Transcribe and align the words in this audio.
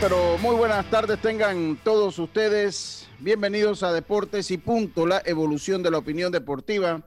Pero 0.00 0.38
muy 0.38 0.56
buenas 0.56 0.88
tardes 0.88 1.20
tengan 1.20 1.78
todos 1.84 2.18
ustedes. 2.18 3.06
Bienvenidos 3.18 3.82
a 3.82 3.92
Deportes 3.92 4.50
y 4.50 4.56
Punto, 4.56 5.06
la 5.06 5.20
evolución 5.26 5.82
de 5.82 5.90
la 5.90 5.98
opinión 5.98 6.32
deportiva. 6.32 7.06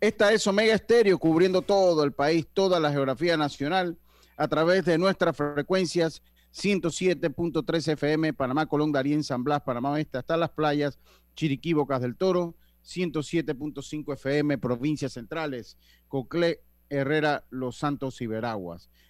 Esta 0.00 0.32
es 0.32 0.46
Omega 0.46 0.74
Estéreo, 0.74 1.18
cubriendo 1.18 1.60
todo 1.60 2.04
el 2.04 2.12
país, 2.12 2.46
toda 2.54 2.80
la 2.80 2.90
geografía 2.90 3.36
nacional, 3.36 3.98
a 4.38 4.48
través 4.48 4.86
de 4.86 4.96
nuestras 4.96 5.36
frecuencias 5.36 6.22
107.3 6.54 7.92
FM, 7.92 8.32
Panamá, 8.32 8.64
Colón, 8.64 8.92
Darien, 8.92 9.22
San 9.22 9.44
Blas, 9.44 9.60
Panamá 9.60 9.90
Oeste, 9.90 10.16
hasta 10.16 10.38
las 10.38 10.50
playas, 10.50 10.98
Chiriquí, 11.34 11.74
Bocas 11.74 12.00
del 12.00 12.16
Toro, 12.16 12.54
107.5 12.82 14.14
FM, 14.14 14.56
provincias 14.56 15.12
centrales, 15.12 15.76
Coclé, 16.08 16.62
Herrera, 16.88 17.44
Los 17.50 17.76
Santos 17.76 18.22
y. 18.22 18.28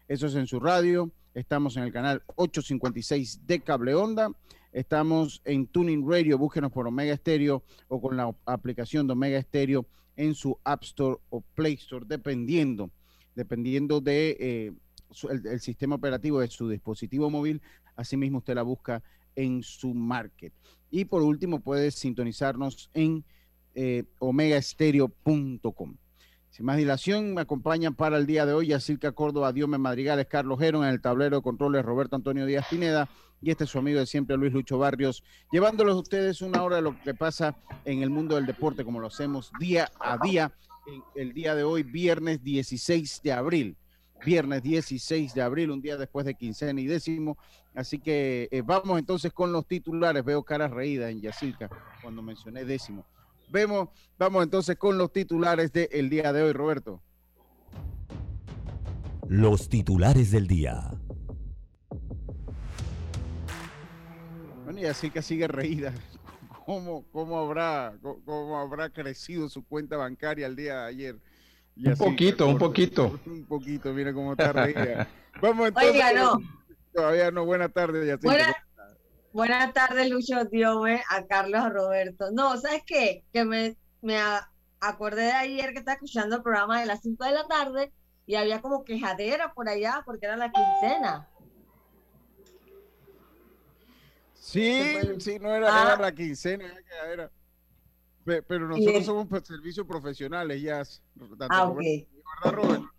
Eso 0.09 0.27
es 0.27 0.34
en 0.34 0.47
su 0.49 0.59
radio 0.59 1.12
Estamos 1.34 1.78
en 1.78 1.84
el 1.84 1.93
canal 1.93 2.22
856 2.37 3.47
de 3.47 3.60
Cable 3.60 3.94
Onda. 3.94 4.31
Estamos 4.70 5.41
en 5.47 5.66
Tuning 5.66 6.06
Radio. 6.06 6.37
Búsquenos 6.37 6.70
por 6.70 6.87
Omega 6.87 7.16
Stereo 7.16 7.62
o 7.88 8.03
con 8.03 8.19
la 8.19 8.34
aplicación 8.44 9.06
de 9.06 9.15
Omega 9.15 9.41
Stereo 9.41 9.87
en 10.16 10.34
su 10.34 10.59
App 10.62 10.82
Store 10.82 11.16
o 11.31 11.41
Play 11.41 11.75
Store, 11.75 12.04
dependiendo, 12.06 12.91
dependiendo 13.34 14.03
de 14.03 14.37
eh, 14.38 14.72
el, 15.31 15.60
sistema 15.60 15.94
operativo 15.94 16.38
de 16.41 16.48
su 16.48 16.69
dispositivo 16.69 17.31
móvil. 17.31 17.62
Asimismo, 17.97 18.38
usted 18.38 18.54
la 18.54 18.62
busca 18.62 19.03
en 19.34 19.62
su 19.62 19.94
market. 19.94 20.53
Y 20.91 21.06
por 21.06 21.22
último, 21.22 21.60
puede 21.60 21.91
sintonizarnos 21.93 22.91
en 22.93 23.25
eh, 23.75 24.04
omegaestereo.com. 24.19 25.97
Sin 26.53 26.67
más 26.67 26.77
dilación, 26.77 27.33
me 27.33 27.41
acompañan 27.41 27.95
para 27.95 28.19
el 28.19 28.27
día 28.27 28.45
de 28.45 28.53
hoy 28.53 28.67
Yacirca 28.67 29.13
Córdoba, 29.13 29.55
Diome 29.55 29.79
Madrigales, 29.79 30.27
Carlos 30.27 30.59
Geron, 30.59 30.85
en 30.85 30.91
el 30.91 31.01
tablero 31.01 31.37
de 31.37 31.43
controles 31.43 31.83
Roberto 31.83 32.15
Antonio 32.15 32.45
Díaz 32.45 32.67
Pineda 32.69 33.09
y 33.41 33.51
este 33.51 33.65
es 33.65 33.71
su 33.71 33.79
amigo 33.79 33.99
de 33.99 34.05
siempre 34.05 34.37
Luis 34.37 34.53
Lucho 34.53 34.77
Barrios, 34.77 35.25
llevándolos 35.51 35.95
a 35.95 36.01
ustedes 36.01 36.43
una 36.43 36.62
hora 36.62 36.77
de 36.77 36.83
lo 36.83 37.01
que 37.01 37.15
pasa 37.15 37.57
en 37.87 38.03
el 38.03 38.11
mundo 38.11 38.35
del 38.35 38.45
deporte 38.45 38.85
como 38.85 39.01
lo 39.01 39.07
hacemos 39.07 39.51
día 39.59 39.91
a 39.99 40.19
día. 40.19 40.53
El 41.15 41.33
día 41.33 41.55
de 41.55 41.65
hoy, 41.65 41.85
viernes 41.85 42.45
16 42.45 43.23
de 43.23 43.33
abril. 43.33 43.77
Viernes 44.23 44.62
16 44.62 45.33
de 45.33 45.41
abril, 45.41 45.71
un 45.71 45.81
día 45.81 45.97
después 45.97 46.27
de 46.27 46.35
quincena 46.35 46.79
y 46.83 46.87
décimo. 46.87 47.39
Así 47.75 47.99
que 47.99 48.49
eh, 48.53 48.62
vamos 48.62 48.99
entonces 48.99 49.33
con 49.33 49.53
los 49.53 49.67
titulares. 49.67 50.23
Veo 50.23 50.43
caras 50.43 50.71
reídas 50.71 51.11
en 51.11 51.23
Yacirca 51.23 51.71
cuando 52.03 52.21
mencioné 52.21 52.67
décimo. 52.67 53.07
Vemos, 53.53 53.91
vamos 54.19 54.45
entonces 54.45 54.79
con 54.79 54.97
los 54.97 55.13
titulares 55.13 55.71
del 55.75 56.09
día 56.09 56.33
de 56.33 56.43
hoy, 56.43 56.53
Roberto. 56.55 57.03
Los 59.29 59.69
titulares 59.69 60.31
del 60.31 60.47
día. 60.47 60.91
Bueno, 64.65 64.81
y 64.81 64.87
así 64.87 65.11
que 65.11 65.21
sigue 65.21 65.49
reída. 65.49 65.93
¿Cómo, 66.65 67.05
cómo, 67.12 67.39
habrá, 67.39 67.93
cómo 68.25 68.59
habrá 68.59 68.89
crecido 68.89 69.51
su 69.51 69.62
cuenta 69.62 69.99
bancaria 69.99 70.47
el 70.47 70.57
día 70.57 70.81
de 70.81 70.87
ayer? 70.87 71.19
un 71.77 71.97
poquito, 71.97 72.47
un 72.49 72.57
poquito. 72.57 73.21
Un 73.27 73.45
poquito, 73.45 73.93
mira 73.93 74.15
cómo 74.15 74.33
está 74.33 74.53
reída. 74.55 75.09
Vamos 75.43 75.69
entonces. 75.69 75.93
Oiga, 75.93 76.12
no. 76.15 76.41
Todavía 76.95 77.31
no, 77.31 77.45
buena 77.45 77.69
tarde, 77.69 78.17
Buenas 78.17 78.55
tardes, 79.72 80.10
Lucho, 80.10 80.44
Diome, 80.44 81.03
a 81.09 81.26
Carlos, 81.26 81.60
a 81.60 81.69
Roberto. 81.69 82.31
No, 82.32 82.56
¿sabes 82.59 82.82
qué? 82.87 83.25
Que 83.32 83.44
me, 83.44 83.76
me 84.00 84.19
acordé 84.81 85.22
de 85.22 85.32
ayer 85.32 85.72
que 85.72 85.78
estaba 85.78 85.94
escuchando 85.94 86.37
el 86.37 86.43
programa 86.43 86.81
de 86.81 86.87
las 86.87 87.00
5 87.03 87.25
de 87.25 87.32
la 87.32 87.47
tarde 87.47 87.93
y 88.26 88.34
había 88.34 88.61
como 88.61 88.84
quejadera 88.84 89.52
por 89.55 89.69
allá 89.69 90.02
porque 90.05 90.26
era 90.26 90.37
la 90.37 90.50
quincena. 90.50 91.29
Sí, 94.34 94.82
sí, 95.19 95.38
no 95.38 95.55
era, 95.55 95.94
ah. 95.94 95.96
la 96.00 96.12
quincena, 96.12 96.64
era 96.67 96.82
quejadera. 96.82 97.31
Pero 98.25 98.69
nosotros 98.69 99.05
somos 99.05 99.26
pues, 99.28 99.46
servicios 99.46 99.87
profesionales 99.87 100.61
ya. 100.61 100.82
Ah, 101.49 101.64
ok. 101.64 101.78
¿Verdad, 101.78 102.52
Roberto? 102.52 102.92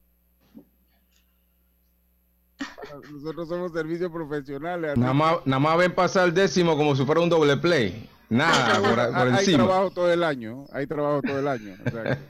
Nosotros 3.11 3.47
somos 3.47 3.71
servicios 3.71 4.11
profesionales. 4.11 4.97
Nada 4.97 5.13
más, 5.13 5.37
nada 5.45 5.59
más 5.59 5.77
ven 5.77 5.93
pasar 5.93 6.27
el 6.27 6.33
décimo 6.33 6.77
como 6.77 6.95
si 6.95 7.05
fuera 7.05 7.21
un 7.21 7.29
doble 7.29 7.57
play. 7.57 8.09
Nada, 8.29 8.79
por, 8.79 8.95
por 8.95 9.33
hay 9.33 9.53
trabajo 9.53 9.91
todo 9.91 10.11
el 10.11 10.23
año, 10.23 10.65
hay 10.71 10.87
trabajo 10.87 11.21
todo 11.21 11.39
el 11.39 11.47
año. 11.47 11.75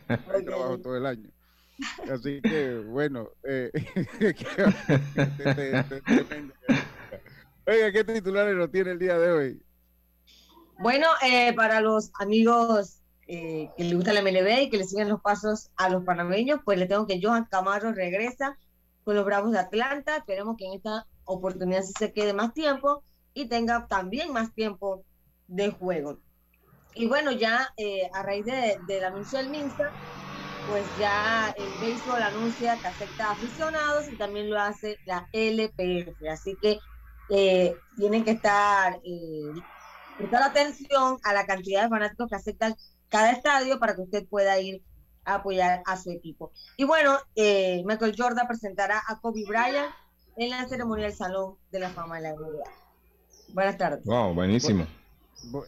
hay 0.08 0.46
trabajo 0.46 0.78
todo 0.80 0.98
el 0.98 1.06
año. 1.06 1.30
Así 2.12 2.42
que, 2.42 2.80
bueno. 2.80 3.30
Eh, 3.44 3.72
Oiga, 7.66 7.92
¿qué 7.92 8.04
titulares 8.04 8.56
nos 8.56 8.72
tiene 8.72 8.92
el 8.92 9.00
día 9.00 9.18
de 9.18 9.32
hoy? 9.32 9.60
Bueno, 10.80 11.08
eh, 11.26 11.54
para 11.54 11.80
los 11.80 12.12
amigos 12.20 12.98
eh, 13.28 13.70
que 13.78 13.86
le 13.86 13.96
gusta 13.96 14.12
la 14.12 14.22
MLB 14.22 14.64
y 14.64 14.70
que 14.70 14.78
le 14.78 14.84
siguen 14.84 15.08
los 15.08 15.22
pasos 15.22 15.70
a 15.78 15.88
los 15.90 16.04
panameños, 16.04 16.60
pues 16.66 16.78
le 16.78 16.88
tengo 16.88 17.08
que 17.08 17.22
Johan 17.22 17.46
Camaro 17.46 17.94
regresa 17.94 18.58
con 19.04 19.16
los 19.16 19.26
Bravos 19.26 19.52
de 19.52 19.60
Atlanta. 19.60 20.18
Esperemos 20.18 20.58
que 20.58 20.66
en 20.66 20.74
esta 20.74 21.06
oportunidad 21.26 21.82
se 21.82 22.14
quede 22.14 22.34
más 22.34 22.54
tiempo 22.54 23.04
y 23.34 23.48
tenga 23.48 23.88
también 23.88 24.32
más 24.32 24.54
tiempo 24.54 25.04
de 25.48 25.72
juego. 25.72 26.20
Y 26.96 27.08
bueno, 27.08 27.32
ya 27.32 27.74
eh, 27.78 28.10
a 28.14 28.24
raíz 28.24 28.46
de, 28.46 28.78
del 28.88 29.04
anuncio 29.04 29.40
del 29.40 29.50
Minster, 29.50 29.88
pues 30.68 30.86
ya 31.00 31.54
el 31.58 31.70
béisbol 31.82 32.22
anuncia 32.22 32.78
que 32.78 32.88
acepta 32.88 33.32
aficionados 33.32 34.08
y 34.12 34.18
también 34.18 34.50
lo 34.50 34.60
hace 34.60 34.98
la 35.06 35.28
LPF. 35.32 36.16
Así 36.32 36.56
que 36.62 36.80
eh, 37.30 37.76
tienen 37.98 38.24
que 38.24 38.32
estar, 38.32 39.00
eh, 39.04 39.52
prestar 40.18 40.44
atención 40.44 41.18
a 41.24 41.34
la 41.34 41.46
cantidad 41.46 41.84
de 41.84 41.90
fanáticos 41.90 42.30
que 42.30 42.36
aceptan 42.36 42.76
cada 43.10 43.32
estadio 43.32 43.80
para 43.80 43.96
que 43.96 44.02
usted 44.02 44.28
pueda 44.28 44.60
ir 44.60 44.84
a 45.26 45.36
apoyar 45.36 45.82
a 45.86 45.98
su 45.98 46.12
equipo. 46.12 46.52
Y 46.78 46.84
bueno, 46.84 47.18
eh, 47.36 47.84
Michael 47.86 48.16
Jordan 48.18 48.48
presentará 48.48 49.02
a 49.08 49.20
Kobe 49.20 49.44
Bryant 49.48 49.92
en 50.38 50.50
la 50.50 50.68
ceremonia 50.68 51.06
del 51.06 51.14
Salón 51.14 51.56
de 51.72 51.80
la 51.80 51.90
Fama 51.90 52.18
de 52.18 52.24
la 52.24 52.34
NBA. 52.34 52.64
Buenas 53.54 53.78
tardes. 53.78 54.06
Wow, 54.06 54.34
buenísimo. 54.34 54.86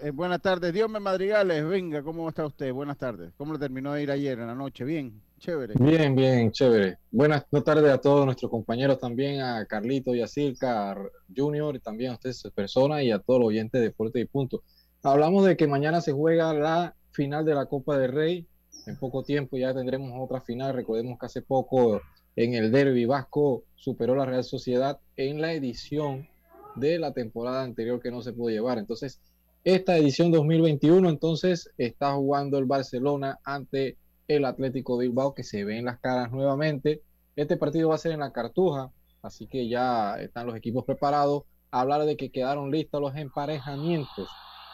Eh, 0.02 0.12
buenas 0.12 0.42
tardes, 0.42 0.74
Dios 0.74 0.90
me 0.90 1.00
madrigales, 1.00 1.68
venga, 1.68 2.02
¿cómo 2.02 2.30
está 2.30 2.46
usted? 2.46 2.72
Buenas 2.72 2.98
tardes. 2.98 3.34
¿Cómo 3.38 3.54
le 3.54 3.60
terminó 3.60 3.94
de 3.94 4.04
ir 4.04 4.12
ayer 4.12 4.40
en 4.40 4.48
la 4.48 4.56
noche? 4.56 4.86
Bien, 4.86 5.22
chévere. 5.38 5.74
Bien, 5.78 6.16
bien, 6.16 6.52
chévere. 6.52 6.98
Buenas 7.12 7.46
tardes 7.64 7.92
a 7.92 8.00
todos 8.00 8.26
nuestros 8.26 8.50
compañeros 8.50 9.00
también, 9.00 9.42
a 9.42 9.66
Carlito 9.66 10.16
y 10.16 10.22
a 10.22 10.28
Circa 10.28 10.98
Junior, 11.36 11.76
y 11.76 11.80
también 11.80 12.12
a 12.12 12.14
ustedes, 12.14 12.42
persona, 12.56 13.04
y 13.04 13.12
a 13.12 13.20
todos 13.20 13.42
los 13.42 13.50
oyentes 13.50 13.82
de 13.82 13.88
Deporte 13.88 14.20
y 14.20 14.26
Punto. 14.26 14.64
Hablamos 15.04 15.46
de 15.46 15.58
que 15.58 15.68
mañana 15.68 16.00
se 16.02 16.14
juega 16.14 16.54
la 16.54 16.96
final 17.12 17.46
de 17.46 17.54
la 17.54 17.66
Copa 17.66 17.98
del 17.98 18.14
Rey. 18.14 18.48
En 18.88 18.98
poco 18.98 19.24
tiempo 19.24 19.58
ya 19.58 19.74
tendremos 19.74 20.12
otra 20.16 20.42
final. 20.42 20.74
Recordemos 20.74 21.18
que 21.20 21.26
hace 21.26 21.42
poco 21.42 22.02
en 22.36 22.54
el 22.54 22.72
Derby 22.72 23.06
Vasco 23.06 23.64
superó 23.76 24.16
la 24.16 24.26
Real 24.26 24.44
Sociedad 24.44 25.00
en 25.16 25.42
la 25.42 25.54
edición 25.54 26.28
de 26.76 27.00
la 27.00 27.14
temporada 27.14 27.64
anterior 27.64 28.02
que 28.02 28.12
no 28.12 28.22
se 28.22 28.34
pudo 28.34 28.50
llevar. 28.50 28.78
Entonces, 28.78 29.22
esta 29.64 29.98
edición 29.98 30.32
2021, 30.32 31.10
entonces, 31.10 31.72
está 31.78 32.14
jugando 32.14 32.58
el 32.58 32.66
Barcelona 32.66 33.40
ante 33.44 33.98
el 34.28 34.46
Atlético 34.46 34.98
Bilbao, 34.98 35.34
que 35.34 35.44
se 35.44 35.64
ve 35.64 35.78
en 35.78 35.86
las 35.86 36.00
caras 36.00 36.32
nuevamente. 36.32 37.02
Este 37.36 37.58
partido 37.58 37.90
va 37.90 37.96
a 37.96 38.00
ser 38.00 38.12
en 38.12 38.20
la 38.20 38.32
Cartuja, 38.32 38.92
así 39.22 39.48
que 39.48 39.68
ya 39.68 40.16
están 40.20 40.48
los 40.48 40.56
equipos 40.56 40.86
preparados. 40.86 41.44
Hablar 41.72 42.06
de 42.06 42.16
que 42.16 42.32
quedaron 42.32 42.72
listos 42.72 43.02
los 43.02 43.16
emparejamientos 43.16 44.30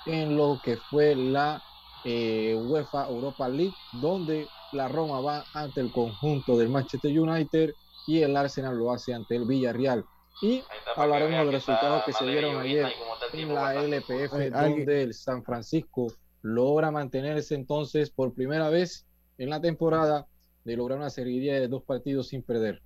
en 0.05 0.35
lo 0.35 0.59
que 0.63 0.77
fue 0.77 1.15
la 1.15 1.63
eh, 2.03 2.55
UEFA 2.55 3.07
Europa 3.07 3.47
League, 3.47 3.73
donde 3.93 4.47
la 4.71 4.87
Roma 4.87 5.21
va 5.21 5.45
ante 5.53 5.81
el 5.81 5.91
conjunto 5.91 6.57
del 6.57 6.69
Manchester 6.69 7.17
United 7.17 7.73
y 8.07 8.21
el 8.21 8.35
Arsenal 8.35 8.77
lo 8.77 8.91
hace 8.91 9.13
ante 9.13 9.35
el 9.35 9.45
Villarreal. 9.45 10.05
Y 10.41 10.63
hablaremos 10.95 11.37
de 11.39 11.45
los 11.45 11.53
resultados 11.53 12.03
que 12.03 12.13
se 12.13 12.25
dieron 12.25 12.57
ayer 12.57 12.91
en 13.33 13.53
la 13.53 13.75
LPF, 13.75 14.33
donde 14.51 15.03
el 15.03 15.13
San 15.13 15.43
Francisco 15.43 16.07
logra 16.41 16.89
mantenerse 16.89 17.53
entonces 17.53 18.09
por 18.09 18.33
primera 18.33 18.69
vez 18.69 19.05
en 19.37 19.49
la 19.49 19.61
temporada 19.61 20.27
de 20.63 20.75
lograr 20.75 20.97
una 20.97 21.09
serie 21.09 21.59
de 21.59 21.67
dos 21.67 21.83
partidos 21.83 22.29
sin 22.29 22.41
perder. 22.41 22.81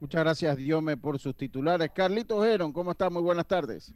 Muchas 0.00 0.22
gracias, 0.22 0.56
Diome, 0.56 0.96
por 0.96 1.18
sus 1.18 1.34
titulares. 1.34 1.90
Carlitos 1.94 2.44
Heron, 2.44 2.72
¿cómo 2.72 2.92
está? 2.92 3.08
Muy 3.08 3.22
buenas 3.22 3.46
tardes. 3.46 3.94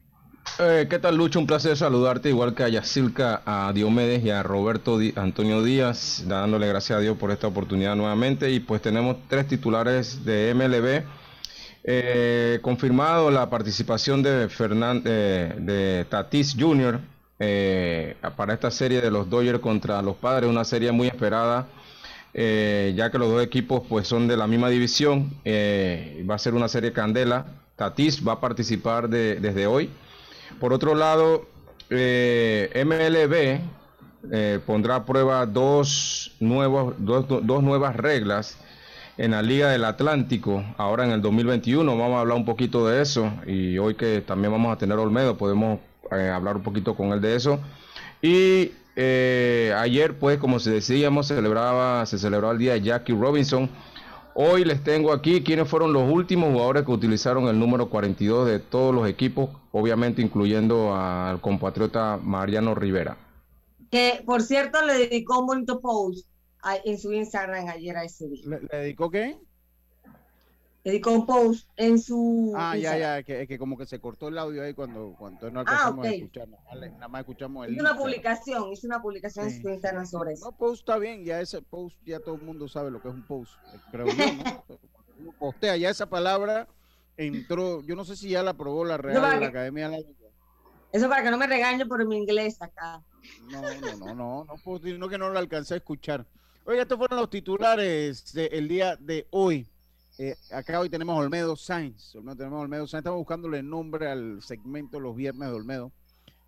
Eh, 0.59 0.87
¿Qué 0.91 0.99
tal, 0.99 1.17
Lucho? 1.17 1.39
Un 1.39 1.47
placer 1.47 1.77
saludarte, 1.77 2.29
igual 2.29 2.55
que 2.55 2.63
a 2.63 2.69
Yacilca, 2.69 3.43
a 3.45 3.73
Diomedes 3.73 4.25
y 4.25 4.31
a 4.31 4.43
Roberto 4.43 4.99
Antonio 5.17 5.63
Díaz, 5.63 6.25
dándole 6.27 6.67
gracias 6.69 6.99
a 6.99 7.01
Dios 7.01 7.17
por 7.17 7.31
esta 7.31 7.47
oportunidad 7.47 7.97
nuevamente. 7.97 8.51
Y 8.51 8.61
pues 8.61 8.83
tenemos 8.83 9.17
tres 9.29 9.49
titulares 9.49 10.25
de 10.25 10.53
MLB. 10.55 11.05
Eh, 11.83 12.59
confirmado 12.63 13.31
la 13.31 13.49
participación 13.49 14.23
de, 14.23 14.49
de 14.49 16.07
Tatis 16.09 16.55
Jr. 16.59 17.01
Eh, 17.39 18.17
para 18.37 18.53
esta 18.53 18.71
serie 18.71 19.01
de 19.01 19.11
los 19.11 19.31
Dodgers 19.31 19.61
contra 19.61 20.03
los 20.03 20.17
Padres, 20.17 20.51
una 20.51 20.65
serie 20.65 20.93
muy 20.93 21.07
esperada, 21.07 21.69
ya 22.35 23.11
que 23.11 23.19
los 23.19 23.31
dos 23.31 23.43
equipos 23.43 23.83
pues 23.89 24.07
son 24.07 24.29
de 24.29 24.37
la 24.37 24.47
misma 24.47 24.69
división. 24.69 25.31
va 25.47 26.35
a 26.35 26.39
ser 26.39 26.55
una 26.55 26.69
serie 26.69 26.93
candela. 26.93 27.47
Tatis 27.77 28.27
va 28.27 28.35
a 28.35 28.41
participar 28.41 29.09
desde 29.09 29.67
hoy. 29.67 29.91
Por 30.59 30.73
otro 30.73 30.95
lado, 30.95 31.47
eh, 31.89 32.71
MLB 32.85 33.61
eh, 34.33 34.61
pondrá 34.67 34.97
a 34.97 35.07
prueba 35.07 35.47
dos, 35.47 36.33
nuevos, 36.41 36.95
dos, 36.99 37.27
dos, 37.29 37.63
nuevas 37.63 37.97
reglas 37.97 38.59
en 39.17 39.33
la 39.33 39.43
Liga 39.43 39.71
del 39.71 39.85
Atlántico, 39.85 40.65
ahora 40.77 41.05
en 41.05 41.13
el 41.13 41.23
2021. 41.23 41.97
Vamos 41.97 42.17
a 42.17 42.21
hablar 42.21 42.37
un 42.37 42.45
poquito 42.45 42.87
de 42.87 43.03
eso 43.03 43.33
y 43.47 43.79
hoy 43.79 43.95
que 43.95 44.21
también 44.21 44.53
vamos 44.53 44.73
a 44.73 44.79
tener 44.79 44.99
Olmedo, 44.99 45.37
podemos 45.37 45.79
eh, 46.11 46.29
hablar 46.29 46.57
un 46.57 46.63
poquito 46.63 46.95
con 46.95 47.13
él 47.13 47.21
de 47.21 47.37
eso. 47.37 47.61
Y 48.23 48.73
ayer, 49.77 50.19
pues, 50.19 50.39
como 50.39 50.59
se 50.59 50.71
decíamos, 50.73 51.29
celebraba, 51.29 52.05
se 52.05 52.19
celebró 52.19 52.51
el 52.51 52.59
día 52.59 52.75
de 52.75 52.83
Jackie 52.83 53.15
Robinson 53.15 53.71
Hoy 54.35 54.65
les 54.65 54.83
tengo 54.83 55.13
aquí 55.13 55.43
quiénes 55.43 55.69
fueron 55.69 55.93
los 55.93 56.11
últimos 56.11 56.53
jugadores 56.53 56.85
que 56.85 56.93
utilizaron 56.93 57.49
el 57.49 57.59
número 57.59 57.89
42 57.89 58.47
de 58.47 58.59
todos 58.59 58.95
los 58.95 59.09
equipos, 59.09 59.51
obviamente 59.73 60.23
incluyendo 60.23 60.95
al 60.95 61.41
compatriota 61.41 62.19
Mariano 62.23 62.75
Rivera. 62.75 63.17
Que 63.91 64.23
por 64.25 64.43
cierto 64.43 64.85
le 64.85 64.95
dedicó 64.95 65.41
un 65.41 65.47
bonito 65.47 65.81
post 65.81 66.27
en 66.85 66.99
su 66.99 67.13
Instagram 67.13 67.69
ayer 67.69 67.97
a 67.97 68.05
ese 68.05 68.29
día. 68.29 68.45
¿Le, 68.47 68.61
dedicó 68.79 69.11
qué? 69.11 69.39
Un 70.85 71.27
post 71.27 71.69
en 71.77 71.99
su. 71.99 72.53
Ah, 72.57 72.77
ya, 72.77 72.97
ya, 72.97 73.23
que, 73.23 73.47
que 73.47 73.59
como 73.59 73.77
que 73.77 73.87
se 73.87 74.01
cortó 74.01 74.29
el 74.29 74.39
audio 74.39 74.63
ahí 74.63 74.75
cuando, 74.75 75.15
cuando 75.19 75.51
no 75.51 75.61
ah, 75.61 75.63
alcanzamos 75.63 76.07
a 76.07 76.11
escuchar. 76.11 76.49
Nada 76.49 77.09
más, 77.09 77.21
escuchamos 77.21 77.67
el. 77.67 77.75
Hizo 77.75 77.83
una 77.83 77.97
publicación, 77.97 78.73
hizo 78.73 78.87
una 78.87 79.03
publicación 79.03 79.49
en 79.49 79.63
su 79.63 79.69
Instagram 79.69 80.07
sobre 80.07 80.33
eso. 80.33 80.47
No, 80.47 80.57
post 80.57 80.81
está 80.81 80.99
bien, 80.99 81.25
ya 81.25 81.41
ese 81.41 81.61
post, 81.63 81.97
ya 82.05 82.21
todo 82.21 82.37
el 82.37 82.43
mundo 82.43 82.69
sabe 82.69 82.91
lo 82.91 83.01
que 83.01 83.09
es 83.09 83.15
un 83.15 83.27
post. 83.27 83.53
Creo 83.91 84.07
yo, 84.07 84.15
¿no? 84.15 85.31
postea, 85.39 85.77
ya 85.77 85.91
esa 85.91 86.07
palabra 86.07 86.67
entró, 87.17 87.83
yo 87.83 87.95
no 87.95 88.05
sé 88.05 88.17
si 88.17 88.31
ya 88.31 88.43
la 88.43 88.53
aprobó 88.53 88.85
la 88.85 88.97
Real 88.97 89.41
la 89.41 89.47
Academia 89.47 89.89
de 89.91 90.01
la 90.01 90.07
Eso 90.93 91.09
para 91.09 91.23
que 91.23 91.31
no 91.31 91.37
me 91.37 91.47
regañe 91.47 91.85
por 91.85 92.07
mi 92.07 92.17
inglés 92.17 92.61
acá. 92.63 93.03
No, 93.51 93.61
no, 93.61 93.97
no, 93.97 94.15
no, 94.15 94.45
no, 94.45 94.99
no 94.99 95.09
que 95.09 95.19
no 95.19 95.29
lo 95.29 95.39
alcancé 95.39 95.75
a 95.75 95.77
escuchar. 95.79 96.27
Oiga, 96.65 96.83
estos 96.83 96.99
fueron 96.99 97.19
los 97.19 97.31
titulares 97.31 98.33
del 98.33 98.69
día 98.69 98.97
de 98.97 99.27
hoy. 99.31 99.67
Eh, 100.23 100.37
acá 100.53 100.79
hoy 100.79 100.91
tenemos 100.91 101.17
Olmedo 101.17 101.57
Sainz. 101.57 102.15
Olmedo, 102.15 102.37
tenemos 102.37 102.61
Olmedo 102.61 102.87
Sainz. 102.87 103.01
Estamos 103.01 103.21
buscándole 103.21 103.63
nombre 103.63 104.07
al 104.07 104.43
segmento 104.43 105.01
los 105.01 105.17
viernes 105.17 105.49
de 105.49 105.55
Olmedo. 105.55 105.93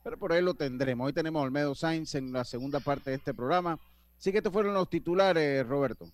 Pero 0.04 0.18
por 0.18 0.34
ahí 0.34 0.42
lo 0.42 0.52
tendremos. 0.52 1.06
Hoy 1.06 1.14
tenemos 1.14 1.42
Olmedo 1.42 1.74
Sainz 1.74 2.14
en 2.14 2.34
la 2.34 2.44
segunda 2.44 2.80
parte 2.80 3.08
de 3.08 3.16
este 3.16 3.32
programa. 3.32 3.78
Así 4.18 4.30
que 4.30 4.36
estos 4.36 4.52
fueron 4.52 4.74
los 4.74 4.90
titulares, 4.90 5.66
Roberto. 5.66 6.04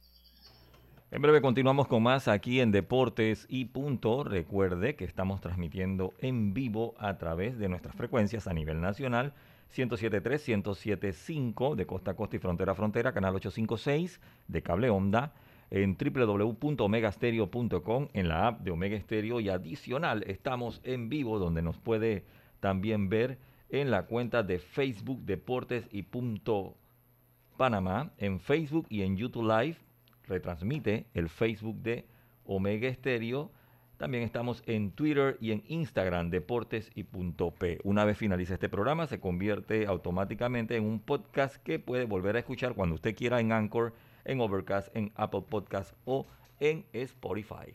En 1.10 1.20
breve 1.20 1.40
continuamos 1.40 1.88
con 1.88 2.04
más 2.04 2.28
aquí 2.28 2.60
en 2.60 2.70
Deportes 2.70 3.44
y 3.48 3.64
Punto. 3.64 4.22
Recuerde 4.22 4.94
que 4.94 5.04
estamos 5.04 5.40
transmitiendo 5.40 6.14
en 6.20 6.54
vivo 6.54 6.94
a 6.96 7.18
través 7.18 7.58
de 7.58 7.68
nuestras 7.68 7.96
frecuencias 7.96 8.46
a 8.46 8.52
nivel 8.52 8.80
nacional. 8.80 9.34
107.3, 9.74 10.62
107.5 10.62 11.74
de 11.74 11.86
costa 11.86 12.12
a 12.12 12.14
costa 12.14 12.36
y 12.36 12.38
frontera 12.38 12.70
a 12.70 12.76
frontera, 12.76 13.12
canal 13.12 13.34
856 13.34 14.20
de 14.46 14.62
cable 14.62 14.90
onda 14.90 15.32
en 15.70 15.96
www.omegastereo.com, 15.96 18.08
en 18.12 18.28
la 18.28 18.46
app 18.46 18.60
de 18.60 18.70
Omega 18.70 19.00
Stereo 19.00 19.40
y 19.40 19.48
adicional 19.48 20.22
estamos 20.26 20.82
en 20.84 21.08
vivo 21.08 21.38
donde 21.38 21.62
nos 21.62 21.78
puede 21.78 22.26
también 22.60 23.08
ver 23.08 23.38
en 23.68 23.90
la 23.90 24.06
cuenta 24.06 24.42
de 24.42 24.58
Facebook 24.58 25.24
Deportes 25.24 25.88
y 25.92 26.02
Punto 26.02 26.76
Panamá, 27.56 28.12
en 28.18 28.40
Facebook 28.40 28.86
y 28.88 29.02
en 29.02 29.16
YouTube 29.16 29.48
Live, 29.48 29.76
retransmite 30.26 31.06
el 31.12 31.28
Facebook 31.28 31.76
de 31.82 32.06
Omega 32.44 32.92
Stereo. 32.92 33.50
También 33.96 34.22
estamos 34.22 34.62
en 34.66 34.92
Twitter 34.92 35.36
y 35.40 35.50
en 35.50 35.64
Instagram, 35.66 36.30
Deportes 36.30 36.92
y 36.94 37.02
punto 37.02 37.50
P. 37.50 37.80
Una 37.82 38.04
vez 38.04 38.16
finalice 38.16 38.54
este 38.54 38.68
programa, 38.68 39.08
se 39.08 39.18
convierte 39.18 39.86
automáticamente 39.86 40.76
en 40.76 40.84
un 40.84 41.00
podcast 41.00 41.56
que 41.56 41.80
puede 41.80 42.04
volver 42.04 42.36
a 42.36 42.38
escuchar 42.38 42.74
cuando 42.74 42.94
usted 42.94 43.16
quiera 43.16 43.40
en 43.40 43.50
Anchor 43.50 43.92
en 44.28 44.40
Overcast, 44.40 44.94
en 44.94 45.10
Apple 45.16 45.42
Podcast 45.48 45.92
o 46.04 46.26
en 46.60 46.86
Spotify. 46.92 47.74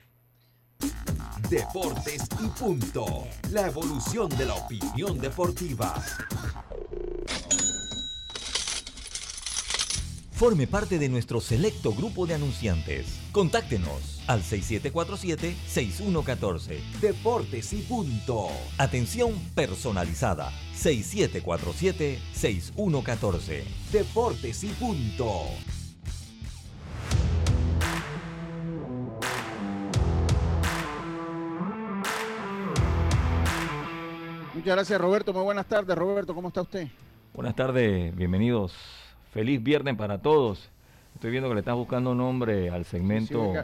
Deportes 1.50 2.28
y 2.44 2.48
punto. 2.60 3.06
La 3.52 3.68
evolución 3.68 4.30
de 4.30 4.46
la 4.46 4.54
opinión 4.56 5.20
deportiva. 5.20 5.94
Forme 10.32 10.68
parte 10.68 11.00
de 11.00 11.10
nuestro 11.10 11.40
selecto 11.40 11.94
grupo 11.94 12.26
de 12.26 12.34
anunciantes. 12.34 13.20
Contáctenos 13.32 14.22
al 14.28 14.42
6747-6114. 14.42 16.80
Deportes 17.00 17.72
y 17.72 17.84
punto. 17.84 18.50
Atención 18.78 19.32
personalizada. 19.56 20.52
6747-6114. 20.76 23.64
Deportes 23.92 24.64
y 24.64 24.70
punto. 24.70 25.46
Muchas 34.64 34.78
gracias, 34.78 35.02
Roberto. 35.02 35.34
Muy 35.34 35.44
buenas 35.44 35.66
tardes, 35.66 35.94
Roberto. 35.94 36.34
¿Cómo 36.34 36.48
está 36.48 36.62
usted? 36.62 36.88
Buenas 37.34 37.54
tardes, 37.54 38.16
bienvenidos. 38.16 38.74
Feliz 39.34 39.62
viernes 39.62 39.98
para 39.98 40.20
todos. 40.20 40.70
Estoy 41.16 41.32
viendo 41.32 41.50
que 41.50 41.56
le 41.56 41.60
estás 41.60 41.76
buscando 41.76 42.16
nombre 42.16 42.70
al 42.70 42.86
segmento. 42.86 43.56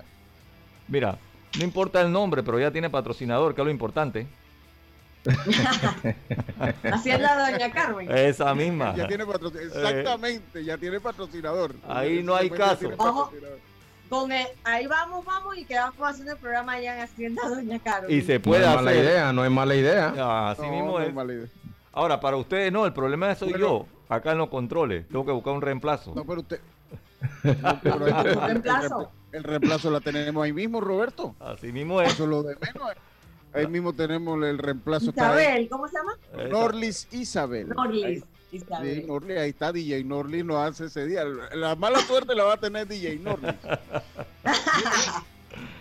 Mira, 0.89 1.17
no 1.57 1.63
importa 1.63 2.01
el 2.01 2.11
nombre, 2.11 2.43
pero 2.43 2.59
ya 2.59 2.69
tiene 2.71 2.89
patrocinador, 2.89 3.55
que 3.55 3.61
es 3.61 3.65
lo 3.65 3.71
importante. 3.71 4.27
Hacienda 6.91 7.49
Doña 7.49 7.71
Carmen. 7.71 8.11
Esa 8.11 8.53
misma. 8.53 8.93
Ya 8.93 9.07
tiene 9.07 9.25
patrocinador. 9.25 9.77
Exactamente, 9.77 10.65
ya 10.65 10.77
tiene 10.77 10.99
patrocinador. 10.99 11.75
Ahí 11.87 12.21
no 12.23 12.35
hay 12.35 12.49
caso. 12.49 12.91
Ojo. 12.97 13.31
Con 14.09 14.31
el- 14.31 14.47
ahí 14.63 14.87
vamos, 14.87 15.23
vamos 15.23 15.57
y 15.57 15.65
quedamos 15.65 15.95
haciendo 16.01 16.33
el 16.33 16.37
programa 16.39 16.73
allá 16.73 16.95
en 16.97 17.01
Hacienda 17.03 17.47
Doña 17.47 17.79
Carmen. 17.79 18.11
Y 18.11 18.21
se 18.21 18.35
No 18.35 18.41
puede 18.41 18.61
es 18.63 18.67
hacer. 18.67 18.83
mala 18.83 18.95
idea, 18.95 19.33
no 19.33 19.45
es 19.45 19.51
mala 19.51 19.75
idea. 19.75 20.13
Ah, 20.17 20.49
Así 20.51 20.61
No, 20.63 20.71
mismo 20.71 20.99
no 20.99 21.05
es. 21.05 21.13
mala 21.13 21.33
idea. 21.33 21.47
Ahora, 21.93 22.19
para 22.19 22.37
ustedes 22.37 22.71
no, 22.71 22.85
el 22.85 22.93
problema 22.93 23.33
soy 23.35 23.49
Bueno. 23.51 23.67
yo. 23.67 23.85
Acá 24.09 24.31
en 24.31 24.39
los 24.39 24.49
controles. 24.49 25.07
Tengo 25.07 25.25
que 25.25 25.31
buscar 25.31 25.53
un 25.53 25.61
reemplazo. 25.61 26.13
No, 26.15 26.25
pero 26.25 26.41
usted. 26.41 26.59
No, 27.61 27.79
pero 27.83 28.07
el, 28.07 28.35
Reemplazo. 28.41 29.11
el 29.33 29.43
reemplazo 29.43 29.91
la 29.91 29.99
tenemos 29.99 30.43
ahí 30.43 30.53
mismo, 30.53 30.79
Roberto. 30.81 31.35
Así 31.39 31.71
mismo 31.71 32.01
es. 32.01 32.13
Eso 32.13 32.23
es 32.23 32.29
lo 32.29 32.41
de 32.43 32.55
menos. 32.55 32.91
Ahí 33.53 33.67
mismo 33.67 33.93
tenemos 33.93 34.41
el 34.43 34.57
reemplazo. 34.57 35.09
Isabel, 35.11 35.67
¿cómo 35.69 35.87
se 35.87 35.97
llama? 35.97 36.17
Norlis 36.49 37.07
Isabel. 37.11 37.69
Norlis. 37.69 38.05
Ahí- 38.05 38.23
Isabel. 38.51 39.01
Sí, 39.01 39.07
Norlis, 39.07 39.37
ahí 39.37 39.49
está 39.49 39.71
DJ 39.71 40.03
Norlis, 40.03 40.45
lo 40.45 40.59
hace 40.59 40.85
ese 40.85 41.05
día. 41.05 41.23
La 41.53 41.75
mala 41.75 41.99
suerte 41.99 42.35
la 42.35 42.43
va 42.43 42.53
a 42.53 42.57
tener 42.57 42.87
DJ 42.87 43.19
Norlis. 43.19 43.55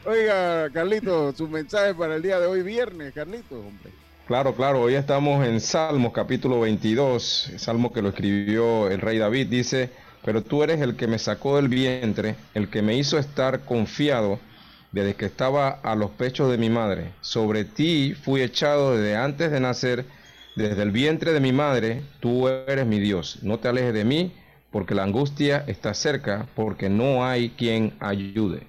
Oiga, 0.04 0.70
Carlito, 0.70 1.32
su 1.32 1.48
mensaje 1.48 1.94
para 1.94 2.16
el 2.16 2.22
día 2.22 2.40
de 2.40 2.46
hoy, 2.46 2.62
viernes, 2.62 3.12
Carlito, 3.14 3.58
hombre. 3.58 3.92
Claro, 4.26 4.54
claro, 4.54 4.82
hoy 4.82 4.94
estamos 4.94 5.46
en 5.46 5.58
Salmos 5.58 6.12
capítulo 6.12 6.60
22, 6.60 7.52
salmo 7.56 7.94
que 7.94 8.02
lo 8.02 8.10
escribió 8.10 8.90
el 8.90 9.00
rey 9.00 9.16
David, 9.16 9.46
dice, 9.46 9.88
pero 10.22 10.42
tú 10.42 10.62
eres 10.62 10.82
el 10.82 10.96
que 10.96 11.06
me 11.06 11.18
sacó 11.18 11.56
del 11.56 11.68
vientre, 11.68 12.36
el 12.52 12.68
que 12.68 12.82
me 12.82 12.94
hizo 12.94 13.18
estar 13.18 13.60
confiado 13.60 14.38
desde 14.92 15.14
que 15.14 15.24
estaba 15.24 15.80
a 15.82 15.94
los 15.94 16.10
pechos 16.10 16.50
de 16.50 16.58
mi 16.58 16.68
madre. 16.68 17.12
Sobre 17.22 17.64
ti 17.64 18.14
fui 18.14 18.42
echado 18.42 18.96
desde 18.96 19.16
antes 19.16 19.50
de 19.50 19.60
nacer, 19.60 20.04
desde 20.58 20.82
el 20.82 20.90
vientre 20.90 21.32
de 21.32 21.38
mi 21.38 21.52
madre, 21.52 22.02
tú 22.18 22.48
eres 22.48 22.84
mi 22.84 22.98
Dios. 22.98 23.38
No 23.44 23.60
te 23.60 23.68
alejes 23.68 23.94
de 23.94 24.04
mí, 24.04 24.34
porque 24.72 24.92
la 24.92 25.04
angustia 25.04 25.58
está 25.68 25.94
cerca, 25.94 26.48
porque 26.56 26.88
no 26.88 27.24
hay 27.24 27.50
quien 27.50 27.96
ayude. 28.00 28.66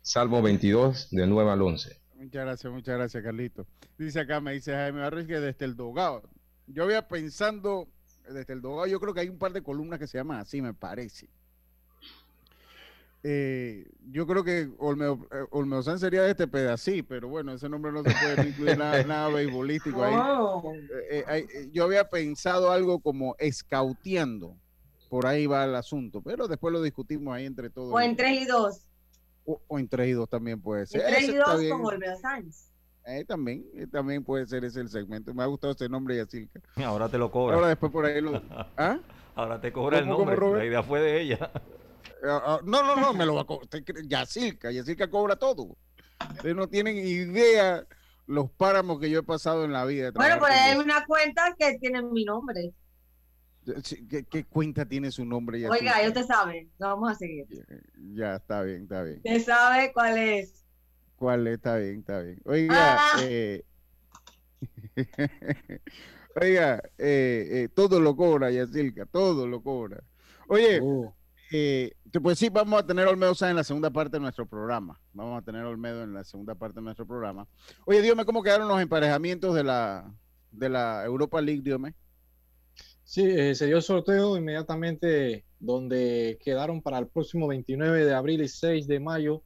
Salmo 0.00 0.40
22, 0.40 1.10
del 1.10 1.28
9 1.28 1.50
al 1.50 1.62
11. 1.62 2.00
Muchas 2.14 2.44
gracias, 2.44 2.72
muchas 2.72 2.96
gracias, 2.96 3.24
Carlito. 3.24 3.66
Dice 3.98 4.20
acá, 4.20 4.40
me 4.40 4.52
dice 4.52 4.72
Jaime 4.72 5.00
Barros 5.00 5.26
que 5.26 5.40
desde 5.40 5.64
el 5.64 5.74
Dogado. 5.74 6.22
Yo 6.68 6.84
había 6.84 7.08
pensando, 7.08 7.88
desde 8.32 8.52
el 8.52 8.62
Dogado, 8.62 8.86
yo 8.86 9.00
creo 9.00 9.12
que 9.12 9.20
hay 9.20 9.28
un 9.28 9.38
par 9.38 9.52
de 9.52 9.62
columnas 9.62 9.98
que 9.98 10.06
se 10.06 10.18
llaman 10.18 10.38
así, 10.38 10.62
me 10.62 10.72
parece. 10.72 11.28
Eh, 13.24 13.84
yo 14.10 14.26
creo 14.26 14.44
que 14.44 14.70
Olmeo, 14.78 15.26
eh, 15.32 15.44
Olmeozán 15.50 15.98
sería 15.98 16.22
de 16.22 16.30
este 16.30 16.46
pedacito, 16.46 17.08
pero 17.08 17.28
bueno, 17.28 17.52
ese 17.52 17.68
nombre 17.68 17.90
no 17.90 18.02
se 18.04 18.10
puede 18.12 18.48
incluir 18.48 18.78
nada, 18.78 19.02
nada 19.04 19.28
beisbolístico 19.28 20.02
ahí. 20.04 20.14
Oh. 20.16 20.72
Eh, 21.10 21.24
eh, 21.28 21.46
eh, 21.52 21.68
yo 21.72 21.84
había 21.84 22.08
pensado 22.08 22.70
algo 22.70 23.00
como 23.00 23.34
escauteando. 23.38 24.56
Por 25.08 25.26
ahí 25.26 25.46
va 25.46 25.64
el 25.64 25.74
asunto, 25.74 26.20
pero 26.20 26.48
después 26.48 26.70
lo 26.72 26.82
discutimos 26.82 27.34
ahí 27.34 27.46
entre 27.46 27.70
todos. 27.70 27.92
O 27.92 28.00
en 28.00 28.14
3 28.14 28.42
y 28.42 28.44
2. 28.44 28.86
o, 29.46 29.60
o 29.66 29.78
en 29.78 29.88
3 29.88 30.08
y 30.08 30.12
2 30.12 30.28
también 30.28 30.60
puede 30.60 30.82
En 30.82 30.86
ser. 30.86 31.00
3 31.06 31.16
Ese 31.22 31.32
y 31.32 31.34
está 31.36 31.52
2 31.52 31.60
bien. 31.60 31.72
con 31.72 31.86
Olveo 31.86 32.16
Sánchez. 32.18 32.70
Eh, 33.06 33.24
también, 33.24 33.64
eh, 33.74 33.86
también 33.90 34.22
puede 34.22 34.46
ser 34.46 34.64
ese 34.66 34.80
el 34.80 34.90
segmento. 34.90 35.32
Me 35.32 35.42
ha 35.42 35.46
gustado 35.46 35.70
este 35.72 35.88
nombre, 35.88 36.14
Yacirca. 36.14 36.60
Ahora 36.84 37.08
te 37.08 37.16
lo 37.16 37.30
cobra. 37.30 37.56
Ahora 37.56 37.68
después 37.68 37.90
por 37.90 38.04
ahí 38.04 38.20
lo... 38.20 38.32
¿Ah? 38.76 38.98
Ahora 39.34 39.58
te 39.60 39.72
cobra 39.72 39.98
el 39.98 40.04
¿Cómo, 40.04 40.18
cómo, 40.18 40.30
nombre. 40.30 40.58
La 40.58 40.66
idea 40.66 40.82
fue 40.82 41.00
de 41.00 41.22
ella. 41.22 41.50
Ah, 42.24 42.42
ah, 42.44 42.60
no, 42.64 42.82
no, 42.82 42.96
no, 42.96 43.12
me 43.14 43.24
lo 43.26 43.34
va 43.34 43.42
a 43.42 43.44
cobrar. 43.44 43.68
Yacirca, 44.06 44.70
Yacirca 44.70 45.08
cobra 45.08 45.36
todo. 45.36 45.76
Ustedes 46.32 46.56
no 46.56 46.68
tienen 46.68 46.96
idea 46.96 47.86
los 48.26 48.50
páramos 48.50 48.98
que 49.00 49.08
yo 49.08 49.20
he 49.20 49.22
pasado 49.22 49.64
en 49.64 49.72
la 49.72 49.84
vida. 49.84 50.10
Bueno, 50.12 50.44
ahí 50.44 50.72
hay 50.72 50.78
una 50.78 51.04
cuenta 51.06 51.54
que 51.58 51.78
tiene 51.78 52.02
mi 52.02 52.24
nombre. 52.24 52.72
¿Qué, 54.08 54.24
qué 54.24 54.44
cuenta 54.44 54.86
tiene 54.86 55.10
su 55.12 55.24
nombre? 55.24 55.58
Oiga, 55.68 55.92
Yacirca? 55.92 56.02
ya 56.02 56.08
usted 56.08 56.26
sabe. 56.26 56.68
No 56.78 56.86
vamos 56.88 57.12
a 57.12 57.14
seguir. 57.14 57.46
Ya, 58.14 58.36
está 58.36 58.62
bien, 58.62 58.82
está 58.82 59.02
bien. 59.02 59.16
Usted 59.18 59.44
sabe 59.44 59.92
cuál 59.92 60.18
es. 60.18 60.64
¿Cuál 61.16 61.46
es? 61.46 61.54
Está 61.54 61.76
bien, 61.76 62.00
está 62.00 62.20
bien. 62.20 62.40
Oiga, 62.44 62.96
Ah. 62.98 63.20
eh, 63.22 63.64
oiga, 66.40 66.82
eh, 66.98 67.48
eh, 67.50 67.68
todo 67.74 68.00
lo 68.00 68.16
cobra, 68.16 68.50
Yacirca, 68.50 69.06
todo 69.06 69.46
lo 69.46 69.62
cobra. 69.62 70.02
Oye, 70.48 70.80
Uh, 70.80 71.12
eh, 71.50 71.92
pues 72.22 72.38
sí, 72.38 72.48
vamos 72.48 72.80
a 72.80 72.86
tener 72.86 73.06
Olmedo 73.06 73.34
Sáenz 73.34 73.50
en 73.50 73.56
la 73.56 73.64
segunda 73.64 73.90
parte 73.90 74.16
de 74.16 74.20
nuestro 74.20 74.46
programa. 74.46 75.00
Vamos 75.12 75.40
a 75.40 75.44
tener 75.44 75.64
Olmedo 75.64 76.02
en 76.02 76.12
la 76.12 76.24
segunda 76.24 76.54
parte 76.54 76.80
de 76.80 76.84
nuestro 76.84 77.06
programa. 77.06 77.48
Oye, 77.86 78.02
dígame 78.02 78.24
cómo 78.24 78.42
quedaron 78.42 78.68
los 78.68 78.80
emparejamientos 78.80 79.54
de 79.54 79.64
la, 79.64 80.14
de 80.50 80.68
la 80.68 81.04
Europa 81.04 81.40
League, 81.40 81.62
dígame. 81.62 81.94
Sí, 83.04 83.22
eh, 83.24 83.54
se 83.54 83.66
dio 83.66 83.76
el 83.76 83.82
sorteo 83.82 84.36
inmediatamente 84.36 85.46
donde 85.58 86.38
quedaron 86.44 86.82
para 86.82 86.98
el 86.98 87.08
próximo 87.08 87.46
29 87.48 88.04
de 88.04 88.14
abril 88.14 88.42
y 88.42 88.48
6 88.48 88.86
de 88.86 89.00
mayo, 89.00 89.42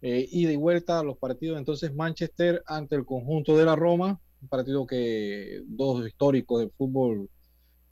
eh, 0.00 0.28
ida 0.30 0.52
y 0.52 0.56
vuelta 0.56 1.00
a 1.00 1.02
los 1.02 1.18
partidos. 1.18 1.58
Entonces, 1.58 1.92
Manchester 1.92 2.62
ante 2.66 2.94
el 2.94 3.04
conjunto 3.04 3.56
de 3.56 3.64
la 3.64 3.74
Roma, 3.74 4.20
un 4.40 4.48
partido 4.48 4.86
que 4.86 5.60
dos 5.66 6.06
históricos 6.06 6.60
del 6.60 6.70
fútbol 6.70 7.28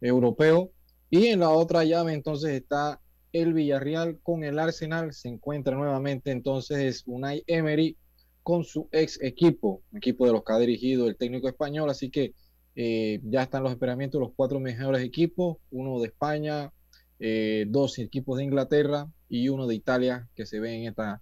europeo. 0.00 0.71
Y 1.11 1.27
en 1.27 1.41
la 1.41 1.50
otra 1.50 1.85
llave, 1.85 2.12
entonces, 2.12 2.53
está 2.53 3.00
el 3.32 3.52
Villarreal 3.54 4.20
con 4.23 4.44
el 4.44 4.58
Arsenal. 4.58 5.12
Se 5.12 5.28
encuentra 5.28 5.76
nuevamente 5.76 6.30
entonces 6.30 7.02
Unai 7.06 7.42
Emery 7.47 7.97
con 8.42 8.64
su 8.64 8.88
ex 8.92 9.20
equipo, 9.23 9.82
equipo 9.94 10.26
de 10.26 10.32
los 10.32 10.42
que 10.44 10.52
ha 10.52 10.58
dirigido 10.58 11.06
el 11.08 11.16
técnico 11.16 11.49
español. 11.49 11.90
Así 11.90 12.11
que 12.11 12.35
eh, 12.75 13.20
ya 13.25 13.42
están 13.42 13.62
los 13.62 13.73
esperamientos 13.73 14.20
los 14.20 14.32
cuatro 14.35 14.61
mejores 14.61 15.02
equipos, 15.02 15.58
uno 15.70 16.00
de 16.00 16.06
España, 16.08 16.73
eh, 17.18 17.66
dos 17.68 17.99
equipos 17.99 18.38
de 18.38 18.44
Inglaterra 18.44 19.11
y 19.28 19.49
uno 19.49 19.66
de 19.66 19.75
Italia 19.75 20.28
que 20.35 20.47
se 20.47 20.61
ve 20.61 20.75
en 20.76 20.88
esta, 20.88 21.20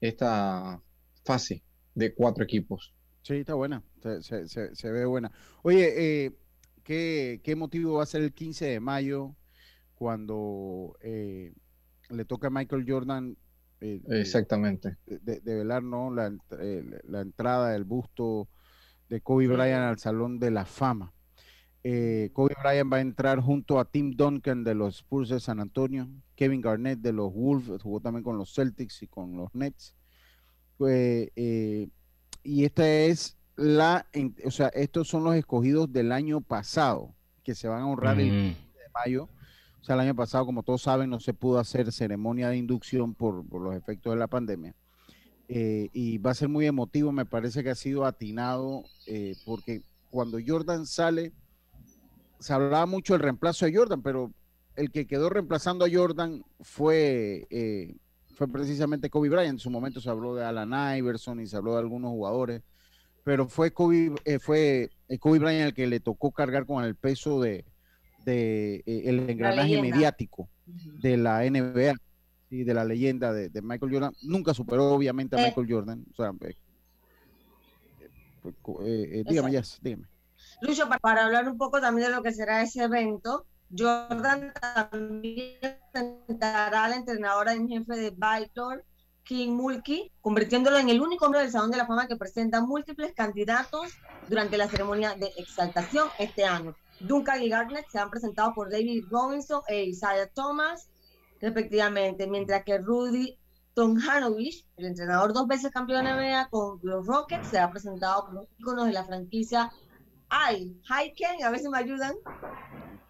esta 0.00 0.82
fase 1.24 1.62
de 1.94 2.14
cuatro 2.14 2.44
equipos. 2.44 2.94
Sí, 3.22 3.34
está 3.36 3.54
buena, 3.54 3.82
se, 4.02 4.22
se- 4.22 4.48
se- 4.48 4.74
se 4.74 4.90
ve 4.92 5.04
buena. 5.04 5.32
Oye, 5.62 6.24
eh, 6.26 6.32
¿qué, 6.82 7.40
qué 7.42 7.56
motivo 7.56 7.94
va 7.94 8.04
a 8.04 8.06
ser 8.06 8.22
el 8.22 8.32
15 8.32 8.66
de 8.66 8.80
mayo 8.80 9.34
cuando 9.98 10.96
eh, 11.00 11.52
le 12.10 12.24
toca 12.24 12.46
a 12.46 12.50
Michael 12.50 12.84
Jordan 12.86 13.36
eh, 13.80 14.00
eh, 14.08 14.20
Exactamente. 14.20 14.96
de, 15.06 15.40
velar 15.44 15.82
¿no? 15.82 16.14
la, 16.14 16.28
ent- 16.30 16.56
eh, 16.60 17.00
la 17.08 17.20
entrada 17.20 17.70
del 17.70 17.82
busto 17.84 18.48
de 19.08 19.20
Kobe 19.20 19.48
Bryant 19.48 19.82
al 19.82 19.98
Salón 19.98 20.38
de 20.38 20.52
la 20.52 20.64
Fama? 20.64 21.12
Kobe 21.82 22.54
Bryant 22.62 22.92
va 22.92 22.98
a 22.98 23.00
entrar 23.00 23.40
junto 23.40 23.80
a 23.80 23.84
Tim 23.86 24.12
Duncan 24.14 24.62
de 24.62 24.74
los 24.74 24.96
Spurs 24.98 25.30
de 25.30 25.40
San 25.40 25.58
Antonio, 25.58 26.06
Kevin 26.36 26.60
Garnett 26.60 26.98
de 27.00 27.12
los 27.12 27.32
Wolves, 27.32 27.82
jugó 27.82 27.98
también 28.00 28.22
con 28.22 28.36
los 28.36 28.52
Celtics 28.54 29.02
y 29.02 29.06
con 29.08 29.36
los 29.36 29.54
Nets. 29.54 29.96
Pues, 30.76 31.30
y 31.34 32.64
esta 32.64 32.88
es 32.88 33.38
la, 33.56 34.06
o 34.44 34.50
sea, 34.50 34.68
estos 34.68 35.08
son 35.08 35.24
los 35.24 35.34
escogidos 35.34 35.90
del 35.90 36.12
año 36.12 36.40
pasado, 36.42 37.14
que 37.42 37.54
se 37.54 37.68
van 37.68 37.82
a 37.82 37.86
honrar 37.86 38.20
el 38.20 38.32
Mm. 38.32 38.52
de 38.54 38.90
mayo. 38.94 39.28
O 39.80 39.84
sea, 39.84 39.94
el 39.94 40.00
año 40.00 40.14
pasado, 40.14 40.44
como 40.46 40.62
todos 40.62 40.82
saben, 40.82 41.10
no 41.10 41.20
se 41.20 41.34
pudo 41.34 41.58
hacer 41.58 41.92
ceremonia 41.92 42.48
de 42.48 42.56
inducción 42.56 43.14
por, 43.14 43.46
por 43.46 43.62
los 43.62 43.74
efectos 43.74 44.12
de 44.12 44.18
la 44.18 44.26
pandemia. 44.26 44.74
Eh, 45.48 45.88
y 45.94 46.18
va 46.18 46.32
a 46.32 46.34
ser 46.34 46.48
muy 46.48 46.66
emotivo, 46.66 47.10
me 47.10 47.24
parece 47.24 47.64
que 47.64 47.70
ha 47.70 47.74
sido 47.74 48.04
atinado, 48.04 48.84
eh, 49.06 49.34
porque 49.46 49.82
cuando 50.10 50.38
Jordan 50.46 50.84
sale, 50.84 51.32
se 52.38 52.52
hablaba 52.52 52.84
mucho 52.84 53.14
del 53.14 53.22
reemplazo 53.22 53.64
de 53.64 53.74
Jordan, 53.74 54.02
pero 54.02 54.30
el 54.76 54.90
que 54.90 55.06
quedó 55.06 55.30
reemplazando 55.30 55.86
a 55.86 55.88
Jordan 55.90 56.44
fue, 56.60 57.46
eh, 57.48 57.96
fue 58.34 58.46
precisamente 58.48 59.08
Kobe 59.08 59.30
Bryant. 59.30 59.54
En 59.54 59.58
su 59.58 59.70
momento 59.70 60.02
se 60.02 60.10
habló 60.10 60.34
de 60.34 60.44
Alan 60.44 60.98
Iverson 60.98 61.40
y 61.40 61.46
se 61.46 61.56
habló 61.56 61.72
de 61.72 61.80
algunos 61.80 62.10
jugadores, 62.10 62.62
pero 63.24 63.48
fue 63.48 63.72
Kobe, 63.72 64.14
fue 64.40 64.90
Kobe 65.18 65.38
Bryant 65.38 65.68
el 65.68 65.74
que 65.74 65.86
le 65.86 66.00
tocó 66.00 66.30
cargar 66.30 66.66
con 66.66 66.84
el 66.84 66.94
peso 66.94 67.40
de, 67.40 67.64
de 68.28 68.76
eh, 68.86 69.02
el 69.06 69.30
engranaje 69.30 69.80
mediático 69.80 70.48
de 70.66 71.16
la 71.16 71.40
NBA 71.40 71.94
y 72.50 72.64
de 72.64 72.74
la 72.74 72.84
leyenda 72.84 73.32
de, 73.32 73.48
de 73.48 73.62
Michael 73.62 73.92
Jordan. 73.92 74.12
Nunca 74.22 74.52
superó 74.54 74.92
obviamente 74.92 75.36
a 75.36 75.40
Eh. 75.40 75.46
Michael 75.46 75.66
Jordan. 75.70 76.04
O 76.12 76.14
sea, 76.14 76.32
eh, 78.84 79.24
dígame, 79.26 79.62
dígame. 79.80 80.06
Lucho, 80.60 80.88
para, 80.88 80.98
para 80.98 81.24
hablar 81.26 81.48
un 81.48 81.56
poco 81.56 81.80
también 81.80 82.08
de 82.08 82.16
lo 82.16 82.22
que 82.22 82.32
será 82.32 82.62
ese 82.62 82.84
evento, 82.84 83.46
Jordan 83.76 84.52
también 84.60 85.58
presentará 85.92 86.84
a 86.84 86.88
la 86.88 86.96
entrenadora 86.96 87.52
en 87.52 87.68
jefe 87.68 87.96
de 87.96 88.10
Baylor, 88.10 88.84
King 89.24 89.50
Mulkey, 89.50 90.10
convirtiéndolo 90.20 90.78
en 90.78 90.88
el 90.88 91.00
único 91.00 91.26
hombre 91.26 91.40
del 91.40 91.50
Salón 91.50 91.70
de 91.70 91.76
la 91.76 91.86
Fama 91.86 92.08
que 92.08 92.16
presenta 92.16 92.60
múltiples 92.62 93.12
candidatos 93.14 93.92
durante 94.28 94.56
la 94.56 94.68
ceremonia 94.68 95.14
de 95.14 95.30
exaltación 95.36 96.08
este 96.18 96.44
año. 96.44 96.74
Duncan 97.00 97.42
y 97.42 97.48
Garnett 97.48 97.86
se 97.88 97.98
han 97.98 98.10
presentado 98.10 98.54
por 98.54 98.70
David 98.70 99.06
Robinson 99.10 99.62
e 99.68 99.84
Isaiah 99.84 100.28
Thomas, 100.28 100.90
respectivamente, 101.40 102.26
mientras 102.26 102.64
que 102.64 102.78
Rudy 102.78 103.38
Tomjanovich, 103.74 104.66
el 104.76 104.86
entrenador 104.86 105.32
dos 105.32 105.46
veces 105.46 105.70
campeón 105.70 106.04
de 106.04 106.12
NBA 106.12 106.48
con 106.50 106.80
los 106.82 107.06
Rockets, 107.06 107.48
se 107.48 107.58
ha 107.58 107.70
presentado 107.70 108.26
por 108.26 108.34
los 108.34 108.46
íconos 108.58 108.86
de 108.86 108.92
la 108.92 109.04
franquicia 109.04 109.70
Ay, 110.28 110.76
Haiken, 110.88 111.42
a 111.42 111.50
ver 111.50 111.60
si 111.60 111.68
me 111.68 111.78
ayudan. 111.78 112.14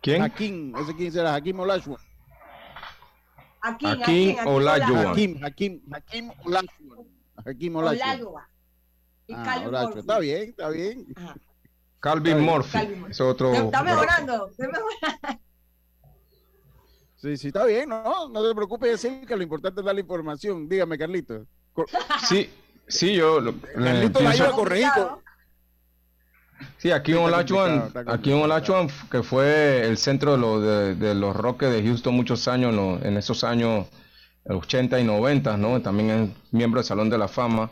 ¿Quién? 0.00 0.22
Hakim, 0.22 0.76
ese 0.76 0.94
quién 0.94 1.12
será, 1.12 1.34
Hakim 1.34 1.58
Olajuwon. 1.58 2.00
Aquí, 3.60 3.86
Hakeem 3.86 4.46
Olajuwon. 4.46 5.06
Hakim, 5.06 5.42
Hakim, 5.42 5.80
Hakim 5.90 6.30
Olajuwon. 6.44 7.08
Hakim 7.44 7.76
Olajuwon. 7.76 8.08
Olajuwon. 8.10 8.42
Ah, 9.32 9.64
Olajuwon. 9.66 9.98
Está 9.98 10.18
bien, 10.20 10.48
está 10.50 10.68
bien. 10.68 11.06
Ajá. 11.16 11.34
Calvin 12.00 12.32
Calvin 12.32 12.46
Murphy. 12.46 12.78
Murphy. 12.78 13.10
Es 13.10 13.20
otro. 13.20 13.52
Está 13.52 13.82
mejorando, 13.82 14.48
está 14.50 14.66
mejorando. 14.66 15.40
Sí, 17.20 17.36
sí, 17.36 17.48
está 17.48 17.64
bien, 17.64 17.88
no, 17.88 18.28
no 18.28 18.48
te 18.48 18.54
preocupes, 18.54 18.92
decir 19.02 19.26
que 19.26 19.34
lo 19.36 19.42
importante 19.42 19.80
es 19.80 19.84
dar 19.84 19.92
la 19.92 20.00
información. 20.00 20.68
Dígame, 20.68 20.96
Carlito. 20.96 21.46
Sí, 22.28 22.48
sí, 22.86 23.14
yo. 23.16 23.40
lo- 23.40 23.50
le 23.50 23.84
Carlito 23.84 24.20
la 24.20 24.36
iba 24.36 24.46
a 24.46 24.52
corregir. 24.52 24.88
con- 24.94 25.18
Sí, 26.76 26.92
aquí 26.92 27.12
en 27.12 27.18
está 27.18 28.04
aquí 28.12 28.30
en. 28.32 28.40
Olajuwon, 28.42 28.88
que 29.10 29.24
fue 29.24 29.84
el 29.84 29.96
centro 29.98 30.32
de, 30.32 30.38
los 30.38 30.62
de, 30.62 30.94
de 30.94 31.14
los 31.16 31.34
Rockets 31.34 31.72
de 31.72 31.82
Houston 31.82 32.14
muchos 32.14 32.46
años, 32.46 32.72
en 33.02 33.16
esos 33.16 33.42
años 33.42 33.86
80 34.44 35.00
y 35.00 35.04
90, 35.04 35.56
¿no? 35.56 35.82
También 35.82 36.10
es 36.10 36.52
miembro 36.52 36.80
del 36.80 36.86
Salón 36.86 37.10
de 37.10 37.18
la 37.18 37.26
Fama. 37.26 37.68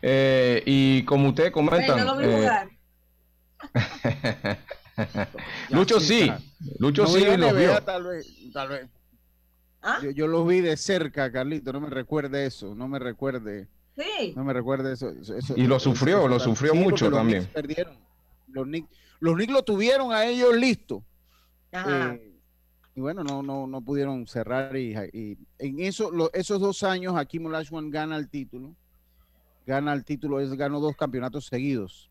Eh, 0.00 0.62
y 0.64 1.02
como 1.04 1.28
ustedes 1.28 1.50
comentan, 1.50 2.04
no 2.06 2.18
eh. 2.20 2.48
Lucho 5.70 6.00
sí. 6.00 6.30
Lucho 6.78 7.02
No 7.02 7.08
sí 7.08 7.24
los 7.24 7.38
NBA, 7.38 7.52
vio. 7.52 7.82
Tal 7.82 8.04
vez, 8.04 8.26
tal 8.52 8.68
vez. 8.68 8.88
¿Ah? 9.82 9.98
Yo, 10.02 10.10
yo 10.10 10.26
los 10.26 10.46
vi 10.48 10.60
de 10.60 10.76
cerca, 10.76 11.30
Carlito, 11.30 11.72
no 11.72 11.80
me 11.80 11.90
recuerde 11.90 12.46
eso, 12.46 12.74
no 12.74 12.88
me 12.88 12.98
recuerde, 12.98 13.68
Sí. 13.96 14.32
no 14.34 14.42
me 14.44 14.52
recuerde 14.52 14.92
eso. 14.94 15.10
eso- 15.10 15.36
eso- 15.36 15.54
Y 15.56 15.66
lo 15.66 15.78
sufrió, 15.78 16.18
eso 16.20 16.28
lo 16.28 16.40
sufrió 16.40 16.72
sí, 16.72 16.78
mucho 16.78 17.08
los 17.10 17.18
también. 17.18 17.40
Knicks 17.42 17.54
perdieron. 17.54 17.96
Los 18.48 18.64
Knicks, 18.66 18.88
los 19.20 19.34
Knicks 19.34 19.52
lo 19.52 19.62
tuvieron 19.62 20.12
a 20.12 20.24
ellos 20.24 20.56
listos. 20.56 21.02
Ajá. 21.72 22.14
Eh, 22.14 22.32
y 22.94 23.00
bueno, 23.00 23.22
no, 23.22 23.42
no, 23.42 23.66
no 23.66 23.80
pudieron 23.82 24.26
cerrar 24.26 24.74
y, 24.76 24.94
y 25.12 25.38
en 25.58 25.80
eso, 25.80 26.10
lo- 26.10 26.32
esos 26.32 26.58
dos 26.60 26.82
años 26.82 27.14
Hakim 27.16 27.46
Olajuwon 27.46 27.90
gana 27.90 28.16
el 28.16 28.28
título, 28.28 28.74
gana 29.66 29.92
el 29.92 30.04
título, 30.04 30.40
es, 30.40 30.52
ganó 30.54 30.80
dos 30.80 30.96
campeonatos 30.96 31.46
seguidos. 31.46 32.10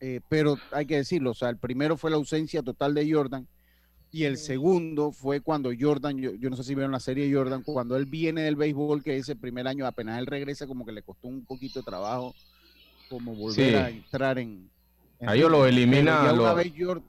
Eh, 0.00 0.20
pero 0.28 0.58
hay 0.72 0.86
que 0.86 0.96
decirlo, 0.96 1.30
o 1.30 1.34
sea, 1.34 1.48
el 1.48 1.56
primero 1.56 1.96
fue 1.96 2.10
la 2.10 2.16
ausencia 2.16 2.62
total 2.62 2.94
de 2.94 3.10
Jordan 3.10 3.46
y 4.10 4.24
el 4.24 4.36
segundo 4.36 5.12
fue 5.12 5.40
cuando 5.40 5.70
Jordan, 5.78 6.18
yo, 6.18 6.32
yo 6.34 6.50
no 6.50 6.56
sé 6.56 6.62
si 6.64 6.74
vieron 6.74 6.92
la 6.92 7.00
serie 7.00 7.26
de 7.28 7.34
Jordan, 7.34 7.62
cuando 7.62 7.96
él 7.96 8.04
viene 8.06 8.42
del 8.42 8.54
béisbol, 8.56 9.02
que 9.02 9.16
ese 9.16 9.34
primer 9.34 9.66
año 9.66 9.86
apenas 9.86 10.18
él 10.18 10.26
regresa, 10.26 10.66
como 10.66 10.84
que 10.84 10.92
le 10.92 11.02
costó 11.02 11.28
un 11.28 11.44
poquito 11.44 11.80
de 11.80 11.84
trabajo, 11.84 12.34
como 13.08 13.34
volver 13.34 13.54
Sí. 13.70 13.74
a 13.74 13.88
entrar 13.88 14.38
en... 14.38 14.68
en 15.20 15.28
A 15.28 15.34
ellos 15.34 15.50
ritmo. 15.50 15.58
lo 15.58 15.64
Pero 15.64 15.76
elimina, 15.76 16.24
ya 16.26 16.32
una 16.34 16.50
lo- 16.50 16.54
vez 16.54 16.72
Jordan, 16.78 17.04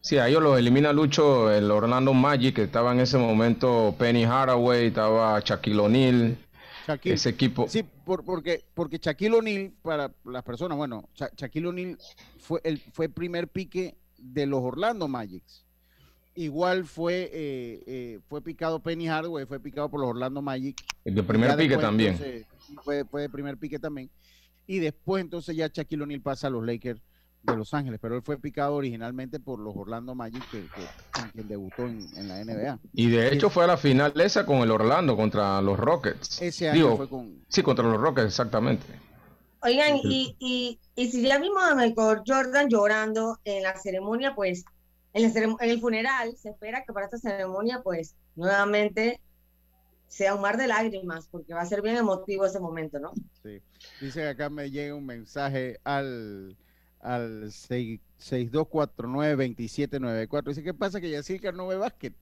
Sí, 0.00 0.18
a 0.18 0.28
ellos 0.28 0.42
los 0.42 0.58
elimina 0.58 0.92
Lucho 0.92 1.50
el 1.50 1.70
Orlando 1.70 2.12
Magic, 2.12 2.54
que 2.56 2.64
estaba 2.64 2.92
en 2.92 3.00
ese 3.00 3.16
momento 3.16 3.94
Penny 3.98 4.24
Haraway, 4.24 4.88
estaba 4.88 5.40
Shaquille 5.40 5.78
O'Neal, 5.80 6.36
Shaquille, 6.86 7.14
ese 7.14 7.28
equipo. 7.30 7.66
Sí, 7.68 7.82
por- 7.82 8.24
porque, 8.24 8.64
porque 8.74 8.98
Shaquille 8.98 9.34
O'Neal, 9.36 9.72
para 9.82 10.12
las 10.24 10.42
personas, 10.44 10.76
bueno, 10.78 11.08
Sha- 11.14 11.30
Shaquille 11.36 11.66
O'Neal 11.68 11.98
fue 12.38 12.60
el, 12.64 12.78
fue 12.78 13.06
el 13.06 13.12
primer 13.12 13.48
pique 13.48 13.96
de 14.18 14.46
los 14.46 14.60
Orlando 14.62 15.08
Magics. 15.08 15.64
Igual 16.36 16.84
fue, 16.84 17.30
eh, 17.32 17.84
eh, 17.86 18.20
fue 18.28 18.42
picado 18.42 18.80
Penny 18.80 19.06
Hardaway, 19.06 19.46
fue 19.46 19.60
picado 19.60 19.88
por 19.88 20.00
los 20.00 20.10
Orlando 20.10 20.42
Magic. 20.42 20.76
El 21.04 21.14
de 21.14 21.22
primer 21.22 21.50
pique 21.52 21.68
después, 21.68 21.80
también. 21.86 22.12
entonces, 22.14 22.46
fue, 22.82 23.04
fue 23.04 23.22
de 23.22 23.28
primer 23.28 23.56
pique 23.56 23.78
también. 23.78 24.10
Y 24.66 24.78
después 24.78 25.20
entonces 25.22 25.54
ya 25.54 25.68
Shaquille 25.68 26.02
O'Neal 26.02 26.20
pasa 26.22 26.48
a 26.48 26.50
los 26.50 26.64
Lakers 26.64 27.00
de 27.44 27.56
Los 27.56 27.74
Ángeles, 27.74 28.00
pero 28.00 28.16
él 28.16 28.22
fue 28.22 28.38
picado 28.38 28.74
originalmente 28.74 29.38
por 29.38 29.58
los 29.60 29.76
Orlando 29.76 30.14
Magic, 30.14 30.42
que, 30.50 30.62
que- 30.62 30.88
con 31.12 31.28
quien 31.30 31.46
debutó 31.46 31.82
en, 31.82 31.98
en 32.16 32.28
la 32.28 32.40
NBA. 32.44 32.78
Y 32.94 33.08
de 33.10 33.32
hecho 33.32 33.50
fue 33.50 33.64
a 33.64 33.66
la 33.68 33.76
final 33.76 34.12
esa 34.20 34.44
con 34.46 34.58
el 34.58 34.70
Orlando 34.70 35.16
contra 35.16 35.60
los 35.62 35.78
Rockets. 35.78 36.40
Ese 36.42 36.68
año 36.70 36.74
Digo, 36.74 36.96
fue 36.96 37.08
con... 37.08 37.44
Sí, 37.48 37.62
contra 37.62 37.84
los 37.84 38.00
Rockets, 38.00 38.26
exactamente. 38.28 38.86
Oigan, 39.62 39.96
y, 40.02 40.36
y, 40.38 40.78
y 40.94 41.10
si 41.10 41.22
ya 41.22 41.38
vimos 41.38 41.62
a 41.62 41.74
Michael 41.74 42.20
Jordan 42.26 42.68
llorando 42.68 43.38
en 43.44 43.62
la 43.62 43.76
ceremonia, 43.78 44.34
pues, 44.34 44.64
en, 45.12 45.22
la 45.22 45.28
cerem- 45.28 45.56
en 45.60 45.70
el 45.70 45.80
funeral, 45.80 46.36
se 46.36 46.50
espera 46.50 46.84
que 46.86 46.92
para 46.92 47.06
esta 47.06 47.18
ceremonia, 47.18 47.80
pues, 47.82 48.14
nuevamente 48.36 49.20
sea 50.06 50.34
un 50.34 50.42
mar 50.42 50.56
de 50.56 50.66
lágrimas, 50.66 51.28
porque 51.28 51.54
va 51.54 51.62
a 51.62 51.66
ser 51.66 51.82
bien 51.82 51.96
emotivo 51.96 52.44
ese 52.46 52.60
momento, 52.60 52.98
¿no? 52.98 53.12
Sí. 53.42 53.60
Dice 54.00 54.20
que 54.20 54.28
acá 54.28 54.50
me 54.50 54.70
llega 54.70 54.94
un 54.94 55.06
mensaje 55.06 55.78
al, 55.82 56.56
al 57.04 57.44
6- 57.44 58.00
6249-2794. 58.18 60.44
Dice, 60.48 60.62
¿qué 60.62 60.74
pasa? 60.74 61.00
Que 61.00 61.10
Yacirca 61.10 61.52
no 61.52 61.66
ve 61.68 61.76
básquet. 61.76 62.14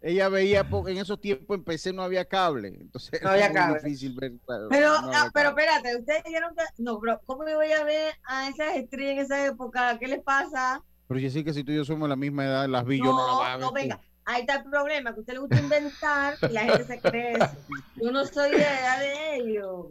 Ella 0.00 0.28
veía, 0.28 0.68
po- 0.68 0.88
en 0.88 0.98
esos 0.98 1.20
tiempos 1.20 1.56
en 1.56 1.62
PC 1.64 1.92
no 1.92 2.02
había 2.02 2.24
cable, 2.24 2.68
entonces 2.80 3.22
No 3.22 3.32
era 3.32 3.46
había 3.46 3.48
muy 3.48 3.54
cable. 3.54 3.80
difícil 3.84 4.14
ver. 4.16 4.32
claro, 4.44 4.66
Pero, 4.68 4.88
no 4.88 4.94
ah, 4.94 4.98
había 5.20 5.30
pero 5.32 5.50
cable. 5.54 5.64
espérate, 5.64 5.96
ustedes 5.96 6.24
dijeron 6.24 6.54
que, 6.56 6.62
no, 6.82 6.98
pero 7.00 7.20
¿cómo 7.24 7.44
me 7.44 7.54
voy 7.54 7.70
a 7.72 7.84
ver 7.84 8.12
a 8.24 8.48
esas 8.48 8.76
estrellas 8.76 9.12
en 9.12 9.18
esa 9.20 9.46
época? 9.46 9.96
¿Qué 10.00 10.08
les 10.08 10.20
pasa? 10.22 10.82
Pero 11.06 11.20
Yacirca, 11.20 11.52
si 11.52 11.62
tú 11.62 11.70
y 11.72 11.76
yo 11.76 11.84
somos 11.84 12.08
la 12.08 12.16
misma 12.16 12.44
edad, 12.44 12.68
las 12.68 12.84
vi, 12.84 12.98
yo 12.98 13.04
no 13.04 13.26
las 13.26 13.36
a 13.46 13.52
No, 13.52 13.58
ver. 13.58 13.60
no, 13.60 13.72
venga. 13.72 14.00
Ahí 14.24 14.40
está 14.42 14.56
el 14.56 14.64
problema, 14.64 15.12
que 15.12 15.18
a 15.18 15.20
usted 15.20 15.32
le 15.34 15.38
gusta 15.40 15.60
inventar 15.60 16.34
y 16.48 16.52
la 16.52 16.60
gente 16.62 16.84
se 16.84 17.00
cree 17.00 17.32
eso. 17.34 17.50
Yo 17.96 18.10
no 18.12 18.24
soy 18.26 18.50
de 18.52 18.58
la 18.58 18.80
edad 18.80 18.98
de 19.00 19.36
ellos. 19.36 19.86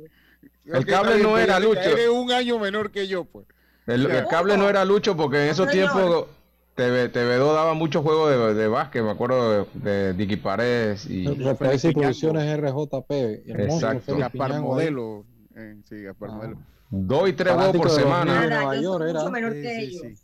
El 0.66 0.86
cable 0.86 1.18
no 1.24 1.38
era 1.38 1.60
Lucho. 1.60 1.80
Eres 1.80 2.08
un 2.10 2.32
año 2.32 2.60
menor 2.60 2.92
que 2.92 3.08
yo, 3.08 3.24
pues. 3.26 3.46
El, 3.88 4.06
el 4.10 4.28
cable 4.28 4.58
no 4.58 4.70
era 4.70 4.86
Lucho 4.86 5.16
porque 5.18 5.44
en 5.44 5.50
esos 5.50 5.70
tiempos 5.70 6.28
TV, 6.76 7.12
TV2 7.12 7.54
daba 7.54 7.74
muchos 7.74 8.04
juegos 8.04 8.30
de, 8.32 8.54
de 8.54 8.68
básquet, 8.68 9.04
me 9.04 9.12
acuerdo 9.12 9.66
de, 9.74 9.92
de 9.92 10.14
Dicky 10.14 10.38
Paredes 10.38 11.06
y 11.10 11.28
Referencia 11.28 11.90
y 11.90 11.94
producciones 11.94 12.58
RJP. 12.60 13.12
el 13.12 13.60
Exacto. 13.62 14.18
Gaspar. 14.18 14.60
Modelo. 14.62 15.26
eh, 15.56 15.76
sí, 15.84 16.02
Gaspar 16.04 16.30
Ah. 16.32 16.36
Modelo. 16.36 16.58
dos 16.90 17.30
y 17.30 17.34
tres 17.34 17.54
juegos 17.56 17.78
por 17.78 17.90
de 17.90 17.96
semana. 17.96 18.34
Nada, 18.36 18.48
Nueva 18.62 18.76
yo 18.76 18.82
York 18.82 19.02
soy 19.02 19.10
era. 19.10 19.20
mucho 19.20 19.32
menor 19.32 19.54
Sí, 19.54 19.62
que 19.62 19.70
sí, 19.76 19.82
ellos. 19.82 20.02
sí. 20.02 20.16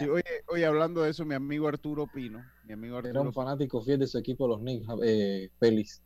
Sí, 0.00 0.08
oye, 0.08 0.24
oye, 0.48 0.66
hablando 0.66 1.02
de 1.02 1.10
eso, 1.10 1.24
mi 1.24 1.34
amigo 1.34 1.68
Arturo 1.68 2.06
Pino. 2.12 2.42
Mi 2.64 2.72
amigo 2.72 2.98
Era 2.98 3.08
Arturo 3.08 3.22
un 3.28 3.32
fanático 3.32 3.80
fiel 3.82 4.00
de 4.00 4.06
su 4.08 4.18
equipo, 4.18 4.48
los 4.48 4.58
Knicks, 4.60 4.86
eh, 5.04 5.50
Félix. 5.60 6.02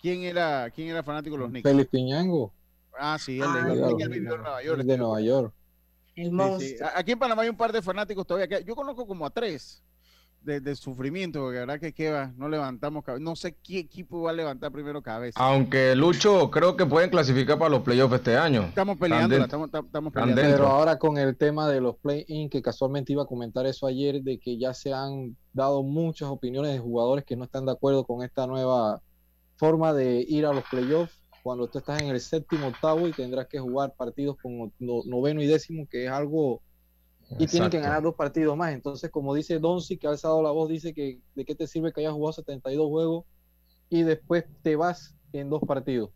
¿Quién 0.00 0.22
era, 0.22 0.70
quién 0.74 0.88
era 0.88 1.02
fanático 1.02 1.36
de 1.36 1.40
los 1.42 1.50
Knicks? 1.50 1.68
Félix 1.68 1.88
Piñango, 1.90 2.52
Ah, 2.98 3.18
sí, 3.18 3.36
él, 3.38 3.44
Ah, 3.46 3.58
él- 3.60 3.66
de, 3.66 3.72
él 3.74 3.80
los- 3.80 3.96
vivió 3.96 4.16
en 4.16 4.24
Nueva 4.42 4.62
York. 4.62 4.82
de 4.82 4.98
Nueva 4.98 5.20
York. 5.20 5.52
El 6.16 6.24
Sí, 6.24 6.30
sí. 6.30 6.34
monstruo. 6.34 6.88
A- 6.88 6.98
Aquí 6.98 7.12
en 7.12 7.18
Panamá 7.18 7.42
hay 7.42 7.48
un 7.50 7.56
par 7.56 7.72
de 7.72 7.82
fanáticos 7.82 8.26
todavía. 8.26 8.48
que- 8.48 8.64
yo 8.64 8.74
conozco 8.74 9.06
como 9.06 9.24
a 9.26 9.30
tres 9.30 9.82
de, 10.40 10.60
de 10.60 10.76
sufrimiento, 10.76 11.40
porque 11.40 11.56
la 11.58 11.66
verdad 11.66 11.80
que, 11.92 12.28
no 12.36 12.48
levantamos 12.48 13.02
cabeza. 13.04 13.22
No 13.22 13.34
sé 13.34 13.56
qué 13.64 13.80
equipo 13.80 14.22
va 14.22 14.30
a 14.30 14.32
levantar 14.32 14.70
primero 14.70 15.02
cabeza. 15.02 15.38
Aunque 15.40 15.96
Lucho 15.96 16.50
creo 16.52 16.76
que 16.76 16.86
pueden 16.86 17.10
clasificar 17.10 17.58
para 17.58 17.68
los 17.70 17.82
playoffs 17.82 18.14
este 18.14 18.36
año. 18.36 18.62
Estamos 18.62 18.96
peleando, 18.96 19.36
estamos, 19.36 19.68
estamos 19.68 20.12
peleando. 20.12 20.40
dentro. 20.40 20.56
Pero 20.58 20.68
ahora 20.68 20.98
con 20.98 21.18
el 21.18 21.36
tema 21.36 21.68
de 21.68 21.80
los 21.80 21.96
play-in, 21.96 22.48
que 22.48 22.62
casualmente 22.62 23.12
iba 23.12 23.24
a 23.24 23.26
comentar 23.26 23.66
eso 23.66 23.86
ayer, 23.88 24.22
de 24.22 24.38
que 24.38 24.56
ya 24.56 24.72
se 24.72 24.92
han 24.92 25.36
dado 25.52 25.82
muchas 25.82 26.28
opiniones 26.28 26.72
de 26.72 26.78
jugadores 26.78 27.24
que 27.24 27.34
no 27.36 27.44
están 27.44 27.66
de 27.66 27.72
acuerdo 27.72 28.04
con 28.04 28.22
esta 28.24 28.46
nueva 28.46 29.02
forma 29.56 29.92
de 29.94 30.24
ir 30.28 30.46
a 30.46 30.52
los 30.52 30.62
playoffs, 30.70 31.18
cuando 31.46 31.68
tú 31.68 31.78
estás 31.78 32.02
en 32.02 32.08
el 32.08 32.20
séptimo, 32.20 32.68
octavo 32.68 33.08
y 33.08 33.14
tendrás 33.14 33.46
que 33.48 33.60
jugar 33.60 33.94
partidos 33.96 34.36
con 34.42 34.72
no- 34.80 35.02
noveno 35.06 35.42
y 35.42 35.46
décimo, 35.46 35.86
que 35.88 36.06
es 36.06 36.10
algo... 36.10 36.62
Y 37.38 37.46
tienen 37.46 37.70
que 37.70 37.80
ganar 37.80 38.02
dos 38.02 38.14
partidos 38.16 38.56
más. 38.56 38.72
Entonces, 38.74 39.10
como 39.10 39.34
dice 39.34 39.58
Donzi, 39.58 39.98
que 39.98 40.06
ha 40.06 40.10
alzado 40.10 40.42
la 40.42 40.50
voz, 40.50 40.68
dice 40.68 40.94
que 40.94 41.20
de 41.34 41.44
qué 41.44 41.54
te 41.54 41.66
sirve 41.66 41.92
que 41.92 42.00
hayas 42.00 42.14
jugado 42.14 42.32
72 42.32 42.88
juegos 42.88 43.24
y 43.90 44.02
después 44.02 44.44
te 44.62 44.76
vas 44.76 45.16
en 45.32 45.50
dos 45.50 45.62
partidos. 45.66 46.10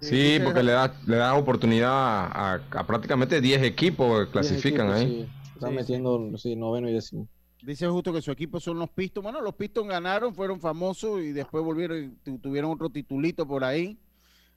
Sí, 0.00 0.40
porque 0.44 0.62
le 0.62 0.72
da, 0.72 0.92
le 1.06 1.16
da 1.16 1.34
oportunidad 1.34 1.90
a, 1.92 2.54
a 2.70 2.86
prácticamente 2.86 3.40
10 3.40 3.62
equipos 3.62 4.26
que 4.26 4.32
clasifican 4.32 4.90
ahí. 4.92 5.06
sí. 5.06 5.26
Están 5.54 5.70
Sí, 5.70 5.76
sí. 5.78 5.92
metiendo 5.92 6.36
sí, 6.38 6.56
noveno 6.56 6.88
y 6.88 6.94
décimo. 6.94 7.28
Dice 7.62 7.86
justo 7.86 8.12
que 8.12 8.20
su 8.22 8.32
equipo 8.32 8.58
son 8.60 8.78
los 8.78 8.90
Pistons. 8.90 9.22
Bueno, 9.22 9.40
los 9.40 9.54
Pistons 9.54 9.88
ganaron, 9.88 10.34
fueron 10.34 10.60
famosos 10.60 11.20
y 11.22 11.32
después 11.32 11.62
volvieron, 11.64 12.16
tu- 12.24 12.38
tuvieron 12.38 12.70
otro 12.72 12.90
titulito 12.90 13.46
por 13.46 13.62
ahí. 13.64 13.98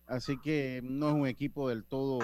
Así 0.07 0.37
que 0.39 0.81
no 0.83 1.09
es 1.09 1.13
un 1.15 1.27
equipo 1.27 1.69
del 1.69 1.83
todo 1.83 2.19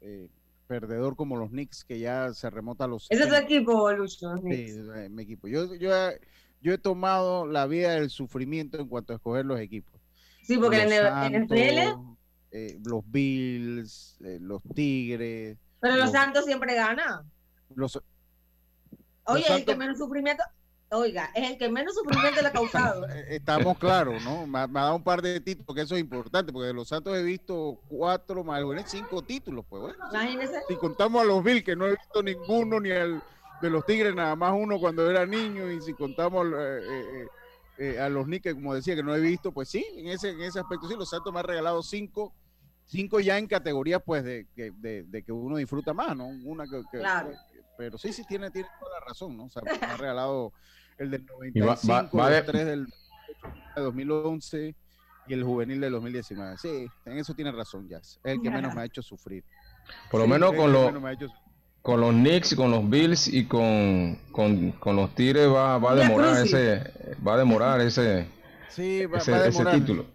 eh, 0.00 0.28
perdedor 0.66 1.16
como 1.16 1.36
los 1.36 1.48
Knicks, 1.50 1.84
que 1.84 1.98
ya 1.98 2.32
se 2.34 2.50
remota 2.50 2.84
a 2.84 2.88
los. 2.88 3.06
Ese 3.10 3.22
es 3.22 3.28
tu 3.28 3.34
70. 3.34 3.54
equipo, 3.54 3.92
Lucho. 3.92 4.36
Sí, 4.38 4.74
mi 5.10 5.22
equipo. 5.22 5.48
Yo, 5.48 5.74
yo, 5.74 5.94
he- 5.94 6.20
yo 6.60 6.72
he 6.74 6.78
tomado 6.78 7.46
la 7.46 7.66
vía 7.66 7.92
del 7.92 8.10
sufrimiento 8.10 8.78
en 8.78 8.88
cuanto 8.88 9.12
a 9.12 9.16
escoger 9.16 9.46
los 9.46 9.58
equipos. 9.60 9.98
Sí, 10.42 10.56
porque 10.58 10.84
Los 10.84 10.92
en 10.92 10.92
en 10.92 11.34
el 11.34 11.42
NFL, 11.44 11.84
Santos, 11.84 12.16
eh, 12.50 12.78
los 12.84 13.10
Bills, 13.10 14.16
eh, 14.24 14.38
los 14.40 14.62
Tigres, 14.74 15.58
pero 15.80 15.96
los 15.96 16.04
los- 16.06 16.12
Santos 16.12 16.44
siempre 16.46 16.74
ganan. 16.74 17.30
los, 17.74 18.00
Oye, 19.32 19.40
el 19.42 19.46
que 19.46 19.52
Santos- 19.72 19.76
menos 19.78 19.98
sufrimiento, 19.98 20.42
oiga, 20.90 21.30
es 21.34 21.50
el 21.50 21.58
que 21.58 21.68
menos 21.68 21.94
sufrimiento 21.94 22.40
le 22.42 22.48
ha 22.48 22.52
causado. 22.52 23.06
Eh, 23.14 23.36
Estamos 23.36 23.78
claros, 23.78 24.22
¿no? 24.24 24.46
Me, 24.46 24.58
ha- 24.60 24.66
dado 24.66 24.96
un 24.96 25.02
par 25.04 25.20
de 25.22 25.40
títulos, 25.40 25.66
porque 25.66 25.82
eso 25.82 25.94
es 25.94 26.00
importante, 26.00 26.52
porque 26.52 26.68
de 26.68 26.74
los 26.74 26.88
Santos 26.88 27.16
he 27.16 27.22
visto 27.22 27.78
cuatro, 27.88 28.42
más 28.44 28.62
bueno, 28.64 28.82
cinco 28.86 29.22
títulos, 29.22 29.64
pues 29.68 29.82
bueno. 29.82 29.98
Imagínese. 30.10 30.60
Si 30.68 30.76
contamos 30.76 31.22
a 31.22 31.24
los 31.24 31.42
Bills, 31.44 31.62
que 31.64 31.76
no 31.76 31.86
he 31.86 31.90
visto 31.90 32.22
ninguno, 32.22 32.80
ni 32.80 32.90
al 32.90 33.22
de 33.60 33.70
los 33.70 33.84
Tigres, 33.84 34.14
nada 34.14 34.36
más 34.36 34.52
uno 34.56 34.78
cuando 34.78 35.10
era 35.10 35.26
niño, 35.26 35.70
y 35.70 35.80
si 35.82 35.92
contamos 35.94 36.46
eh, 36.46 36.80
eh, 36.90 37.26
eh, 37.78 38.00
a 38.00 38.08
los 38.08 38.24
Knicks, 38.26 38.42
que 38.44 38.54
como 38.54 38.74
decía, 38.74 38.94
que 38.96 39.02
no 39.02 39.14
he 39.14 39.20
visto, 39.20 39.52
pues 39.52 39.68
sí, 39.68 39.84
en 39.96 40.08
ese, 40.08 40.30
en 40.30 40.42
ese 40.42 40.60
aspecto 40.60 40.88
sí, 40.88 40.94
los 40.96 41.08
Santos 41.10 41.32
me 41.32 41.40
han 41.40 41.46
regalado 41.46 41.82
cinco, 41.82 42.32
cinco 42.86 43.20
ya 43.20 43.36
en 43.36 43.46
categorías, 43.46 44.00
pues, 44.04 44.24
de, 44.24 44.46
que- 44.54 44.70
de, 44.76 45.02
de 45.04 45.22
que 45.22 45.32
uno 45.32 45.56
disfruta 45.56 45.92
más, 45.92 46.16
¿no? 46.16 46.26
Una 46.28 46.64
que, 46.64 46.82
que- 46.90 46.98
Claro. 46.98 47.30
Pero 47.78 47.96
sí, 47.96 48.12
sí, 48.12 48.24
tiene, 48.28 48.50
tiene 48.50 48.68
toda 48.80 48.98
la 48.98 49.06
razón, 49.06 49.36
¿no? 49.36 49.44
O 49.44 49.48
sea, 49.48 49.62
me 49.62 49.70
ha 49.86 49.96
regalado 49.96 50.52
el 50.98 51.10
del 51.12 51.22
Y 51.54 51.60
va- 51.60 51.78
95, 51.78 51.88
va- 52.18 52.22
va 52.24 52.30
los 52.30 52.36
de- 52.46 52.52
tres 52.52 52.66
del 52.66 52.86
2011 53.76 54.74
y 55.28 55.32
el 55.32 55.44
juvenil 55.44 55.80
del 55.80 55.92
2019. 55.92 56.56
Sí, 56.58 56.86
en 57.04 57.18
eso 57.18 57.34
tiene 57.34 57.52
razón, 57.52 57.88
Jazz. 57.88 58.18
Es 58.24 58.34
el 58.34 58.42
que 58.42 58.50
menos 58.50 58.74
me 58.74 58.80
ha 58.82 58.84
hecho 58.84 59.00
sufrir. 59.02 59.44
Por 60.10 60.20
lo 60.20 60.26
Sí, 60.26 60.32
menos 60.32 60.50
con 60.54 60.66
el 60.66 60.72
los 60.72 60.86
menos 60.92 61.02
me 61.02 61.28
con 61.80 62.00
los 62.00 62.10
Knicks, 62.12 62.54
con 62.56 62.70
los 62.70 62.90
Bills 62.90 63.28
y 63.28 63.46
con, 63.46 64.16
con, 64.32 64.72
con 64.72 64.96
los 64.96 65.14
Tigres 65.14 65.48
va, 65.48 65.78
va 65.78 65.92
a 65.92 65.94
demorar 65.94 66.44
ese 66.44 66.92
va 67.26 67.34
a 67.34 67.38
demorar 67.38 67.80
ese, 67.80 68.26
Sí, 68.68 69.06
va, 69.06 69.18
ese, 69.18 69.30
va 69.30 69.38
a 69.38 69.46
ese 69.46 69.58
demorar. 69.58 69.74
título. 69.80 70.06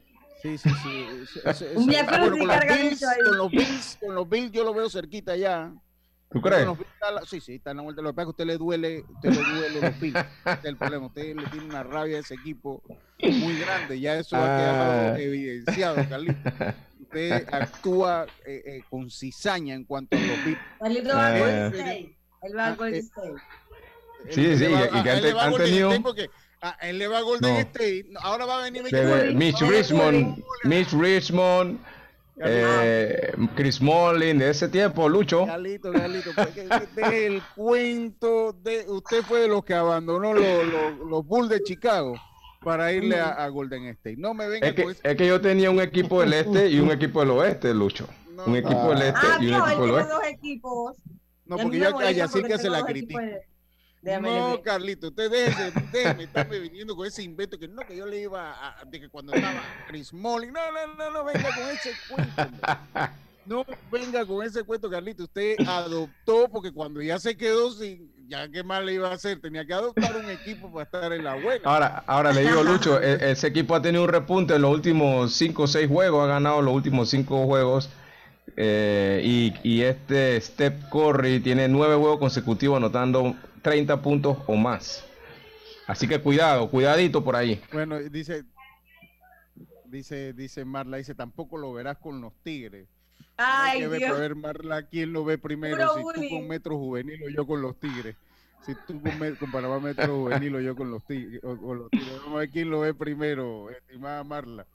Sí, 0.42 0.58
sí, 0.58 0.70
sí. 0.70 1.06
Ese- 1.24 1.50
ese- 1.50 1.74
ese- 1.74 1.76
bueno, 1.76 2.06
Crucis 2.08 2.28
con, 2.36 2.38
los 2.38 2.60
Bills, 2.68 3.06
con 3.26 3.38
los 3.38 3.52
Bills, 3.52 3.98
con 4.02 4.16
los 4.16 4.30
Bills 4.30 4.52
yo 4.52 4.64
lo 4.66 4.74
veo 4.74 4.90
cerquita 4.90 5.36
ya. 5.38 5.74
¿Tú 6.34 6.42
crees? 6.42 6.66
los 6.66 6.78
la- 7.00 7.22
sí, 7.26 7.40
sí, 7.40 7.56
está 7.56 7.72
en 7.72 7.78
la 7.78 7.84
vuelta. 7.84 8.02
Lo 8.02 8.10
que 8.10 8.16
pasa 8.16 8.22
es 8.24 8.26
que 8.26 8.30
a 8.30 8.32
usted 8.32 8.46
le 8.46 8.58
duele, 8.58 9.04
usted 9.08 9.30
le 9.30 9.60
duele 9.60 9.82
los 9.82 10.00
Bills. 10.00 10.18
Ese 10.46 10.54
es 10.60 10.66
el 10.66 10.78
problema. 10.78 11.06
Usted 11.08 11.36
le 11.36 11.46
tiene 11.48 11.66
una 11.66 11.84
rabia 11.84 12.18
a 12.18 12.20
ese 12.22 12.34
equipo 12.36 12.82
muy 13.22 13.60
grande. 13.60 14.00
Ya 14.00 14.16
eso 14.18 14.36
ha 14.36 14.40
quedado 14.58 15.14
Ah. 15.14 15.20
evidenciado, 15.20 15.96
Carlito. 16.10 16.50
Usted 17.02 17.48
actúa 17.54 18.26
eh, 18.46 18.64
eh, 18.66 18.84
con 18.90 19.10
cizaña 19.12 19.76
en 19.76 19.84
cuanto 19.86 20.18
a 20.18 20.20
los 20.20 20.44
Bills. 20.46 20.60
Carlito 20.80 21.10
va 21.10 21.28
al 21.28 21.36
Ah. 21.36 21.40
Golden 21.40 21.74
State. 21.74 22.18
Él 22.42 22.58
va 22.58 22.68
Ah, 22.68 22.76
Golden 22.76 22.96
eh, 22.96 22.98
State. 23.00 23.34
Sí, 24.32 24.58
sí, 24.58 24.64
va- 24.66 24.80
y- 24.80 24.84
a- 25.00 25.04
que 25.04 25.10
a 25.10 25.18
él 25.18 25.26
han 25.28 25.36
va 25.38 25.44
a 25.46 25.52
tenido- 25.58 25.90
State 25.92 26.04
porque 26.04 26.30
a 26.62 26.70
él 26.90 26.98
le 26.98 27.08
va 27.08 27.18
a 27.18 27.22
Golden 27.22 27.54
No. 27.54 27.60
State. 27.60 28.06
Ahora 28.22 28.46
va 28.46 28.60
a 28.60 28.64
venir 28.64 28.84
De- 28.84 29.06
de. 29.06 29.34
Mitch 29.36 29.62
Richmond. 29.62 30.44
Mitch 30.64 30.92
Richmond, 30.94 31.80
eh, 32.38 33.32
Chris 33.56 33.82
Mullin, 33.82 34.38
de 34.40 34.50
ese 34.50 34.68
tiempo, 34.70 35.08
Lucho. 35.08 35.46
Galito, 35.46 35.92
Galito, 35.92 36.32
deje 36.96 37.26
el 37.28 37.42
cuento 37.56 38.54
de 38.54 38.86
usted 38.90 39.22
fue 39.24 39.42
de 39.42 39.48
los 39.48 39.64
que 39.64 39.74
abandonó 39.74 40.34
los, 40.34 40.44
los, 40.68 41.08
los 41.10 41.26
Bulls 41.26 41.50
de 41.50 41.62
Chicago 41.64 42.16
para 42.64 42.92
irle 42.94 43.20
a, 43.20 43.30
a 43.30 43.48
Golden 43.50 43.86
State. 43.88 44.16
No 44.18 44.34
me 44.34 44.48
venga 44.48 44.68
Es 44.68 44.74
que, 44.74 44.84
con 44.84 44.96
es 45.04 45.16
que 45.18 45.28
yo 45.28 45.42
tenía 45.42 45.70
un 45.70 45.80
equipo 45.82 46.22
del 46.22 46.34
este 46.34 46.70
y 46.70 46.80
un 46.80 46.92
equipo 46.92 47.20
del 47.20 47.32
oeste, 47.32 47.74
Lucho. 47.74 48.08
No, 48.32 48.46
Un 48.46 48.56
equipo 48.56 48.90
del 48.90 49.02
este 49.04 49.20
Ah, 49.22 49.38
y 49.40 49.46
un 49.48 49.52
no, 49.52 49.66
equipo 49.68 49.82
del 49.84 49.92
oeste. 49.92 50.14
dos 50.14 50.24
equipos. 50.28 50.98
no 51.46 51.58
porque 51.58 51.78
yo 51.80 51.98
a 52.00 52.12
Yacirca 52.12 52.58
se 52.58 52.70
la 52.70 52.84
critico. 52.84 53.20
de- 53.20 53.42
No. 54.04 54.62
Carlito, 54.62 55.08
usted 55.08 55.32
déjese, 55.32 55.72
déjeme 55.92 56.24
estarme 56.26 56.60
viniendo 56.60 56.96
con 56.96 57.08
ese 57.08 57.24
invento 57.24 57.58
que 57.58 57.68
no, 57.70 57.82
que 57.88 57.96
yo 57.96 58.06
le 58.06 58.20
iba 58.22 58.52
a, 58.52 58.84
de 58.86 59.00
que 59.00 59.10
cuando 59.10 59.34
estaba 59.34 59.64
Chris 59.88 60.12
Mullin, 60.14 60.52
no, 60.52 60.60
no, 60.72 60.94
no, 60.96 61.10
no 61.12 61.24
venga 61.24 61.50
con 61.56 61.70
ese 61.70 61.92
cuento. 62.10 62.44
No 63.46 63.66
venga 63.92 64.26
con 64.26 64.42
ese 64.46 64.64
cuento, 64.64 64.90
Carlito. 64.90 65.24
Usted 65.24 65.58
adoptó 65.68 66.48
porque 66.50 66.72
cuando 66.72 67.02
ya 67.02 67.20
se 67.20 67.36
quedó 67.36 67.74
sin, 67.74 68.10
ya 68.30 68.48
qué 68.48 68.64
más 68.64 68.82
le 68.86 68.94
iba 68.94 69.10
a 69.10 69.16
hacer, 69.16 69.42
tenía 69.42 69.66
que 69.66 69.74
adoptar 69.74 70.16
un 70.16 70.30
equipo 70.30 70.72
para 70.72 70.86
estar 70.86 71.12
en 71.12 71.26
la 71.26 71.34
buena. 71.36 71.60
Ahora, 71.66 72.04
ahora 72.08 72.32
le 72.32 72.44
digo, 72.44 72.64
Lucho, 72.64 73.02
e- 73.02 73.32
ese 73.32 73.48
equipo 73.48 73.76
ha 73.76 73.82
tenido 73.82 74.04
un 74.06 74.10
repunte 74.10 74.56
en 74.56 74.62
los 74.62 74.72
últimos 74.72 75.34
5 75.34 75.64
o 75.64 75.68
6 75.68 75.90
juegos, 75.90 76.24
ha 76.24 76.28
ganado 76.28 76.62
los 76.62 76.74
últimos 76.74 77.10
5 77.10 77.46
juegos. 77.46 77.90
eh, 78.56 79.22
y, 79.26 79.54
y 79.62 79.82
este 79.82 80.40
Steph 80.40 80.88
Curry 80.90 81.42
tiene 81.42 81.68
9 81.68 81.96
juegos 81.98 82.20
consecutivos 82.20 82.78
anotando 82.78 83.36
30 83.64 84.02
puntos 84.02 84.38
o 84.46 84.56
más. 84.56 85.04
Así 85.88 86.08
que 86.08 86.20
cuidado, 86.22 86.70
cuidadito 86.70 87.24
por 87.24 87.36
ahí. 87.36 87.60
Bueno, 87.72 87.98
dice, 88.00 88.44
dice, 89.86 90.34
dice 90.34 90.66
Marla, 90.66 90.98
dice, 90.98 91.16
tampoco 91.16 91.58
lo 91.58 91.74
verás 91.74 91.98
con 91.98 92.22
los 92.22 92.34
Tigres. 92.44 92.88
Ay, 93.38 93.80
que 93.82 93.90
Dios. 93.98 94.20
ver, 94.20 94.36
Marla, 94.36 94.84
quién 94.84 95.12
lo 95.12 95.26
ve 95.26 95.38
primero, 95.38 95.76
Puro 95.96 96.14
si 96.14 96.30
tú 96.30 96.36
con 96.36 96.48
Metro 96.48 96.78
Juvenil 96.78 97.24
o 97.24 97.30
yo 97.30 97.48
con 97.48 97.62
los 97.62 97.80
Tigres. 97.80 98.16
Si 98.66 98.74
tú 98.88 99.02
con, 99.02 99.36
con 99.36 99.52
Panamá 99.52 99.80
Metro 99.80 100.16
Juvenil 100.20 100.56
o 100.56 100.62
yo 100.62 100.76
con 100.76 100.90
los 100.92 101.04
Tigres. 101.06 101.44
o- 101.44 101.50
o 101.62 101.74
los 101.74 101.90
Tigres. 101.90 102.14
Vamos 102.20 102.36
a 102.36 102.40
ver 102.40 102.50
quién 102.50 102.70
lo 102.70 102.82
ve 102.82 102.94
primero, 102.94 103.70
estimada 103.72 104.24
Marla. 104.24 104.66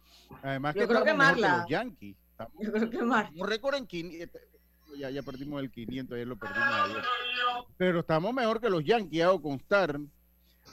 Además 0.43 0.75
Yo 0.75 0.83
que 0.83 0.89
creo 0.89 1.05
que 1.05 1.15
mejor 1.15 1.17
Marla. 1.41 1.59
los 1.59 1.69
Yankees. 1.71 2.17
Estamos, 2.33 2.53
Yo 2.61 2.73
creo 2.73 2.91
que 2.91 3.03
más. 3.03 3.31
un 3.35 3.49
récord 3.49 3.75
en 3.77 3.87
500. 3.87 4.41
Ya, 4.97 5.11
ya 5.11 5.23
perdimos 5.23 5.61
el 5.63 5.71
500, 5.71 6.15
ayer 6.17 6.27
lo 6.27 6.37
perdimos 6.37 6.69
ayer. 6.69 7.03
Pero 7.77 8.01
estamos 8.01 8.33
mejor 8.35 8.61
que 8.61 8.71
los 8.71 8.85
Yankees, 8.85 9.23
hago 9.23 9.41
constar. 9.43 9.99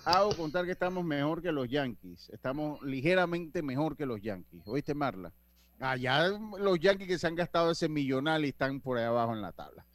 Hago 0.03 0.35
contar 0.35 0.65
que 0.65 0.71
estamos 0.71 1.03
mejor 1.03 1.41
que 1.41 1.51
los 1.51 1.67
Yankees. 1.67 2.29
Estamos 2.29 2.81
ligeramente 2.83 3.61
mejor 3.61 3.95
que 3.97 4.05
los 4.05 4.21
Yankees. 4.21 4.61
¿Oíste, 4.65 4.93
Marla? 4.93 5.31
Allá 5.79 6.27
los 6.29 6.79
Yankees 6.79 7.07
que 7.07 7.17
se 7.17 7.27
han 7.27 7.35
gastado 7.35 7.71
ese 7.71 7.89
millonal 7.89 8.45
y 8.45 8.49
están 8.49 8.79
por 8.81 8.97
ahí 8.97 9.03
abajo 9.05 9.33
en 9.33 9.41
la 9.41 9.51
tabla. 9.51 9.85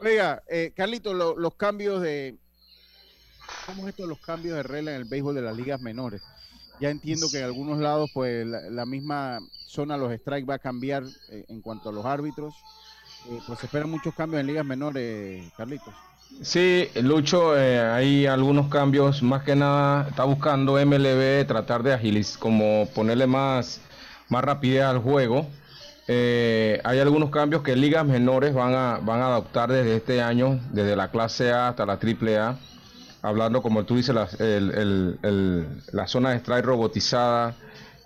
Oiga, 0.00 0.42
eh, 0.48 0.72
Carlito, 0.76 1.14
lo- 1.14 1.36
los 1.36 1.54
cambios 1.54 2.00
de. 2.02 2.36
¿Cómo 3.66 3.86
es 3.86 3.94
esto 3.94 4.06
los 4.06 4.18
cambios 4.20 4.56
de 4.56 4.62
regla 4.62 4.90
en 4.92 4.98
el 4.98 5.04
béisbol 5.06 5.34
de 5.34 5.42
las 5.42 5.56
ligas 5.56 5.80
menores? 5.80 6.20
Ya 6.80 6.90
entiendo 6.90 7.30
que 7.30 7.38
en 7.38 7.44
algunos 7.44 7.78
lados, 7.78 8.10
pues 8.12 8.46
la, 8.46 8.60
la 8.70 8.84
misma 8.84 9.38
zona, 9.66 9.96
los 9.96 10.12
strikes 10.12 10.46
va 10.46 10.54
a 10.54 10.58
cambiar 10.58 11.04
eh, 11.30 11.44
en 11.48 11.62
cuanto 11.62 11.88
a 11.88 11.92
los 11.92 12.04
árbitros. 12.04 12.54
Eh, 13.24 13.42
pues 13.44 13.60
se 13.60 13.66
esperan 13.66 13.90
muchos 13.90 14.14
cambios 14.14 14.40
en 14.40 14.46
ligas 14.46 14.64
menores, 14.64 15.52
Carlitos. 15.54 15.96
Sí, 16.40 16.88
Lucho, 16.96 17.56
eh, 17.58 17.80
hay 17.80 18.26
algunos 18.26 18.68
cambios, 18.68 19.22
más 19.22 19.44
que 19.44 19.54
nada 19.56 20.08
está 20.08 20.24
buscando 20.24 20.78
MLB 20.78 21.44
tratar 21.46 21.82
de 21.82 21.92
agilizar, 21.94 22.38
como 22.40 22.92
ponerle 22.92 23.26
más, 23.26 23.80
más 24.28 24.44
rapidez 24.44 24.82
al 24.84 24.98
juego. 24.98 25.56
Eh, 26.06 26.80
hay 26.84 26.98
algunos 26.98 27.30
cambios 27.30 27.62
que 27.62 27.76
ligas 27.76 28.04
menores 28.04 28.52
van 28.52 28.74
a, 28.74 28.98
van 28.98 29.20
a 29.22 29.26
adoptar 29.28 29.70
desde 29.72 29.96
este 29.96 30.20
año, 30.22 30.60
desde 30.70 30.96
la 30.96 31.10
clase 31.10 31.52
A 31.52 31.68
hasta 31.68 31.86
la 31.86 31.98
triple 31.98 32.36
A, 32.38 32.58
hablando 33.22 33.62
como 33.62 33.86
tú 33.86 33.96
dices, 33.96 34.14
la, 34.14 34.28
el- 34.38 35.82
la 35.92 36.06
zona 36.06 36.30
de 36.30 36.36
strike 36.38 36.64
robotizada, 36.64 37.56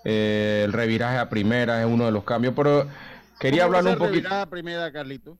eh, 0.03 0.61
el 0.65 0.73
reviraje 0.73 1.17
a 1.17 1.29
primera 1.29 1.81
es 1.81 1.87
uno 1.87 2.05
de 2.05 2.11
los 2.11 2.23
cambios, 2.23 2.53
pero 2.55 2.87
quería 3.39 3.63
¿Cómo 3.63 3.71
va 3.71 3.77
a 3.77 3.79
hablar 3.79 3.97
un 3.99 4.07
poquito. 4.07 4.49
primera, 4.49 4.91
Carlito? 4.91 5.37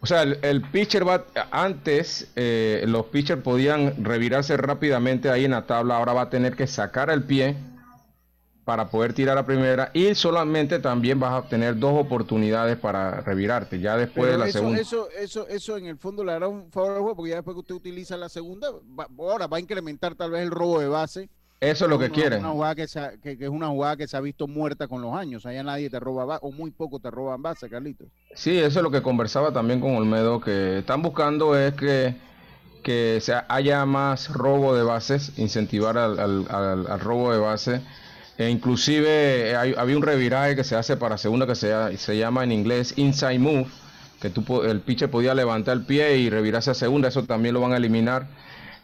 O 0.00 0.06
sea, 0.06 0.22
el, 0.22 0.38
el 0.42 0.62
pitcher 0.62 1.06
va, 1.06 1.24
antes 1.50 2.30
eh, 2.36 2.84
los 2.86 3.06
pitchers 3.06 3.42
podían 3.42 4.04
revirarse 4.04 4.56
rápidamente 4.56 5.30
ahí 5.30 5.44
en 5.44 5.50
la 5.52 5.66
tabla, 5.66 5.96
ahora 5.96 6.12
va 6.12 6.22
a 6.22 6.30
tener 6.30 6.54
que 6.54 6.66
sacar 6.66 7.10
el 7.10 7.24
pie 7.24 7.56
para 8.64 8.88
poder 8.90 9.12
tirar 9.12 9.38
a 9.38 9.46
primera 9.46 9.90
y 9.94 10.14
solamente 10.14 10.80
también 10.80 11.20
vas 11.20 11.44
a 11.44 11.48
tener 11.48 11.78
dos 11.78 12.00
oportunidades 12.04 12.76
para 12.76 13.20
revirarte, 13.20 13.78
ya 13.80 13.96
después 13.96 14.30
de 14.30 14.38
la 14.38 14.48
eso, 14.48 14.58
segunda. 14.58 14.80
eso, 14.80 15.08
eso, 15.10 15.48
eso 15.48 15.76
en 15.76 15.86
el 15.86 15.98
fondo 15.98 16.24
le 16.24 16.32
hará 16.32 16.48
un 16.48 16.70
favor 16.72 16.90
al 16.92 16.98
juego, 16.98 17.16
porque 17.16 17.30
ya 17.30 17.36
después 17.36 17.54
que 17.54 17.60
usted 17.60 17.74
utiliza 17.76 18.16
la 18.16 18.28
segunda, 18.28 18.68
va- 18.72 19.06
ahora 19.18 19.46
va 19.46 19.56
a 19.58 19.60
incrementar 19.60 20.14
tal 20.16 20.32
vez 20.32 20.42
el 20.42 20.50
robo 20.50 20.80
de 20.80 20.88
base. 20.88 21.30
Eso 21.60 21.84
es 21.86 21.90
lo 21.90 21.98
que 21.98 22.06
Una- 22.06 22.14
quieren. 22.14 22.40
Una 22.40 22.50
jugada 22.50 22.74
que, 22.74 22.86
se 22.86 23.00
ha- 23.00 23.12
que- 23.22 23.38
que 23.38 23.44
es 23.44 23.50
una 23.50 23.68
jugada 23.68 23.96
que 23.96 24.06
se 24.06 24.16
ha 24.16 24.20
visto 24.20 24.46
muerta 24.46 24.88
con 24.88 25.00
los 25.00 25.14
años. 25.14 25.46
Allá 25.46 25.62
nadie 25.62 25.88
te 25.88 25.98
roba 25.98 26.38
o 26.42 26.52
muy 26.52 26.70
poco 26.70 26.98
te 27.00 27.10
roban 27.10 27.40
base, 27.42 27.68
Carlitos. 27.70 28.08
Sí, 28.34 28.58
eso 28.58 28.78
es 28.78 28.82
lo 28.82 28.90
que 28.90 29.00
conversaba 29.00 29.52
también 29.52 29.80
con 29.80 29.96
Olmedo, 29.96 30.40
que 30.40 30.78
están 30.80 31.00
buscando 31.00 31.58
es 31.58 31.72
que, 31.74 32.14
que 32.82 33.18
se 33.22 33.34
haya 33.48 33.86
más 33.86 34.28
robo 34.32 34.74
de 34.76 34.82
bases, 34.82 35.32
incentivar 35.38 35.96
al, 35.96 36.18
al- 36.20 36.46
al- 36.50 36.86
al 36.88 37.00
robo 37.00 37.32
de 37.32 37.38
base. 37.38 37.80
E 38.38 38.50
inclusive 38.50 39.50
eh, 39.52 39.56
hay- 39.56 39.74
había 39.78 39.96
un 39.96 40.02
reviraje 40.02 40.56
que 40.56 40.62
se 40.64 40.76
hace 40.76 40.98
para 40.98 41.16
segunda 41.16 41.46
que 41.46 41.54
se, 41.54 41.96
se 41.96 42.18
llama 42.18 42.44
en 42.44 42.52
inglés 42.52 42.92
inside 42.98 43.38
move, 43.38 43.66
que 44.20 44.28
tú, 44.28 44.62
el 44.62 44.80
pitcher 44.82 45.10
podía 45.10 45.34
levantar 45.34 45.74
el 45.78 45.86
pie 45.86 46.18
y 46.18 46.28
revirarse 46.28 46.70
a 46.70 46.74
segunda, 46.74 47.08
eso 47.08 47.24
también 47.24 47.54
lo 47.54 47.62
van 47.62 47.72
a 47.72 47.78
eliminar. 47.78 48.26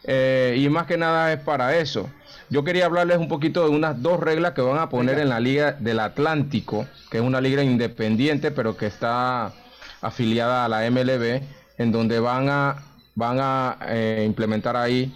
Eh, 0.05 0.57
y 0.59 0.69
más 0.71 0.87
que 0.87 0.97
nada 0.97 1.33
es 1.35 1.39
para 1.41 1.77
eso. 1.77 2.09
Yo 2.53 2.65
quería 2.65 2.85
hablarles 2.85 3.17
un 3.17 3.29
poquito 3.29 3.65
de 3.65 3.71
unas 3.75 4.03
dos 4.03 4.21
reglas 4.21 4.53
que 4.53 4.61
van 4.61 4.79
a 4.79 4.91
poner 4.91 5.19
en 5.19 5.31
la 5.31 5.41
Liga 5.41 5.73
del 5.73 5.99
Atlántico, 6.01 6.87
que 7.11 7.17
es 7.17 7.25
una 7.25 7.41
liga 7.41 7.63
independiente, 7.63 8.51
pero 8.51 8.77
que 8.77 8.85
está 8.85 9.55
afiliada 10.03 10.67
a 10.67 10.69
la 10.69 10.91
MLB, 10.91 11.41
en 11.79 11.93
donde 11.93 12.21
van 12.21 12.51
a, 12.51 12.77
van 13.15 13.39
a 13.41 13.79
eh, 13.89 14.25
implementar 14.27 14.77
ahí, 14.77 15.15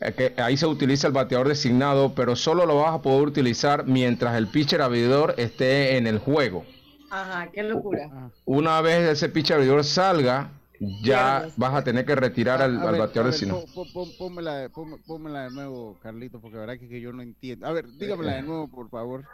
eh, 0.00 0.14
que 0.14 0.40
ahí 0.40 0.56
se 0.56 0.64
utiliza 0.64 1.08
el 1.08 1.12
bateador 1.12 1.48
designado, 1.48 2.14
pero 2.14 2.36
solo 2.36 2.64
lo 2.64 2.76
vas 2.76 2.94
a 2.94 3.02
poder 3.02 3.28
utilizar 3.28 3.84
mientras 3.86 4.34
el 4.34 4.46
pitcher 4.46 4.80
abridor 4.80 5.34
esté 5.36 5.98
en 5.98 6.06
el 6.06 6.20
juego. 6.20 6.64
Ajá, 7.10 7.50
qué 7.52 7.64
locura. 7.64 8.08
Una 8.46 8.80
vez 8.80 9.10
ese 9.10 9.28
pitcher 9.28 9.56
abridor 9.56 9.84
salga, 9.84 10.48
ya 11.02 11.46
vas 11.56 11.74
a 11.74 11.84
tener 11.84 12.04
que 12.04 12.14
retirar 12.14 12.62
al, 12.62 12.76
A 12.80 12.90
ver, 12.90 13.00
bateador 13.00 13.32
ver, 13.32 14.70
pónmela, 15.06 15.44
de 15.44 15.50
nuevo, 15.50 15.98
Carlito, 16.02 16.40
porque 16.40 16.56
la 16.56 16.60
verdad 16.66 16.78
que, 16.80 16.88
que 16.88 17.00
yo 17.00 17.12
no 17.12 17.22
entiendo. 17.22 17.66
A 17.66 17.72
ver, 17.72 17.86
dígamela 17.92 18.32
de 18.32 18.42
nuevo, 18.42 18.68
por 18.68 18.88
favor. 18.90 19.24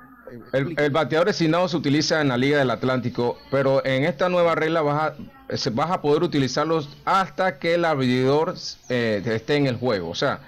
Eh, 0.52 0.74
El, 0.76 0.90
bateador 0.90 1.26
designado 1.26 1.68
se 1.68 1.76
utiliza 1.76 2.20
en 2.20 2.28
la 2.28 2.36
Liga 2.36 2.58
del 2.58 2.70
Atlántico, 2.70 3.38
pero 3.50 3.84
en 3.84 4.04
esta 4.04 4.28
nueva 4.28 4.54
regla 4.54 4.82
vas 4.82 5.12
a, 5.48 5.56
se- 5.56 5.70
vas 5.70 5.90
a 5.90 6.00
poder 6.02 6.22
utilizarlos 6.22 6.88
hasta 7.04 7.58
que 7.58 7.74
el 7.74 7.84
abridor 7.84 8.54
eh, 8.88 9.22
esté 9.24 9.56
en 9.56 9.66
el 9.66 9.76
juego. 9.76 10.10
O 10.10 10.14
sea, 10.14 10.40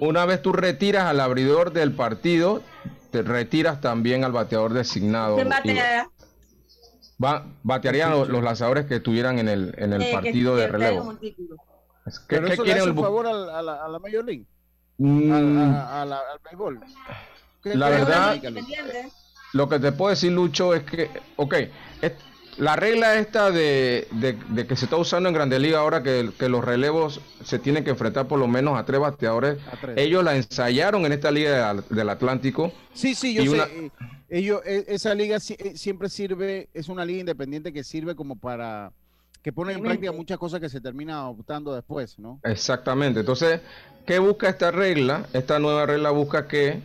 una 0.00 0.24
vez 0.24 0.42
tú 0.42 0.52
retiras 0.52 1.04
al 1.04 1.20
abridor 1.20 1.72
del 1.72 1.92
partido, 1.92 2.62
te 3.10 3.22
retiras 3.22 3.80
también 3.80 4.24
al 4.24 4.32
bateador 4.32 4.72
designado. 4.72 5.34
¿Quién 5.36 5.46
Y 5.46 5.50
batea? 5.50 6.08
Va- 7.22 7.44
batearían 7.62 8.10
los, 8.10 8.28
los 8.28 8.42
lanzadores 8.42 8.86
que 8.86 8.96
estuvieran 8.96 9.38
en 9.38 9.48
el, 9.48 9.74
en 9.78 9.92
el 9.92 10.02
Eh, 10.02 10.10
partido 10.12 10.54
que 10.54 10.60
de 10.62 10.68
relevo. 10.68 11.14
¿Qué, 11.20 11.34
Pero 12.28 12.46
qué 12.46 12.52
eso 12.54 12.62
le 12.62 12.66
quieren 12.66 12.82
hace 12.82 12.90
el 12.90 12.96
un 12.96 13.02
favor 13.04 13.26
al- 13.26 13.50
a, 13.50 13.62
la, 13.62 13.84
a 13.84 13.88
la 13.88 13.98
Major 13.98 14.24
League, 14.24 14.44
Mm, 14.98 15.30
a- 15.62 16.02
a 16.02 16.04
la- 16.04 16.16
al 16.32 16.38
béisbol. 16.44 16.80
¿Qué- 17.62 17.74
La 17.76 17.88
verdad- 17.88 18.40
lo 19.52 19.68
que 19.68 19.78
te 19.78 19.92
puedo 19.92 20.10
decir, 20.10 20.32
Lucho, 20.32 20.74
es 20.74 20.82
que, 20.84 21.10
ok, 21.36 21.54
es- 22.02 22.12
la 22.56 22.74
regla 22.74 23.14
esta 23.16 23.50
de, 23.52 24.08
de- 24.10 24.32
de 24.48 24.66
que 24.66 24.74
se 24.74 24.86
está 24.86 24.96
usando 24.96 25.28
en 25.28 25.34
Grande 25.34 25.60
Liga 25.60 25.78
ahora 25.78 26.02
que, 26.02 26.30
que 26.36 26.48
los 26.48 26.64
relevos 26.64 27.20
se 27.44 27.60
tienen 27.60 27.84
que 27.84 27.90
enfrentar 27.90 28.26
por 28.26 28.40
lo 28.40 28.48
menos 28.48 28.76
a 28.76 28.84
tres 28.84 28.98
bateadores, 29.00 29.58
A 29.72 29.76
tres. 29.80 29.96
ellos 29.98 30.24
la 30.24 30.34
ensayaron 30.34 31.06
en 31.06 31.12
esta 31.12 31.30
liga 31.30 31.72
del, 31.74 31.84
del 31.88 32.08
Atlántico. 32.08 32.72
Sí, 32.94 33.14
sí, 33.14 33.34
yo 33.34 33.42
y 33.42 33.46
sé. 33.46 33.52
una- 33.54 33.64
eh, 33.64 33.90
ellos, 34.28 34.60
eh, 34.64 34.84
esa 34.88 35.14
liga 35.14 35.36
eh, 35.36 35.72
siempre 35.76 36.08
sirve, 36.08 36.68
es 36.74 36.88
una 36.88 37.04
liga 37.04 37.20
independiente 37.20 37.72
que 37.72 37.84
sirve 37.84 38.14
como 38.14 38.36
para 38.36 38.92
que 39.42 39.52
pone 39.52 39.72
en 39.72 39.80
práctica 39.82 40.12
muchas 40.12 40.36
cosas 40.38 40.60
que 40.60 40.68
se 40.68 40.80
terminan 40.80 41.16
adoptando 41.16 41.74
después, 41.74 42.18
¿no? 42.18 42.40
Exactamente. 42.42 43.20
Entonces, 43.20 43.60
¿qué 44.06 44.18
busca 44.18 44.48
esta 44.48 44.70
regla? 44.70 45.26
Esta 45.32 45.58
nueva 45.58 45.86
regla 45.86 46.10
busca 46.10 46.48
que 46.48 46.80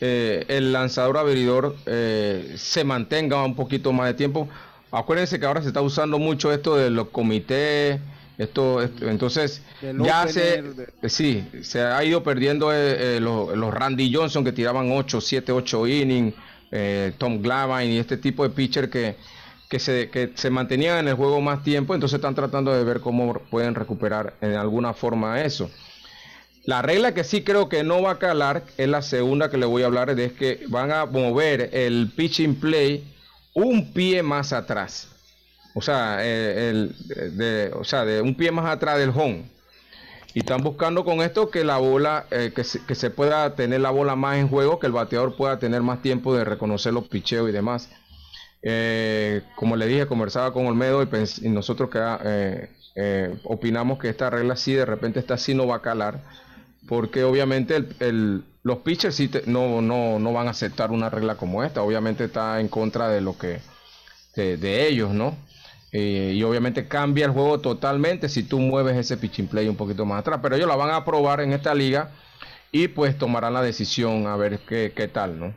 eh, 0.00 0.44
el 0.48 0.72
lanzador 0.72 1.18
abridor 1.18 1.76
eh, 1.86 2.54
se 2.56 2.84
mantenga 2.84 3.44
un 3.44 3.54
poquito 3.54 3.92
más 3.92 4.06
de 4.08 4.14
tiempo. 4.14 4.48
Acuérdense 4.90 5.38
que 5.38 5.46
ahora 5.46 5.60
se 5.62 5.68
está 5.68 5.82
usando 5.82 6.18
mucho 6.18 6.50
esto 6.52 6.74
de 6.74 6.90
los 6.90 7.10
comités, 7.10 8.00
esto, 8.38 8.82
esto- 8.82 9.08
entonces 9.08 9.62
ya 10.02 10.26
se, 10.26 10.62
de- 10.62 11.08
sí, 11.10 11.46
se 11.62 11.82
ha 11.82 12.02
ido 12.02 12.22
perdiendo 12.24 12.72
eh, 12.72 13.16
eh, 13.18 13.20
los, 13.20 13.56
los 13.56 13.72
Randy 13.72 14.12
Johnson 14.12 14.42
que 14.42 14.52
tiraban 14.52 14.90
8, 14.90 15.20
7, 15.20 15.52
8 15.52 15.86
innings, 15.86 16.34
eh, 16.72 17.12
Tom 17.18 17.40
Glavine 17.42 17.94
y 17.94 17.98
este 17.98 18.16
tipo 18.16 18.42
de 18.44 18.50
pitcher 18.50 18.90
que, 18.90 19.16
que, 19.68 19.78
se, 19.78 20.10
que 20.10 20.32
se 20.34 20.50
mantenían 20.50 20.98
en 20.98 21.08
el 21.08 21.14
juego 21.14 21.40
más 21.40 21.62
tiempo, 21.62 21.94
entonces 21.94 22.16
están 22.16 22.34
tratando 22.34 22.72
de 22.72 22.84
ver 22.84 23.00
cómo 23.00 23.34
pueden 23.50 23.74
recuperar 23.74 24.34
en 24.40 24.54
alguna 24.56 24.92
forma 24.94 25.42
eso. 25.42 25.70
La 26.64 26.82
regla 26.82 27.14
que 27.14 27.24
sí 27.24 27.42
creo 27.42 27.68
que 27.68 27.82
no 27.82 28.02
va 28.02 28.12
a 28.12 28.18
calar 28.18 28.64
es 28.76 28.88
la 28.88 29.02
segunda 29.02 29.50
que 29.50 29.56
le 29.56 29.66
voy 29.66 29.82
a 29.82 29.86
hablar, 29.86 30.10
es 30.18 30.32
que 30.32 30.64
van 30.68 30.92
a 30.92 31.06
mover 31.06 31.70
el 31.72 32.12
pitching 32.14 32.56
play 32.60 33.04
un 33.54 33.92
pie 33.92 34.22
más 34.22 34.52
atrás. 34.52 35.08
O 35.74 35.80
sea, 35.80 36.18
eh, 36.20 36.70
el- 36.70 37.36
de, 37.36 37.70
o 37.74 37.84
sea, 37.84 38.04
de 38.04 38.20
un 38.20 38.34
pie 38.34 38.50
más 38.52 38.66
atrás 38.66 38.98
del 38.98 39.10
home. 39.10 39.44
Y 40.32 40.40
están 40.40 40.62
buscando 40.62 41.04
con 41.04 41.20
esto 41.22 41.50
que 41.50 41.64
la 41.64 41.78
bola, 41.78 42.26
eh, 42.30 42.52
que, 42.54 42.64
se, 42.64 43.10
pueda 43.10 43.54
tener 43.56 43.80
la 43.80 43.90
bola 43.90 44.14
más 44.14 44.36
en 44.38 44.48
juego, 44.48 44.78
que 44.78 44.86
el 44.86 44.92
bateador 44.92 45.36
pueda 45.36 45.58
tener 45.58 45.82
más 45.82 46.02
tiempo 46.02 46.34
de 46.34 46.44
reconocer 46.44 46.92
los 46.92 47.08
picheos 47.08 47.48
y 47.48 47.52
demás. 47.52 47.88
Eh, 48.62 49.42
como 49.56 49.74
le 49.74 49.86
dije, 49.86 50.06
conversaba 50.06 50.52
con 50.52 50.66
Olmedo 50.66 51.02
y, 51.02 51.48
nosotros 51.48 51.90
que, 51.90 52.68
eh, 52.94 53.34
opinamos 53.44 53.98
que 53.98 54.08
esta 54.08 54.30
regla 54.30 54.54
sí, 54.54 54.72
de 54.74 54.84
repente 54.84 55.18
esta 55.18 55.36
sí 55.36 55.54
no 55.54 55.66
va 55.66 55.76
a 55.76 55.82
calar, 55.82 56.20
porque 56.86 57.24
obviamente 57.24 57.84
los 58.62 58.78
pitchers 58.78 59.14
sí 59.16 59.28
te- 59.28 59.44
no, 59.46 59.80
no, 59.80 60.18
no 60.18 60.32
van 60.32 60.46
a 60.46 60.50
aceptar 60.50 60.90
una 60.92 61.08
regla 61.10 61.36
como 61.36 61.64
esta, 61.64 61.82
obviamente 61.82 62.24
está 62.24 62.60
en 62.60 62.68
contra 62.68 63.08
de 63.08 63.20
lo 63.20 63.36
que 63.38 63.60
de 64.36 64.86
ellos, 64.88 65.12
¿no? 65.12 65.36
Eh, 65.92 66.32
y 66.36 66.42
obviamente 66.44 66.86
cambia 66.88 67.26
el 67.26 67.32
juego 67.32 67.60
totalmente 67.60 68.28
si 68.28 68.44
tú 68.44 68.60
mueves 68.60 68.96
ese 68.96 69.16
pitching 69.16 69.48
play 69.48 69.68
un 69.68 69.76
poquito 69.76 70.04
más 70.06 70.20
atrás, 70.20 70.38
pero 70.42 70.56
ellos 70.56 70.68
la 70.68 70.76
van 70.76 70.90
a 70.90 71.04
probar 71.04 71.40
en 71.40 71.52
esta 71.52 71.74
liga 71.74 72.12
y 72.72 72.88
pues 72.88 73.18
tomarán 73.18 73.54
la 73.54 73.62
decisión 73.62 74.26
a 74.28 74.36
ver 74.36 74.60
qué, 74.66 74.92
qué 74.96 75.08
tal, 75.08 75.38
¿no? 75.40 75.54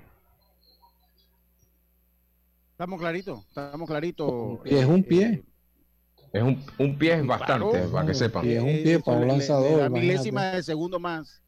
Estamos 2.73 2.99
claritos, 2.99 3.45
estamos 3.47 3.87
pie 4.63 4.79
es 4.81 4.85
un 4.85 5.03
pie. 5.03 5.43
Es 6.33 6.43
un, 6.43 6.63
un 6.79 6.97
pie 6.97 7.13
es 7.15 7.25
bastante, 7.27 7.69
Claro. 7.69 7.91
para 7.91 8.05
que 8.07 8.13
sepan. 8.15 8.45
es 8.49 8.61
un 8.63 8.69
Eh, 8.69 8.83
pie 8.83 8.99
para 8.99 9.19
un 9.19 9.27
lanzador, 9.27 9.83
imagínate. 9.83 9.89
milésima 9.89 10.51
de 10.53 10.63
segundo 10.63 10.99
más. 10.99 11.42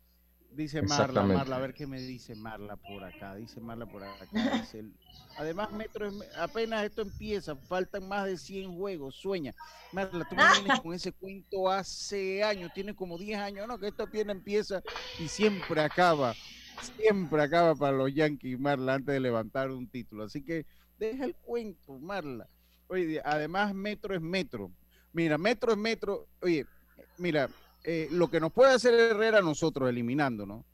Dice 0.55 0.81
Marla. 0.81 1.23
Marla, 1.23 1.57
a 1.57 1.59
ver 1.59 1.73
qué 1.73 1.85
me 1.85 1.99
dice 1.99 2.35
Marla 2.35 2.75
por 2.77 3.03
acá. 3.03 3.35
Dice 3.35 3.59
Marla 3.59 3.85
por 3.85 4.03
acá. 4.03 4.27
dice 4.59 4.79
el- 4.79 4.93
Además, 5.37 5.69
Metro, 5.73 6.07
es- 6.07 6.13
apenas 6.37 6.85
esto 6.85 7.01
empieza, 7.01 7.55
faltan 7.57 8.07
más 8.07 8.25
de 8.25 8.37
100 8.37 8.73
juegos. 8.73 9.15
Sueña. 9.15 9.53
Marla, 9.91 10.25
tú 10.29 10.35
me 10.35 10.43
vienes 10.61 10.79
con 10.79 10.93
ese 10.93 11.11
cuento 11.11 11.69
hace 11.69 12.41
años, 12.41 12.71
tiene 12.73 12.95
como 12.95 13.17
10 13.17 13.37
años, 13.39 13.67
¿no? 13.67 13.77
Que 13.77 13.87
esto 13.89 14.03
apenas 14.03 14.35
empieza 14.37 14.81
y 15.19 15.27
siempre 15.27 15.81
acaba. 15.81 16.33
Siempre 16.97 17.41
acaba 17.41 17.75
para 17.75 17.97
los 17.97 18.13
Yankees, 18.13 18.57
Marla, 18.59 18.93
antes 18.95 19.13
de 19.13 19.19
levantar 19.19 19.71
un 19.71 19.87
título. 19.89 20.23
Así 20.23 20.41
que 20.41 20.65
deja 20.97 21.25
el 21.25 21.35
cuento, 21.35 21.99
Marla. 21.99 22.47
Oye, 22.87 23.21
además, 23.23 23.73
Metro 23.73 24.13
es 24.15 24.21
Metro. 24.21 24.71
Mira, 25.11 25.37
Metro 25.37 25.71
es 25.73 25.77
Metro. 25.77 26.27
Oye, 26.41 26.65
mira, 27.17 27.49
eh, 27.85 28.07
lo 28.11 28.29
que 28.29 28.39
nos 28.39 28.51
puede 28.51 28.73
hacer 28.73 28.93
Herrera 28.93 29.41
nosotros 29.41 29.89
eliminando, 29.89 30.45
¿no? 30.45 30.65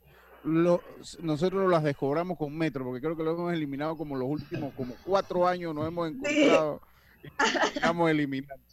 Lo- 0.44 0.82
nosotros 1.22 1.70
las 1.70 1.84
descobramos 1.84 2.38
con 2.38 2.58
Metro, 2.58 2.84
porque 2.86 3.02
creo 3.02 3.16
que 3.16 3.24
lo 3.24 3.32
hemos 3.34 3.54
eliminado 3.54 3.96
como 3.98 4.16
los 4.16 4.28
últimos, 4.30 4.74
como 4.74 4.96
cuatro 5.06 5.48
años 5.48 5.76
nos 5.76 5.88
hemos 5.88 6.10
encontrado 6.10 6.82
y 7.24 7.28
estamos 7.78 8.10
eliminando. 8.10 8.64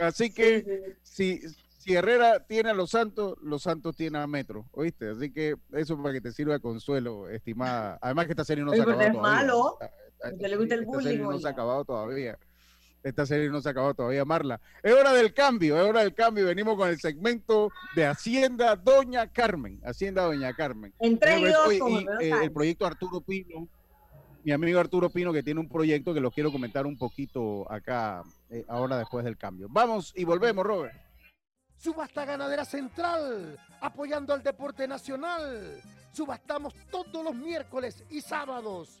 Así 0.00 0.32
que 0.32 0.96
si, 1.02 1.40
si 1.78 1.94
Herrera 1.94 2.46
tiene 2.46 2.70
a 2.70 2.74
los 2.74 2.90
Santos, 2.90 3.36
los 3.42 3.62
Santos 3.64 3.96
tienen 3.96 4.22
a 4.22 4.26
Metro, 4.26 4.64
¿oíste? 4.72 5.10
Así 5.10 5.30
que 5.30 5.56
eso 5.72 6.00
para 6.00 6.14
que 6.14 6.20
te 6.22 6.32
sirva 6.32 6.54
de 6.54 6.60
consuelo, 6.60 7.28
estimada. 7.28 7.98
Además 8.00 8.26
que 8.26 8.32
esta 8.32 8.44
serie 8.44 8.64
no 8.64 8.72
se 8.72 8.80
ha 8.80 8.82
acabado 8.84 9.02
es 9.08 9.12
todavía. 9.12 9.30
malo. 9.42 9.78
Esta- 9.80 9.94
A 10.28 10.32
usted 10.32 10.48
le 10.48 10.56
gusta 10.56 10.74
el 10.74 10.84
bullying, 10.86 11.18
no 11.18 11.38
se 11.38 11.48
ha 11.48 11.50
acabado 11.50 11.84
todavía. 11.84 12.38
Esta 13.02 13.24
serie 13.24 13.48
no 13.48 13.60
se 13.60 13.68
ha 13.68 13.72
acabado 13.72 13.94
todavía, 13.94 14.24
Marla. 14.24 14.60
Es 14.82 14.92
hora 14.92 15.12
del 15.12 15.32
cambio, 15.32 15.80
es 15.80 15.88
hora 15.88 16.00
del 16.00 16.14
cambio. 16.14 16.46
Venimos 16.46 16.76
con 16.76 16.88
el 16.88 17.00
segmento 17.00 17.70
de 17.96 18.06
Hacienda 18.06 18.76
Doña 18.76 19.26
Carmen. 19.28 19.80
Hacienda 19.84 20.24
Doña 20.24 20.52
Carmen. 20.52 20.92
Entre 20.98 21.36
ellos, 21.36 21.56
eh, 22.20 22.32
el 22.42 22.52
proyecto 22.52 22.86
Arturo 22.86 23.22
Pino, 23.22 23.68
mi 24.44 24.52
amigo 24.52 24.78
Arturo 24.78 25.08
Pino, 25.10 25.32
que 25.32 25.42
tiene 25.42 25.60
un 25.60 25.68
proyecto 25.68 26.12
que 26.12 26.20
lo 26.20 26.30
quiero 26.30 26.52
comentar 26.52 26.86
un 26.86 26.98
poquito 26.98 27.70
acá, 27.72 28.22
eh, 28.50 28.64
ahora 28.68 28.98
después 28.98 29.24
del 29.24 29.38
cambio. 29.38 29.68
Vamos 29.70 30.12
y 30.14 30.24
volvemos, 30.24 30.64
Robert. 30.64 30.94
Subasta 31.76 32.26
Ganadera 32.26 32.66
Central, 32.66 33.58
apoyando 33.80 34.34
al 34.34 34.42
deporte 34.42 34.86
nacional. 34.86 35.80
Subastamos 36.12 36.74
todos 36.90 37.24
los 37.24 37.34
miércoles 37.34 38.04
y 38.10 38.20
sábados, 38.20 39.00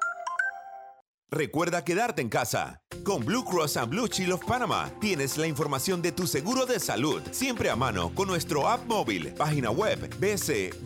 Recuerda 1.33 1.85
quedarte 1.85 2.21
en 2.21 2.27
casa. 2.27 2.81
Con 3.05 3.23
Blue 3.23 3.45
Cross 3.45 3.77
and 3.77 3.89
Blue 3.89 4.07
Shield 4.07 4.33
of 4.33 4.45
Panama 4.45 4.91
tienes 4.99 5.37
la 5.37 5.47
información 5.47 6.01
de 6.01 6.11
tu 6.11 6.27
seguro 6.27 6.65
de 6.65 6.77
salud 6.77 7.21
siempre 7.31 7.69
a 7.69 7.75
mano 7.77 8.11
con 8.13 8.27
nuestro 8.27 8.67
app 8.67 8.85
móvil, 8.85 9.33
página 9.35 9.71
web 9.71 10.09
bcbspma.com. 10.19 10.79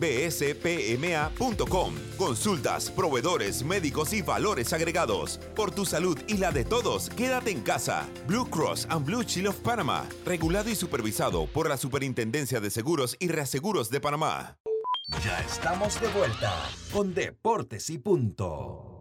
Consultas, 2.16 2.92
proveedores, 2.92 3.64
médicos 3.64 4.12
y 4.12 4.22
valores 4.22 4.72
agregados. 4.72 5.40
Por 5.56 5.72
tu 5.72 5.84
salud 5.84 6.16
y 6.28 6.36
la 6.36 6.52
de 6.52 6.64
todos, 6.64 7.10
quédate 7.10 7.50
en 7.50 7.62
casa. 7.62 8.06
Blue 8.28 8.48
Cross 8.48 8.86
and 8.88 9.04
Blue 9.04 9.24
Shield 9.24 9.48
of 9.48 9.56
Panama, 9.56 10.08
regulado 10.24 10.70
y 10.70 10.76
supervisado 10.76 11.48
por 11.48 11.68
la 11.68 11.76
Superintendencia 11.76 12.60
de 12.60 12.70
Seguros 12.70 13.16
y 13.18 13.26
Reaseguros 13.26 13.90
de 13.90 14.00
Panamá. 14.00 14.58
Ya 15.24 15.40
estamos 15.40 16.00
de 16.00 16.06
vuelta 16.08 16.54
con 16.92 17.14
Deportes 17.14 17.90
y 17.90 17.98
Punto. 17.98 18.95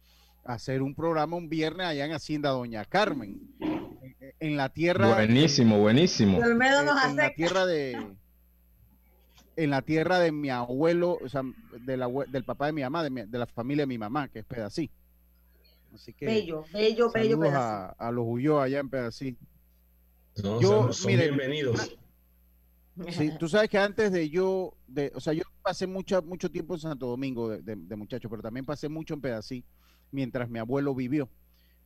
hacer 0.46 0.82
un 0.82 0.94
programa 0.96 1.36
un 1.38 1.50
viernes 1.50 1.88
allá 1.88 2.06
en 2.06 2.12
Hacienda 2.14 2.50
Doña 2.52 2.86
Carmen, 2.86 3.40
en- 3.60 4.34
en 4.40 4.58
la 4.58 4.70
tierra, 4.70 5.14
Buenísimo, 5.14 5.80
buenísimo. 5.80 6.38
Olmedo 6.40 6.82
en, 6.82 7.16
la 7.16 7.30
tierra 7.34 7.66
de, 7.66 7.98
en 9.56 9.70
la 9.70 9.82
tierra 9.82 10.20
de 10.20 10.32
mi 10.32 10.50
abuelo, 10.50 11.18
o 11.24 11.30
sea, 11.30 11.44
de 11.86 11.98
la 11.98 12.08
del 12.28 12.44
papá 12.44 12.68
de 12.68 12.74
mi 12.74 12.82
mamá, 12.82 13.04
de, 13.04 13.10
mi- 13.10 13.26
de 13.26 13.38
la 13.40 13.48
familia 13.48 13.84
de 13.84 13.88
mi 13.88 13.98
mamá, 13.98 14.28
que 14.28 14.40
es 14.40 14.46
Pedací. 14.46 14.90
Así 15.94 16.12
que 16.14 16.26
Bello, 16.26 16.66
bello, 16.74 17.12
bello 17.12 17.40
a, 17.56 17.90
a 17.92 18.12
los 18.12 18.26
Huyó 18.28 18.60
allá 18.62 18.80
en 18.80 18.90
Pedací. 18.90 19.38
No, 20.44 20.60
Yo, 20.60 20.68
son, 20.68 20.94
son 20.94 21.12
mire, 21.12 21.28
bienvenidos. 21.28 21.96
Sí, 23.08 23.32
tú 23.40 23.48
sabes 23.50 23.70
que 23.70 23.78
antes 23.78 24.12
de 24.12 24.30
yo, 24.30 24.78
de, 24.88 25.12
o 25.16 25.20
sea, 25.20 25.34
yo 25.34 25.44
pasé 25.62 25.88
mucha, 25.88 26.22
mucho 26.22 26.50
tiempo 26.52 26.76
en 26.76 26.80
Santo 26.80 27.08
Domingo 27.08 27.50
de, 27.50 27.62
de- 27.62 27.76
de 27.76 27.96
muchacho, 27.96 28.30
pero 28.30 28.42
también 28.42 28.66
pasé 28.66 28.90
mucho 28.90 29.14
en 29.14 29.22
Pedací 29.22 29.66
mientras 30.12 30.50
mi 30.50 30.60
abuelo 30.60 30.94
vivió. 30.96 31.30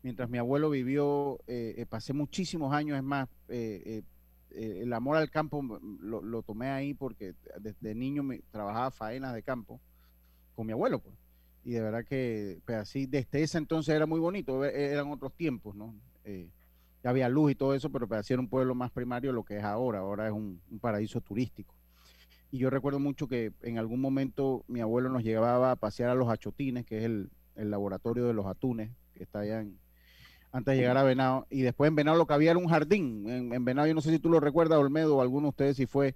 Mientras 0.04 0.30
mi 0.30 0.38
abuelo 0.38 0.70
vivió, 0.70 1.40
eh, 1.48 1.76
eh, 1.78 1.86
pasé 1.86 2.14
muchísimos 2.14 2.74
años, 2.74 2.98
es 2.98 3.04
más, 3.04 3.28
eh, 3.50 3.82
eh, 3.86 4.04
eh, 4.52 4.80
el 4.84 4.94
amor 4.94 5.18
al 5.18 5.30
campo 5.32 5.62
lo, 6.02 6.22
lo 6.22 6.44
tomé 6.44 6.70
ahí 6.70 6.94
porque 6.94 7.36
desde 7.60 7.96
niño 7.96 8.24
me, 8.24 8.40
trabajaba 8.52 8.92
faenas 8.92 9.34
de 9.34 9.44
campo 9.44 9.82
con 10.56 10.68
mi 10.68 10.74
abuelo, 10.74 11.00
pues. 11.00 11.16
Y 11.64 11.72
de 11.74 11.82
verdad 11.82 12.06
que 12.06 12.62
Pedací, 12.66 13.06
desde 13.08 13.44
ese 13.44 13.58
entonces 13.58 13.96
era 13.96 14.06
muy 14.06 14.20
bonito, 14.20 14.64
e- 14.66 14.92
eran 14.94 15.12
otros 15.12 15.34
tiempos, 15.36 15.76
¿no? 15.76 15.96
Ya 17.04 17.12
había 17.12 17.30
luz 17.30 17.52
y 17.52 17.56
todo 17.56 17.74
eso, 17.74 17.92
pero 17.92 18.08
Pedací 18.08 18.34
era 18.34 18.42
un 18.42 18.50
pueblo 18.50 18.76
más 18.76 18.92
primario 18.92 19.32
lo 19.32 19.44
que 19.44 19.58
es 19.58 19.64
ahora, 19.64 20.00
ahora 20.00 20.28
es 20.28 20.34
un, 20.34 20.62
un 20.70 20.80
paraíso 20.80 21.22
turístico. 21.22 21.76
Y 22.52 22.60
yo 22.60 22.70
recuerdo 22.70 23.00
mucho 23.00 23.28
que 23.28 23.52
en 23.62 23.78
algún 23.78 24.00
momento 24.00 24.64
mi 24.68 24.80
abuelo 24.80 25.10
nos 25.10 25.24
llevaba 25.24 25.72
a 25.72 25.76
pasear 25.76 26.10
a 26.10 26.16
los 26.16 26.30
achotines, 26.30 26.86
que 26.86 27.00
es 27.00 27.04
el, 27.04 27.30
el 27.56 27.70
laboratorio 27.70 28.26
de 28.26 28.34
los 28.34 28.46
atunes, 28.46 28.92
que 29.14 29.24
está 29.24 29.40
allá 29.40 29.62
en, 29.62 29.78
antes 30.52 30.74
de 30.74 30.80
llegar 30.80 30.98
a 30.98 31.04
Venado. 31.04 31.46
Y 31.50 31.62
después 31.62 31.90
en 31.90 31.96
Venado 31.96 32.18
lo 32.18 32.26
que 32.26 32.34
había 32.34 32.52
era 32.52 32.60
un 32.60 32.68
jardín. 32.68 33.30
En, 33.30 33.54
en 33.54 33.66
Venado, 33.66 33.88
yo 33.88 33.94
no 33.94 34.02
sé 34.02 34.12
si 34.12 34.20
tú 34.20 34.30
lo 34.30 34.40
recuerdas, 34.40 34.80
Olmedo, 34.80 35.18
o 35.18 35.22
alguno 35.22 35.48
de 35.48 35.50
ustedes 35.50 35.78
si 35.78 35.86
fue. 35.86 36.16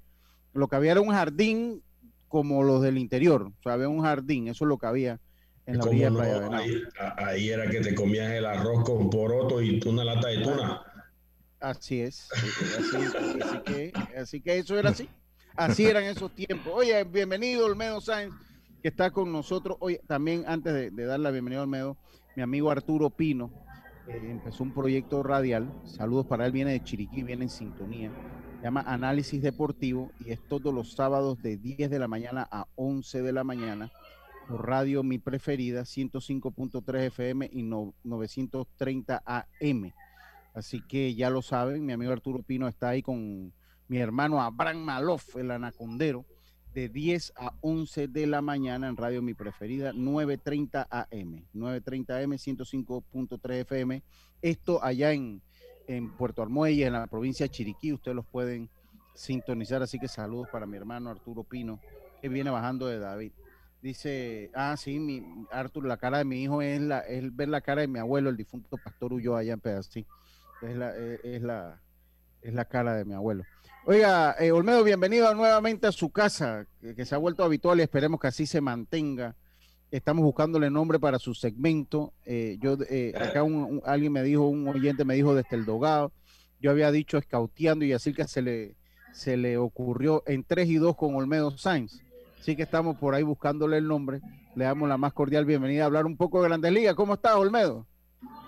Lo 0.53 0.67
que 0.67 0.75
había 0.75 0.91
era 0.91 1.01
un 1.01 1.09
jardín 1.09 1.81
como 2.27 2.63
los 2.63 2.81
del 2.81 2.97
interior. 2.97 3.43
O 3.43 3.63
sea, 3.63 3.73
había 3.73 3.89
un 3.89 4.01
jardín, 4.01 4.47
eso 4.47 4.65
es 4.65 4.69
lo 4.69 4.77
que 4.77 4.85
había 4.85 5.19
en 5.65 5.77
la 5.77 5.79
¿Cómo 5.81 5.91
orilla 5.91 6.05
de 6.05 6.11
no? 6.11 6.17
Playa 6.17 6.39
de 6.39 7.23
ahí, 7.23 7.49
era 7.49 7.69
que 7.69 7.81
te 7.81 7.95
comías 7.95 8.31
el 8.31 8.45
arroz 8.45 8.83
con 8.83 9.09
poroto 9.09 9.61
y 9.61 9.81
una 9.85 10.03
lata 10.03 10.27
de 10.27 10.39
tuna. 10.39 10.81
Así 11.59 12.01
es. 12.01 12.27
Así, 12.31 12.97
así 13.41 13.59
que, 13.65 13.93
así 14.17 14.41
que 14.41 14.57
eso 14.57 14.77
era 14.77 14.89
así. 14.89 15.09
Así 15.55 15.85
eran 15.85 16.05
esos 16.05 16.33
tiempos. 16.33 16.73
Oye, 16.73 17.03
bienvenido 17.03 17.65
Olmedo 17.65 18.01
Sáenz, 18.01 18.33
que 18.81 18.87
está 18.87 19.11
con 19.11 19.31
nosotros. 19.31 19.77
Oye, 19.79 20.01
también 20.07 20.43
antes 20.47 20.73
de, 20.73 20.89
de 20.89 21.05
dar 21.05 21.19
la 21.19 21.29
bienvenida 21.29 21.59
a 21.59 21.63
Olmedo, 21.63 21.97
mi 22.35 22.41
amigo 22.41 22.71
Arturo 22.71 23.09
Pino 23.09 23.51
eh, 24.07 24.19
empezó 24.29 24.63
un 24.63 24.73
proyecto 24.73 25.21
radial. 25.21 25.71
Saludos 25.85 26.25
para 26.25 26.45
él, 26.45 26.51
viene 26.51 26.71
de 26.71 26.83
Chiriquí, 26.83 27.23
viene 27.23 27.43
en 27.43 27.49
sintonía. 27.49 28.11
Se 28.57 28.63
llama 28.63 28.83
Análisis 28.87 29.41
Deportivo 29.41 30.11
y 30.19 30.31
es 30.31 30.39
todos 30.47 30.73
los 30.73 30.93
sábados 30.93 31.41
de 31.41 31.57
10 31.57 31.89
de 31.89 31.99
la 31.99 32.07
mañana 32.07 32.47
a 32.51 32.67
11 32.75 33.21
de 33.21 33.33
la 33.33 33.43
mañana 33.43 33.91
por 34.47 34.67
radio 34.67 35.03
mi 35.03 35.17
preferida 35.19 35.81
105.3 35.81 37.07
FM 37.07 37.49
y 37.51 37.63
no- 37.63 37.93
930 38.03 39.21
AM. 39.25 39.93
Así 40.53 40.81
que 40.81 41.15
ya 41.15 41.29
lo 41.29 41.41
saben, 41.41 41.85
mi 41.85 41.93
amigo 41.93 42.11
Arturo 42.11 42.43
Pino 42.43 42.67
está 42.67 42.89
ahí 42.89 43.01
con 43.01 43.53
mi 43.87 43.97
hermano 43.97 44.41
Abraham 44.41 44.79
Malof, 44.83 45.35
el 45.37 45.51
anacondero, 45.51 46.25
de 46.73 46.89
10 46.89 47.33
a 47.35 47.53
11 47.61 48.07
de 48.07 48.27
la 48.27 48.41
mañana 48.41 48.87
en 48.87 48.95
radio 48.97 49.21
mi 49.21 49.33
preferida, 49.33 49.91
9.30 49.93 50.87
AM, 50.89 51.45
9.30 51.53 52.23
AM, 52.23 52.31
105.3 52.31 53.51
FM. 53.61 54.03
Esto 54.41 54.83
allá 54.83 55.11
en, 55.11 55.41
en 55.87 56.11
Puerto 56.15 56.41
Armuelle, 56.41 56.85
en 56.85 56.93
la 56.93 57.07
provincia 57.07 57.45
de 57.45 57.49
Chiriquí, 57.49 57.91
ustedes 57.93 58.15
los 58.15 58.25
pueden 58.25 58.69
sintonizar, 59.13 59.81
así 59.81 59.99
que 59.99 60.07
saludos 60.07 60.47
para 60.49 60.65
mi 60.65 60.77
hermano 60.77 61.09
Arturo 61.09 61.43
Pino, 61.43 61.79
que 62.21 62.29
viene 62.29 62.49
bajando 62.49 62.87
de 62.87 62.99
David. 62.99 63.31
Dice, 63.81 64.51
ah, 64.53 64.75
sí, 64.77 64.99
mi, 64.99 65.23
Arturo, 65.51 65.87
la 65.87 65.97
cara 65.97 66.19
de 66.19 66.25
mi 66.25 66.43
hijo 66.43 66.61
es, 66.61 66.79
la, 66.79 66.99
es 66.99 67.35
ver 67.35 67.49
la 67.49 67.61
cara 67.61 67.81
de 67.81 67.87
mi 67.87 67.97
abuelo, 67.97 68.29
el 68.29 68.37
difunto 68.37 68.77
pastor 68.77 69.13
Ulloa 69.13 69.39
allá 69.39 69.53
en 69.53 69.59
Pedací. 69.59 70.05
Es 70.61 70.77
la, 70.77 70.95
es, 70.95 71.19
es 71.23 71.41
la, 71.41 71.81
es 72.41 72.53
la 72.53 72.65
cara 72.65 72.95
de 72.95 73.05
mi 73.05 73.13
abuelo. 73.15 73.43
Oiga, 73.85 74.35
eh, 74.39 74.51
Olmedo, 74.51 74.83
bienvenido 74.83 75.33
nuevamente 75.33 75.87
a 75.87 75.91
su 75.91 76.11
casa, 76.11 76.67
que, 76.79 77.03
se 77.03 77.15
ha 77.15 77.17
vuelto 77.17 77.43
habitual 77.43 77.79
y 77.79 77.81
esperemos 77.81 78.19
que 78.19 78.27
así 78.27 78.45
se 78.45 78.61
mantenga. 78.61 79.35
Estamos 79.89 80.23
buscándole 80.23 80.69
nombre 80.69 80.99
para 80.99 81.17
su 81.17 81.33
segmento. 81.33 82.13
Eh, 82.23 82.57
yo, 82.61 82.77
eh, 82.87 83.13
acá 83.19 83.41
un- 83.41 83.81
alguien 83.83 84.13
me 84.13 84.21
dijo, 84.21 84.47
un 84.47 84.67
oyente 84.67 85.03
me 85.03 85.15
dijo 85.15 85.33
desde 85.33 85.55
el 85.55 85.65
Dogado. 85.65 86.13
Yo 86.59 86.69
había 86.69 86.91
dicho 86.91 87.17
escauteando 87.17 87.83
y 87.83 87.93
así 87.93 88.13
que 88.13 88.27
se 88.27 88.43
le, 88.43 88.75
se 89.11 89.35
le 89.35 89.57
ocurrió 89.57 90.21
en 90.27 90.43
3 90.43 90.69
y 90.69 90.75
2 90.75 90.95
con 90.95 91.15
Olmedo 91.15 91.57
Sainz. 91.57 92.03
Así 92.41 92.55
que 92.55 92.63
estamos 92.63 92.97
por 92.97 93.13
ahí 93.13 93.21
buscándole 93.21 93.77
el 93.77 93.87
nombre. 93.87 94.19
Le 94.55 94.65
damos 94.65 94.89
la 94.89 94.97
más 94.97 95.13
cordial 95.13 95.45
bienvenida 95.45 95.83
a 95.83 95.85
hablar 95.85 96.07
un 96.07 96.17
poco 96.17 96.41
de 96.41 96.47
Grandes 96.49 96.71
Ligas. 96.71 96.95
¿Cómo 96.95 97.13
estás, 97.13 97.35
Olmedo? 97.35 97.85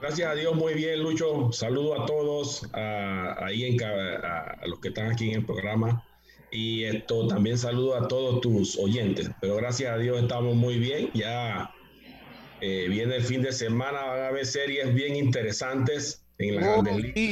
Gracias 0.02 0.30
a 0.30 0.34
Dios, 0.34 0.56
muy 0.56 0.74
bien, 0.74 1.02
Lucho. 1.04 1.52
Saludo 1.52 2.02
a 2.02 2.06
todos, 2.08 2.68
a, 2.74 3.46
ahí 3.46 3.66
en, 3.66 3.84
a, 3.84 4.58
a 4.62 4.68
los 4.68 4.80
que 4.80 4.88
están 4.90 5.12
aquí 5.12 5.30
en 5.30 5.42
el 5.42 5.46
programa. 5.46 6.04
Y 6.52 6.84
esto 6.86 7.28
también 7.28 7.58
saludo 7.58 7.96
a 7.96 8.08
todos 8.08 8.42
tus 8.42 8.78
oyentes. 8.80 9.30
Pero 9.40 9.56
gracias 9.58 9.92
a 9.94 9.98
Dios 9.98 10.22
estamos 10.22 10.56
muy 10.56 10.78
bien. 10.80 11.12
Ya 11.14 11.72
eh, 12.62 12.88
viene 12.90 13.16
el 13.16 13.24
fin 13.24 13.44
de 13.44 13.52
semana, 13.52 14.04
van 14.04 14.20
a 14.22 14.28
haber 14.30 14.46
series 14.48 14.92
bien 14.94 15.16
interesantes 15.16 16.26
en 16.40 16.56
la 16.56 16.62
Oh, 16.62 16.82
Grandes 16.82 16.96
Ligas. 16.98 17.14
sí. 17.16 17.32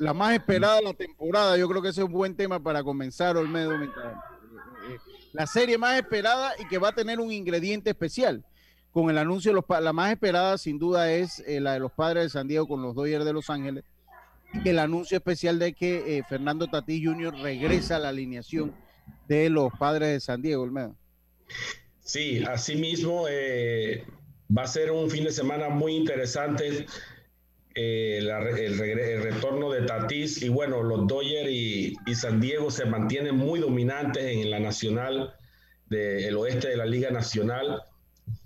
La 0.00 0.12
más 0.12 0.32
esperada 0.34 0.76
de 0.76 0.82
la 0.82 0.94
temporada. 0.94 1.56
Yo 1.56 1.68
creo 1.68 1.82
que 1.82 1.88
ese 1.88 2.00
es 2.02 2.06
un 2.06 2.12
buen 2.12 2.36
tema 2.36 2.60
para 2.60 2.82
comenzar, 2.82 3.36
Olmedo. 3.36 3.76
mientras- 3.78 4.14
eh, 4.14 4.94
eh, 4.94 4.98
La 5.38 5.46
serie 5.46 5.78
más 5.78 5.96
esperada 5.96 6.52
y 6.58 6.66
que 6.66 6.78
va 6.78 6.88
a 6.88 6.92
tener 6.92 7.20
un 7.20 7.30
ingrediente 7.30 7.90
especial. 7.90 8.44
Con 8.90 9.08
el 9.08 9.18
anuncio, 9.18 9.52
de 9.52 9.54
los, 9.54 9.82
la 9.82 9.92
más 9.92 10.10
esperada 10.10 10.58
sin 10.58 10.80
duda 10.80 11.12
es 11.12 11.38
eh, 11.46 11.60
la 11.60 11.74
de 11.74 11.78
los 11.78 11.92
padres 11.92 12.24
de 12.24 12.30
San 12.30 12.48
Diego 12.48 12.66
con 12.66 12.82
los 12.82 12.96
Dodgers 12.96 13.24
de 13.24 13.32
Los 13.32 13.48
Ángeles. 13.48 13.84
El 14.64 14.80
anuncio 14.80 15.16
especial 15.16 15.60
de 15.60 15.74
que 15.74 16.18
eh, 16.18 16.24
Fernando 16.28 16.66
Tatís 16.66 17.06
Jr. 17.06 17.36
regresa 17.36 17.96
a 17.96 17.98
la 18.00 18.08
alineación 18.08 18.74
de 19.28 19.48
los 19.48 19.72
padres 19.78 20.08
de 20.08 20.18
San 20.18 20.42
Diego, 20.42 20.64
Olmedo. 20.64 20.96
Sí, 22.00 22.42
así 22.44 22.74
mismo 22.74 23.26
eh, 23.30 24.04
va 24.50 24.62
a 24.62 24.66
ser 24.66 24.90
un 24.90 25.08
fin 25.08 25.22
de 25.22 25.30
semana 25.30 25.68
muy 25.68 25.94
interesante. 25.94 26.86
Eh, 27.80 28.18
el, 28.18 29.22
retorno 29.22 29.70
de 29.70 29.82
Tatis 29.82 30.42
y 30.42 30.48
bueno, 30.48 30.82
los 30.82 31.06
Dodgers 31.06 31.48
y, 31.48 31.94
San 32.14 32.40
Diego 32.40 32.72
se 32.72 32.84
mantienen 32.86 33.36
muy 33.36 33.60
dominantes 33.60 34.24
en 34.24 34.50
la 34.50 34.58
nacional 34.58 35.34
del 35.86 36.36
oeste 36.36 36.68
de 36.68 36.76
la 36.76 36.86
Liga 36.86 37.10
Nacional. 37.10 37.82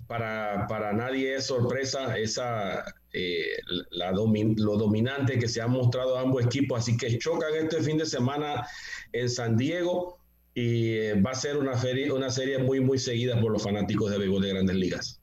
Para, 0.07 0.67
para 0.67 0.93
nadie 0.93 1.35
es 1.35 1.45
sorpresa 1.47 2.17
esa 2.19 2.85
eh, 3.13 3.57
la 3.89 4.11
domin- 4.11 4.55
lo 4.59 4.77
dominante 4.77 5.39
que 5.39 5.47
se 5.47 5.61
han 5.61 5.71
mostrado 5.71 6.17
ambos 6.19 6.45
equipos, 6.45 6.79
así 6.79 6.95
que 6.95 7.17
chocan 7.17 7.49
este 7.55 7.81
fin 7.81 7.97
de 7.97 8.05
semana 8.05 8.67
en 9.13 9.29
San 9.29 9.57
Diego 9.57 10.19
y 10.53 10.97
eh, 10.97 11.21
va 11.21 11.31
a 11.31 11.35
ser 11.35 11.57
una, 11.57 11.73
ferie- 11.75 12.11
una 12.11 12.29
serie 12.29 12.59
muy, 12.59 12.79
muy 12.81 12.99
seguida 12.99 13.41
por 13.41 13.51
los 13.51 13.63
fanáticos 13.63 14.11
de 14.11 14.19
béisbol 14.19 14.43
de 14.43 14.49
grandes 14.49 14.75
ligas. 14.75 15.19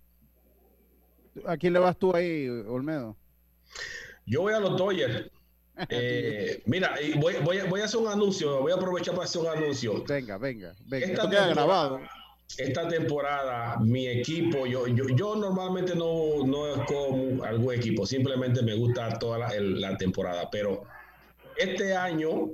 ¿A 1.45 1.57
quién 1.57 1.75
le 1.75 1.79
vas 1.79 1.97
tú 1.97 2.15
ahí, 2.17 2.49
Olmedo? 2.49 3.17
Yo 4.31 4.43
voy 4.43 4.55
a 4.55 4.61
los 4.61 4.77
Dodgers. 4.79 5.27
Eh, 5.89 6.61
mira, 6.67 6.95
voy, 7.17 7.37
voy 7.43 7.57
a- 7.59 7.65
voy 7.65 7.81
a 7.81 7.85
hacer 7.87 8.01
un 8.01 8.09
anuncio, 8.09 8.61
voy 8.61 8.71
a 8.71 8.75
aprovechar 8.75 9.15
para 9.15 9.25
hacer 9.25 9.41
un 9.41 9.49
anuncio. 9.49 10.05
Venga, 10.07 10.37
venga, 10.37 10.75
venga. 10.87 11.07
Esta 11.07 11.23
Esto 11.23 11.31
queda 11.31 11.47
temporada- 11.47 11.55
grabado. 11.55 12.01
Esta 12.59 12.89
temporada, 12.89 13.79
mi 13.81 14.07
equipo, 14.07 14.67
yo, 14.67 14.87
yo, 14.89 15.05
yo 15.09 15.37
normalmente 15.37 15.95
no, 15.95 16.45
no 16.45 16.67
escojo 16.75 17.43
algún 17.45 17.73
equipo, 17.75 18.05
simplemente 18.05 18.61
me 18.61 18.75
gusta 18.75 19.19
toda 19.19 19.39
la, 19.39 19.49
el- 19.55 19.81
la 19.81 19.97
temporada, 19.97 20.51
pero 20.51 20.83
este 21.57 21.95
año 21.97 22.51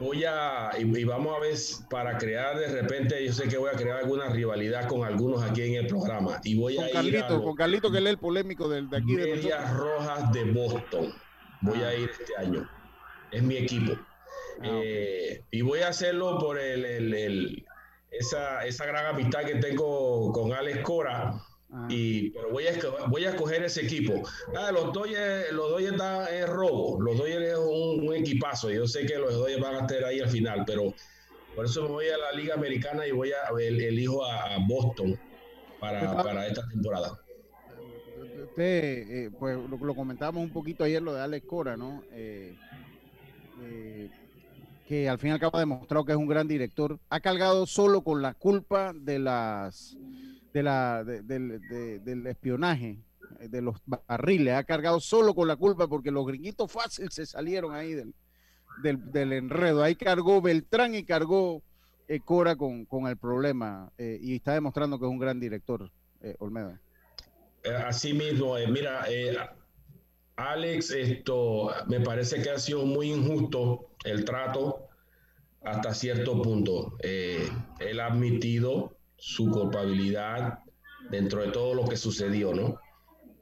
voy 0.00 0.24
a, 0.24 0.70
y, 0.78 0.82
y 0.98 1.04
vamos 1.04 1.36
a 1.36 1.40
ver, 1.40 1.54
para 1.88 2.18
crear 2.18 2.58
de 2.58 2.68
repente, 2.68 3.24
yo 3.24 3.32
sé 3.32 3.48
que 3.48 3.58
voy 3.58 3.70
a 3.72 3.76
crear 3.76 3.98
alguna 3.98 4.28
rivalidad 4.30 4.88
con 4.88 5.04
algunos 5.04 5.42
aquí 5.42 5.62
en 5.62 5.74
el 5.74 5.86
programa, 5.86 6.40
y 6.42 6.58
voy 6.58 6.74
Con 6.76 6.84
a 6.86 7.02
ir 7.02 7.18
a 7.18 7.28
los 7.30 7.42
con 7.42 7.54
Carlito, 7.54 7.92
que 7.92 7.98
es 7.98 8.06
el 8.06 8.18
polémico 8.18 8.68
del, 8.68 8.88
de 8.90 8.96
aquí 8.96 9.14
de. 9.14 9.36
Medias 9.36 9.72
Rojas 9.76 10.32
de 10.32 10.44
Boston. 10.44 11.14
Voy 11.60 11.82
a 11.82 11.94
ir 11.94 12.10
este 12.10 12.32
año. 12.36 12.68
Es 13.30 13.42
mi 13.42 13.56
equipo. 13.58 13.92
Eh, 14.62 15.42
y 15.50 15.60
voy 15.62 15.80
a 15.80 15.88
hacerlo 15.88 16.38
por 16.38 16.58
el, 16.58 16.84
el- 16.84 17.14
el- 17.14 17.66
esa, 18.10 18.64
esa 18.66 18.86
gran 18.86 19.06
amistad 19.06 19.44
que 19.44 19.54
tengo 19.56 20.32
con 20.32 20.52
Alex 20.52 20.80
Cora. 20.80 21.34
Y, 21.88 22.30
pero 22.30 22.50
voy 22.50 22.66
a, 22.66 22.72
voy 23.08 23.24
a 23.24 23.30
escoger 23.30 23.62
ese 23.62 23.84
equipo. 23.84 24.22
Ah, 24.56 24.72
los 24.72 24.92
Dodgers, 24.92 25.52
los 25.52 25.70
Dodgers 25.70 25.92
están 25.92 26.26
en 26.34 26.46
robo. 26.48 27.00
Los 27.00 27.16
Dodgers 27.16 27.46
es 27.46 27.58
un, 27.58 28.08
un 28.08 28.14
equipazo. 28.14 28.70
Yo 28.70 28.86
sé 28.88 29.06
que 29.06 29.16
los 29.18 29.32
Dodgers 29.34 29.60
van 29.60 29.74
a 29.76 29.80
estar 29.80 30.04
ahí 30.04 30.20
al 30.20 30.28
final, 30.28 30.64
pero 30.66 30.92
por 31.54 31.64
eso 31.66 31.82
me 31.82 31.88
voy 31.88 32.06
a 32.08 32.18
la 32.18 32.32
Liga 32.32 32.54
Americana 32.54 33.06
y 33.06 33.12
voy 33.12 33.30
a 33.32 33.48
el- 33.60 33.80
elijo 33.80 34.24
a, 34.24 34.54
a 34.54 34.58
Boston 34.66 35.18
para, 35.78 36.16
para 36.22 36.46
esta 36.46 36.66
temporada. 36.68 37.18
Usted, 38.42 38.64
eh, 39.10 39.30
pues 39.38 39.56
lo, 39.56 39.76
lo 39.76 39.94
comentábamos 39.94 40.42
un 40.42 40.50
poquito 40.52 40.84
ayer, 40.84 41.00
lo 41.02 41.14
de 41.14 41.20
Alex 41.20 41.46
Cora, 41.46 41.76
¿no? 41.76 42.02
Eh, 42.12 42.54
eh, 43.62 44.10
que 44.88 45.08
al 45.08 45.18
fin 45.18 45.30
y 45.30 45.32
al 45.34 45.40
cabo 45.40 45.56
ha 45.56 45.60
demostrado 45.60 46.04
que 46.04 46.12
es 46.12 46.18
un 46.18 46.26
gran 46.26 46.48
director. 46.48 46.98
Ha 47.10 47.20
cargado 47.20 47.64
solo 47.66 48.02
con 48.02 48.22
la 48.22 48.34
culpa 48.34 48.92
de 48.94 49.18
las 49.20 49.96
de 50.52 50.62
la 50.62 51.04
de- 51.04 51.22
de- 51.22 51.98
del 52.00 52.26
espionaje, 52.26 52.98
eh, 53.40 53.48
de 53.48 53.62
los 53.62 53.76
barriles. 53.86 54.54
Ha 54.54 54.64
cargado 54.64 55.00
solo 55.00 55.34
con 55.34 55.46
la 55.48 55.56
culpa 55.56 55.86
porque 55.88 56.10
los 56.10 56.26
gringuitos 56.26 56.70
fácil 56.70 57.10
se 57.10 57.26
salieron 57.26 57.74
ahí 57.74 57.94
del, 57.94 58.14
del, 58.82 59.32
enredo. 59.32 59.82
Ahí 59.82 59.94
cargó 59.94 60.40
Beltrán 60.40 60.94
y 60.94 61.04
cargó 61.04 61.62
eh, 62.08 62.20
Cora 62.20 62.56
con, 62.56 62.84
con 62.86 63.06
el 63.06 63.16
problema. 63.16 63.92
eh, 63.98 64.18
y 64.20 64.36
está 64.36 64.54
demostrando 64.54 64.98
que 64.98 65.04
es 65.06 65.10
un 65.10 65.18
gran 65.18 65.38
director, 65.38 65.90
eh, 66.22 66.34
Olmedo. 66.40 66.76
Eh, 67.62 67.70
Así 67.74 68.12
mismo, 68.14 68.54
mira, 68.68 69.06
Alex, 70.36 70.90
esto 70.92 71.70
me 71.86 72.00
parece 72.00 72.42
que 72.42 72.50
ha 72.50 72.58
sido 72.58 72.84
muy 72.86 73.12
injusto 73.12 73.90
el 74.04 74.24
trato 74.24 74.88
hasta 75.62 75.92
cierto 75.92 76.40
punto. 76.40 76.96
Él 77.02 78.00
ha 78.00 78.06
admitido 78.06 78.96
su 79.20 79.50
culpabilidad 79.50 80.60
dentro 81.10 81.42
de 81.42 81.52
todo 81.52 81.74
lo 81.74 81.84
que 81.86 81.96
sucedió, 81.96 82.54
¿no? 82.54 82.80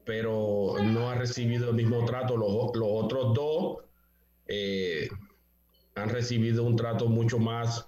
Pero 0.05 0.75
no 0.83 1.09
ha 1.09 1.15
recibido 1.15 1.69
el 1.69 1.75
mismo 1.75 2.05
trato. 2.05 2.37
Los, 2.37 2.75
los 2.75 2.89
otros 2.91 3.33
dos 3.33 3.77
eh, 4.47 5.07
han 5.95 6.09
recibido 6.09 6.63
un 6.65 6.75
trato 6.75 7.07
mucho 7.07 7.39
más 7.39 7.87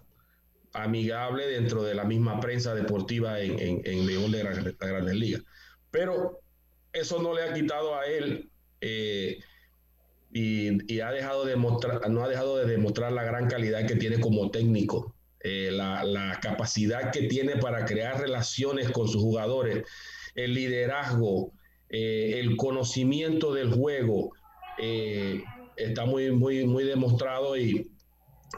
amigable 0.73 1.47
dentro 1.47 1.83
de 1.83 1.95
la 1.95 2.05
misma 2.05 2.39
prensa 2.39 2.75
deportiva 2.75 3.39
en, 3.41 3.59
en, 3.85 4.05
béisbol 4.07 4.31
de 4.31 4.39
gran- 4.39 4.77
la 4.79 4.87
Grandes 4.87 5.15
Ligas. 5.15 5.43
Pero 5.91 6.39
eso 6.93 7.21
no 7.21 7.33
le 7.33 7.43
ha 7.43 7.53
quitado 7.53 7.95
a 7.95 8.05
él 8.05 8.51
eh, 8.81 9.39
y, 10.31 10.93
y 10.93 11.01
ha 11.01 11.11
dejado 11.11 11.45
de 11.45 11.55
mostrar, 11.57 12.09
no 12.09 12.23
ha 12.23 12.29
dejado 12.29 12.57
de 12.57 12.65
demostrar 12.65 13.11
la 13.11 13.23
gran 13.23 13.47
calidad 13.49 13.85
que 13.87 13.95
tiene 13.97 14.19
como 14.19 14.49
técnico, 14.51 15.17
eh, 15.43 15.69
la, 15.71 16.39
capacidad 16.41 17.11
que 17.11 17.23
tiene 17.23 17.55
para 17.57 17.85
crear 17.85 18.19
relaciones 18.19 18.91
con 18.91 19.07
sus 19.07 19.21
jugadores, 19.21 19.83
el 20.35 20.53
liderazgo, 20.53 21.51
eh, 21.89 22.39
el 22.39 22.55
conocimiento 22.57 23.53
del 23.53 23.71
juego, 23.73 24.33
eh, 24.77 25.43
está 25.77 26.05
muy, 26.05 26.31
muy, 26.31 26.65
muy 26.65 26.83
demostrado 26.83 27.57
y 27.57 27.89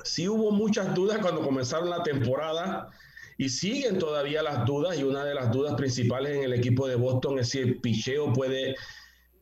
sí 0.04 0.28
hubo 0.28 0.52
muchas 0.52 0.94
dudas 0.94 1.20
cuando 1.20 1.42
comenzaron 1.42 1.90
la 1.90 2.04
temporada 2.04 2.90
y 3.38 3.48
siguen 3.48 3.98
todavía 3.98 4.44
las 4.44 4.66
dudas 4.66 5.00
y 5.00 5.04
una 5.04 5.24
de 5.24 5.36
las 5.36 5.52
dudas 5.52 5.76
principales 5.76 6.36
en 6.36 6.44
el 6.44 6.54
equipo 6.54 6.88
de 6.88 6.96
Boston 6.96 7.40
es 7.40 7.50
si 7.50 7.60
el 7.60 7.80
picheo 7.80 8.34
puede, 8.34 8.76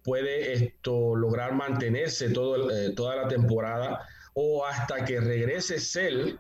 puede 0.03 0.53
esto 0.53 1.15
lograr 1.15 1.55
mantenerse 1.55 2.29
todo, 2.29 2.67
toda 2.95 3.15
la 3.15 3.27
temporada 3.27 4.07
o 4.33 4.65
hasta 4.65 5.03
que 5.05 5.19
regrese 5.19 5.79
Cell, 5.79 6.35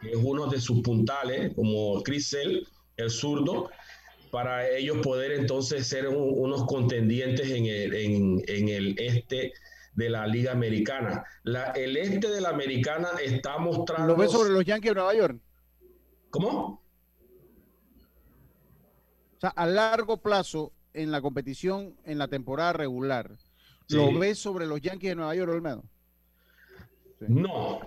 que 0.00 0.10
es 0.10 0.16
uno 0.16 0.46
de 0.46 0.60
sus 0.60 0.82
puntales, 0.82 1.54
como 1.54 2.02
Chris 2.02 2.30
Cell, 2.30 2.62
el 2.96 3.10
zurdo, 3.10 3.70
para 4.30 4.68
ellos 4.68 4.98
poder 5.02 5.32
entonces 5.32 5.86
ser 5.86 6.08
un- 6.08 6.34
unos 6.38 6.66
contendientes 6.66 7.48
en 7.50 7.66
el, 7.66 7.94
en- 7.94 8.42
en 8.48 8.68
el 8.68 8.98
este 8.98 9.52
de 9.94 10.10
la 10.10 10.26
Liga 10.26 10.52
Americana. 10.52 11.24
La, 11.44 11.70
el 11.72 11.96
este 11.96 12.28
de 12.28 12.40
la 12.42 12.50
Americana 12.50 13.08
está 13.22 13.58
mostrando... 13.58 14.08
¿Lo 14.12 14.16
ves 14.16 14.30
sobre 14.30 14.50
los 14.50 14.64
Yankees 14.64 14.90
de 14.90 14.94
Nueva 14.94 15.14
York? 15.14 15.38
¿Cómo? 16.30 16.82
O 19.36 19.40
sea, 19.40 19.50
a 19.50 19.66
largo 19.66 20.18
plazo 20.18 20.72
en 20.92 21.10
la 21.10 21.20
competición, 21.20 21.94
en 22.04 22.18
la 22.18 22.28
temporada 22.28 22.72
regular, 22.74 23.36
Sí. 23.88 23.96
¿lo 23.96 24.18
ves 24.18 24.38
sobre 24.38 24.66
los 24.66 24.80
Yankees 24.80 25.10
de 25.10 25.14
Nueva 25.14 25.34
York, 25.36 25.50
Olmedo? 25.52 25.84
No. 27.20 27.80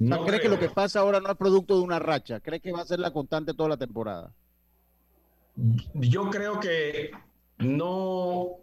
O 0.00 0.06
sea, 0.06 0.16
No 0.16 0.24
¿Crees 0.24 0.42
que 0.42 0.48
lo 0.48 0.58
que 0.58 0.68
pasa 0.68 1.00
ahora 1.00 1.20
no 1.20 1.30
es 1.30 1.36
producto 1.36 1.76
de 1.76 1.82
una 1.82 1.98
racha? 1.98 2.40
¿Crees 2.40 2.62
que 2.62 2.72
va 2.72 2.82
a 2.82 2.86
ser 2.86 3.00
la 3.00 3.12
constante 3.12 3.54
toda 3.54 3.70
la 3.70 3.76
temporada? 3.76 4.32
Yo 5.94 6.30
creo 6.30 6.60
que 6.60 7.10
no, 7.58 8.58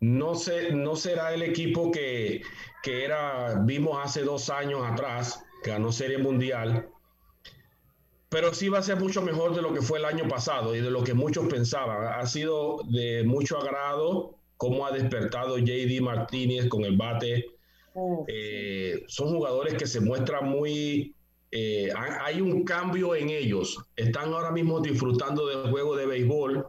no, 0.00 0.34
sé, 0.34 0.72
no 0.72 0.96
será 0.96 1.34
el 1.34 1.42
equipo 1.42 1.90
que, 1.90 2.42
que 2.82 3.04
era, 3.04 3.60
vimos 3.60 3.98
hace 4.02 4.22
dos 4.22 4.48
años 4.48 4.80
atrás, 4.84 5.44
que 5.62 5.70
ganó 5.70 5.92
Serie 5.92 6.18
Mundial, 6.18 6.88
pero 8.34 8.52
sí 8.52 8.68
va 8.68 8.78
a 8.78 8.82
ser 8.82 8.98
mucho 8.98 9.22
mejor 9.22 9.54
de 9.54 9.62
lo 9.62 9.72
que 9.72 9.80
fue 9.80 9.98
el 9.98 10.04
año 10.04 10.26
pasado 10.26 10.74
y 10.74 10.80
de 10.80 10.90
lo 10.90 11.04
que 11.04 11.14
muchos 11.14 11.46
pensaban. 11.46 12.18
Ha 12.18 12.26
sido 12.26 12.80
de 12.84 13.22
mucho 13.22 13.58
agrado 13.58 14.38
cómo 14.56 14.86
ha 14.86 14.90
despertado 14.90 15.56
JD 15.58 16.00
Martínez 16.00 16.68
con 16.68 16.84
el 16.84 16.96
bate. 16.96 17.53
Eh, 18.28 19.04
son 19.06 19.28
jugadores 19.36 19.74
que 19.74 19.86
se 19.86 20.00
muestran 20.00 20.48
muy 20.48 21.14
eh, 21.56 21.92
ha- 21.96 22.24
hay 22.24 22.40
un 22.40 22.64
cambio 22.64 23.14
en 23.14 23.30
ellos. 23.30 23.78
Están 23.94 24.32
ahora 24.32 24.50
mismo 24.50 24.80
disfrutando 24.80 25.46
del 25.46 25.70
juego 25.70 25.94
de 25.96 26.06
béisbol. 26.06 26.66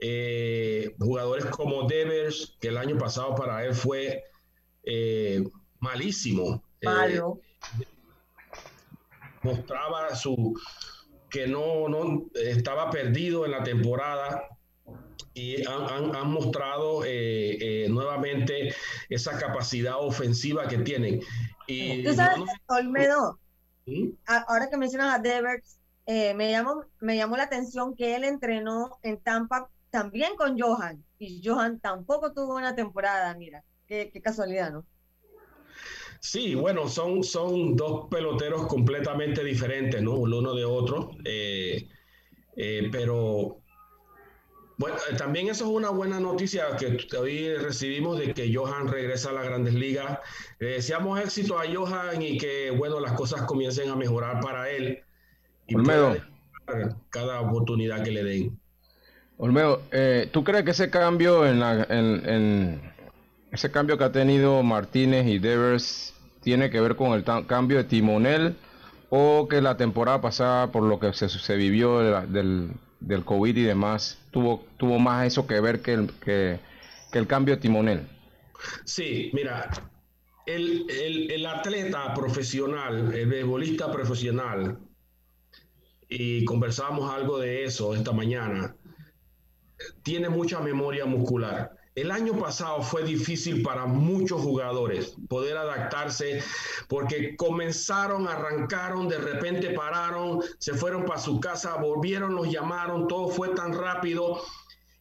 Eh, 0.00 0.94
jugadores 0.98 1.46
como 1.46 1.86
Devers, 1.86 2.56
que 2.60 2.68
el 2.68 2.76
año 2.78 2.98
pasado 2.98 3.34
para 3.36 3.64
él 3.64 3.72
fue 3.74 4.24
malísimo. 5.78 6.62
Malo. 6.82 7.40
mostraba 9.42 10.14
su 10.16 10.58
que 11.30 11.46
no, 11.46 11.88
no 11.88 12.26
estaba 12.34 12.90
perdido 12.90 13.44
en 13.44 13.52
la 13.52 13.62
temporada 13.62 14.48
y 15.34 15.66
han, 15.66 15.82
han- 15.88 16.16
han 16.16 16.30
mostrado 16.32 17.04
eh, 17.04 17.84
eh, 17.84 17.88
nuevamente 17.88 18.74
esa 19.08 19.38
capacidad 19.38 19.98
ofensiva 20.00 20.66
que 20.68 20.78
tienen. 20.78 21.20
Y 21.66 22.02
Tú 22.02 22.14
sabes, 22.14 22.38
no 22.38 22.46
nos- 22.46 22.54
Olmedo, 22.68 23.40
¿Mm? 23.86 24.10
ahora 24.26 24.68
que 24.70 24.76
mencionas 24.76 25.14
a 25.14 25.18
Devers, 25.22 25.78
eh, 26.06 26.34
me, 26.34 26.50
llamó, 26.50 26.84
me 27.00 27.16
llamó 27.16 27.36
la 27.36 27.44
atención 27.44 27.94
que 27.96 28.16
él 28.16 28.24
entrenó 28.24 28.98
en 29.02 29.20
Tampa 29.22 29.70
también 29.90 30.36
con 30.36 30.58
Johan, 30.58 31.04
y 31.18 31.42
Johan 31.44 31.80
tampoco 31.80 32.32
tuvo 32.32 32.56
una 32.56 32.74
temporada, 32.74 33.34
mira, 33.36 33.64
qué, 33.86 34.10
qué 34.12 34.20
casualidad, 34.22 34.72
¿no? 34.72 34.86
Sí, 36.20 36.54
bueno, 36.54 36.88
son, 36.88 37.22
son 37.24 37.76
dos 37.76 38.08
peloteros 38.10 38.66
completamente 38.66 39.42
diferentes, 39.44 40.02
¿no? 40.02 40.26
El 40.26 40.34
uno 40.34 40.54
de 40.54 40.64
otro. 40.64 41.10
eh, 41.24 41.88
eh, 42.56 42.88
pero 42.92 43.62
bueno, 44.80 44.96
eh, 45.10 45.14
también 45.14 45.48
eso 45.48 45.64
es 45.66 45.70
una 45.70 45.90
buena 45.90 46.18
noticia 46.20 46.64
que 46.78 46.96
hoy 47.18 47.54
recibimos 47.56 48.18
de 48.18 48.32
que 48.32 48.50
Johan 48.54 48.88
regresa 48.88 49.28
a 49.28 49.32
las 49.34 49.44
grandes 49.44 49.74
ligas. 49.74 50.18
Le 50.58 50.68
deseamos 50.68 51.20
éxito 51.20 51.58
a 51.58 51.64
Johan 51.70 52.22
y 52.22 52.38
que, 52.38 52.70
bueno, 52.70 52.98
las 52.98 53.12
cosas 53.12 53.42
comiencen 53.42 53.90
a 53.90 53.94
mejorar 53.96 54.40
para 54.40 54.70
él. 54.70 55.00
Y 55.66 55.74
Olmedo. 55.74 56.16
cada 57.10 57.42
oportunidad 57.42 58.02
que 58.02 58.10
le 58.10 58.24
den. 58.24 58.58
Olmedo, 59.36 59.82
eh, 59.92 60.30
¿tú 60.32 60.44
crees 60.44 60.64
que 60.64 60.70
ese 60.70 60.88
cambio 60.88 61.46
en, 61.46 61.60
la, 61.60 61.86
en, 61.90 62.28
en- 62.28 62.92
ese 63.52 63.70
cambio 63.70 63.98
que 63.98 64.04
ha 64.04 64.12
tenido 64.12 64.62
Martínez 64.62 65.26
y 65.26 65.38
Devers 65.38 66.14
tiene 66.40 66.70
que 66.70 66.80
ver 66.80 66.96
con 66.96 67.12
el 67.12 67.22
cambio 67.46 67.76
de 67.76 67.84
timonel 67.84 68.56
o 69.10 69.46
que 69.46 69.60
la 69.60 69.76
temporada 69.76 70.22
pasada 70.22 70.68
por 70.72 70.84
lo 70.84 70.98
que 70.98 71.12
se, 71.12 71.28
se 71.28 71.56
vivió 71.56 71.98
de 71.98 72.10
la- 72.10 72.24
del, 72.26 72.70
del 73.00 73.24
COVID 73.24 73.56
y 73.56 73.62
demás 73.62 74.18
tuvo 74.30 74.64
tuvo 74.76 74.98
más 74.98 75.26
eso 75.26 75.46
que 75.46 75.60
ver 75.60 75.82
que 75.82 75.94
el, 75.94 76.12
que, 76.20 76.60
que 77.12 77.18
el 77.18 77.26
cambio 77.26 77.56
de 77.56 77.60
timonel? 77.62 78.08
Sí, 78.84 79.30
mira, 79.32 79.70
el, 80.46 80.86
el- 80.90 81.30
el 81.30 81.46
atleta 81.46 82.12
profesional, 82.14 83.14
el 83.14 83.26
beisbolista 83.28 83.90
profesional, 83.92 84.78
y 86.08 86.44
conversamos 86.44 87.10
algo 87.12 87.38
de 87.38 87.64
eso 87.64 87.94
esta 87.94 88.12
mañana, 88.12 88.76
tiene 90.02 90.28
mucha 90.28 90.60
memoria 90.60 91.06
muscular. 91.06 91.79
El 92.00 92.10
año 92.10 92.32
pasado 92.38 92.80
fue 92.80 93.02
difícil 93.02 93.60
para 93.62 93.84
muchos 93.84 94.40
jugadores 94.40 95.14
poder 95.28 95.58
adaptarse 95.58 96.42
porque 96.88 97.36
comenzaron, 97.36 98.26
arrancaron, 98.26 99.06
de 99.06 99.18
repente 99.18 99.74
pararon, 99.74 100.40
se 100.58 100.72
fueron 100.72 101.04
para 101.04 101.20
su 101.20 101.38
casa, 101.40 101.76
volvieron, 101.76 102.34
los 102.34 102.50
llamaron, 102.50 103.06
todo 103.06 103.28
fue 103.28 103.50
tan 103.50 103.74
rápido 103.74 104.40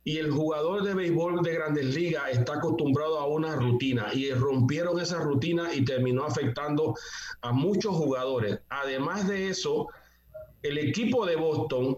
y 0.03 0.17
el 0.17 0.29
jugador 0.29 0.83
de 0.83 0.93
béisbol 0.93 1.41
de 1.41 1.53
grandes 1.53 1.85
ligas 1.85 2.31
está 2.31 2.55
acostumbrado 2.55 3.17
a 3.17 3.27
una 3.27 3.55
rutina 3.55 4.07
y 4.13 4.33
rompieron 4.33 4.99
esa 4.99 5.19
rutina 5.19 5.73
y 5.73 5.85
terminó 5.85 6.25
afectando 6.25 6.95
a 7.39 7.53
muchos 7.53 7.95
jugadores. 7.95 8.59
Además 8.67 9.25
de 9.25 9.47
eso, 9.47 9.87
el 10.63 10.77
equipo 10.77 11.25
de 11.25 11.37
Boston 11.37 11.95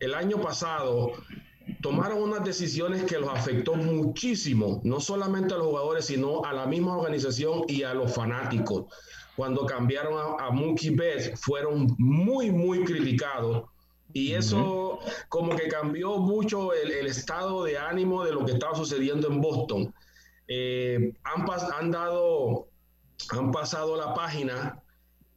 el 0.00 0.14
año 0.14 0.40
pasado 0.40 1.12
tomaron 1.80 2.22
unas 2.22 2.44
decisiones 2.44 3.04
que 3.04 3.18
los 3.18 3.28
afectó 3.28 3.74
muchísimo, 3.74 4.80
no 4.84 5.00
solamente 5.00 5.54
a 5.54 5.58
los 5.58 5.66
jugadores, 5.68 6.06
sino 6.06 6.44
a 6.44 6.52
la 6.52 6.66
misma 6.66 6.96
organización 6.96 7.62
y 7.68 7.82
a 7.82 7.94
los 7.94 8.12
fanáticos. 8.14 8.86
Cuando 9.36 9.64
cambiaron 9.66 10.18
a, 10.18 10.46
a 10.46 10.50
Mookie 10.50 10.90
Betts, 10.90 11.40
fueron 11.40 11.94
muy, 11.98 12.50
muy 12.50 12.84
criticados. 12.84 13.64
Y 14.12 14.32
eso 14.32 14.98
como 15.28 15.54
que 15.54 15.68
cambió 15.68 16.16
mucho 16.16 16.72
el, 16.72 16.90
el 16.90 17.06
estado 17.06 17.62
de 17.64 17.76
ánimo 17.78 18.24
de 18.24 18.32
lo 18.32 18.44
que 18.44 18.52
estaba 18.52 18.74
sucediendo 18.74 19.28
en 19.28 19.40
Boston. 19.40 19.94
Eh, 20.48 21.12
han, 21.24 21.46
pas- 21.46 21.70
han 21.78 21.90
dado, 21.90 22.68
han 23.30 23.52
pasado 23.52 23.96
la 23.96 24.14
página 24.14 24.82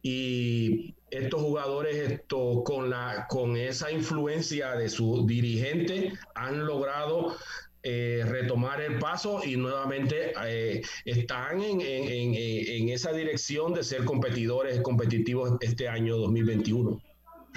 y 0.02 0.94
esto, 2.32 2.62
con, 2.64 2.88
la, 2.90 3.26
con 3.28 3.56
esa 3.56 3.90
influencia 3.92 4.74
de 4.74 4.88
su 4.88 5.26
dirigente 5.26 6.12
han 6.34 6.64
logrado 6.66 7.34
eh, 7.82 8.22
retomar 8.26 8.80
el 8.80 8.98
paso 8.98 9.40
y 9.44 9.56
nuevamente 9.56 10.32
eh, 10.46 10.82
están 11.04 11.60
en, 11.62 11.80
en- 11.80 12.34
en- 12.34 12.34
en 12.34 12.88
esa 12.88 13.12
dirección 13.12 13.74
de 13.74 13.82
ser 13.82 14.04
competidores 14.04 14.80
competitivos 14.80 15.58
este 15.60 15.88
año 15.88 16.16
2021. 16.16 16.98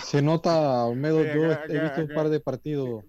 Se 0.04 0.22
nota, 0.22 0.86
Olmedo, 0.86 1.24
Sí, 1.24 1.30
yo 1.36 1.52
acá, 1.52 1.66
he 1.70 1.78
acá, 1.78 1.84
visto 1.84 2.02
un 2.02 2.06
acá. 2.06 2.16
par 2.16 2.30
de 2.30 2.40
partidos 2.42 3.04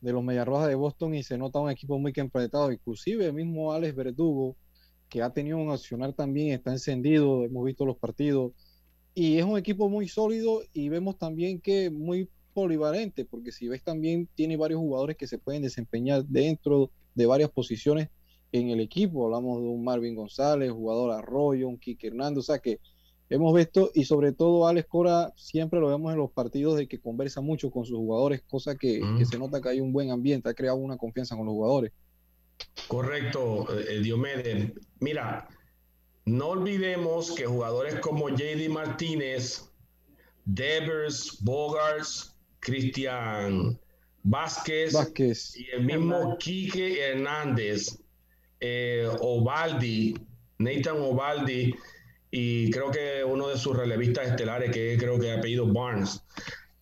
de 0.00 0.12
los 0.12 0.24
Mediarrojas 0.24 0.66
de 0.68 0.74
Boston 0.74 1.14
y 1.14 1.22
se 1.22 1.38
nota 1.38 1.60
un 1.60 1.70
equipo 1.70 1.98
muy 1.98 2.12
completado, 2.12 2.72
inclusive 2.72 3.26
el 3.26 3.34
mismo 3.34 3.72
Alex 3.72 3.94
Verdugo, 3.94 4.56
que 5.08 5.22
ha 5.22 5.30
tenido 5.32 5.58
un 5.58 5.70
accionar 5.70 6.14
también, 6.14 6.52
está 6.52 6.72
encendido, 6.72 7.44
hemos 7.44 7.64
visto 7.64 7.84
los 7.84 7.98
partidos, 7.98 8.52
y 9.20 9.36
es 9.36 9.44
un 9.44 9.58
equipo 9.58 9.90
muy 9.90 10.08
sólido 10.08 10.62
y 10.72 10.88
vemos 10.88 11.18
también 11.18 11.60
que 11.60 11.90
muy 11.90 12.26
polivalente, 12.54 13.26
porque 13.26 13.52
si 13.52 13.68
ves 13.68 13.82
también 13.82 14.26
tiene 14.34 14.56
varios 14.56 14.80
jugadores 14.80 15.18
que 15.18 15.26
se 15.26 15.36
pueden 15.36 15.60
desempeñar 15.60 16.24
dentro 16.24 16.90
de 17.14 17.26
varias 17.26 17.50
posiciones 17.50 18.08
en 18.50 18.70
el 18.70 18.80
equipo, 18.80 19.26
hablamos 19.26 19.60
de 19.60 19.68
un 19.68 19.84
Marvin 19.84 20.14
González, 20.14 20.70
jugador 20.70 21.10
Arroyo, 21.10 21.68
un 21.68 21.76
Kike 21.76 22.06
Hernández, 22.06 22.38
o 22.38 22.42
sea 22.44 22.60
que 22.60 22.80
hemos 23.28 23.54
visto 23.54 23.90
y 23.94 24.04
sobre 24.04 24.32
todo 24.32 24.66
Alex 24.66 24.88
Cora 24.88 25.34
siempre 25.36 25.80
lo 25.80 25.88
vemos 25.88 26.12
en 26.12 26.18
los 26.18 26.30
partidos 26.30 26.78
de 26.78 26.88
que 26.88 26.98
conversa 26.98 27.42
mucho 27.42 27.70
con 27.70 27.84
sus 27.84 27.98
jugadores, 27.98 28.40
cosa 28.48 28.74
que, 28.74 29.02
que 29.18 29.26
se 29.26 29.38
nota 29.38 29.60
que 29.60 29.68
hay 29.68 29.80
un 29.80 29.92
buen 29.92 30.10
ambiente, 30.12 30.48
ha 30.48 30.54
creado 30.54 30.78
una 30.78 30.96
confianza 30.96 31.36
con 31.36 31.44
los 31.44 31.52
jugadores. 31.52 31.92
Correcto, 32.88 33.66
eh, 33.78 34.00
Diomedes. 34.00 34.72
Mira, 34.98 35.46
no 36.30 36.50
olvidemos 36.50 37.32
que 37.32 37.44
jugadores 37.44 37.98
como 38.00 38.28
JD 38.28 38.68
Martínez, 38.68 39.68
Devers, 40.44 41.38
Bogarts, 41.42 42.36
Cristian 42.60 43.78
Vázquez, 44.22 44.92
Vázquez. 44.92 45.56
y 45.56 45.70
el 45.70 45.84
mismo 45.84 46.36
Quique 46.38 47.00
Hernández, 47.00 47.98
eh, 48.60 49.10
Ovaldi, 49.20 50.14
Nathan 50.58 51.00
Ovaldi, 51.00 51.74
y 52.30 52.70
creo 52.70 52.92
que 52.92 53.24
uno 53.24 53.48
de 53.48 53.58
sus 53.58 53.76
relevistas 53.76 54.28
estelares, 54.28 54.70
que 54.70 54.96
creo 54.98 55.18
que 55.18 55.32
apellido 55.32 55.66
Barnes. 55.66 56.22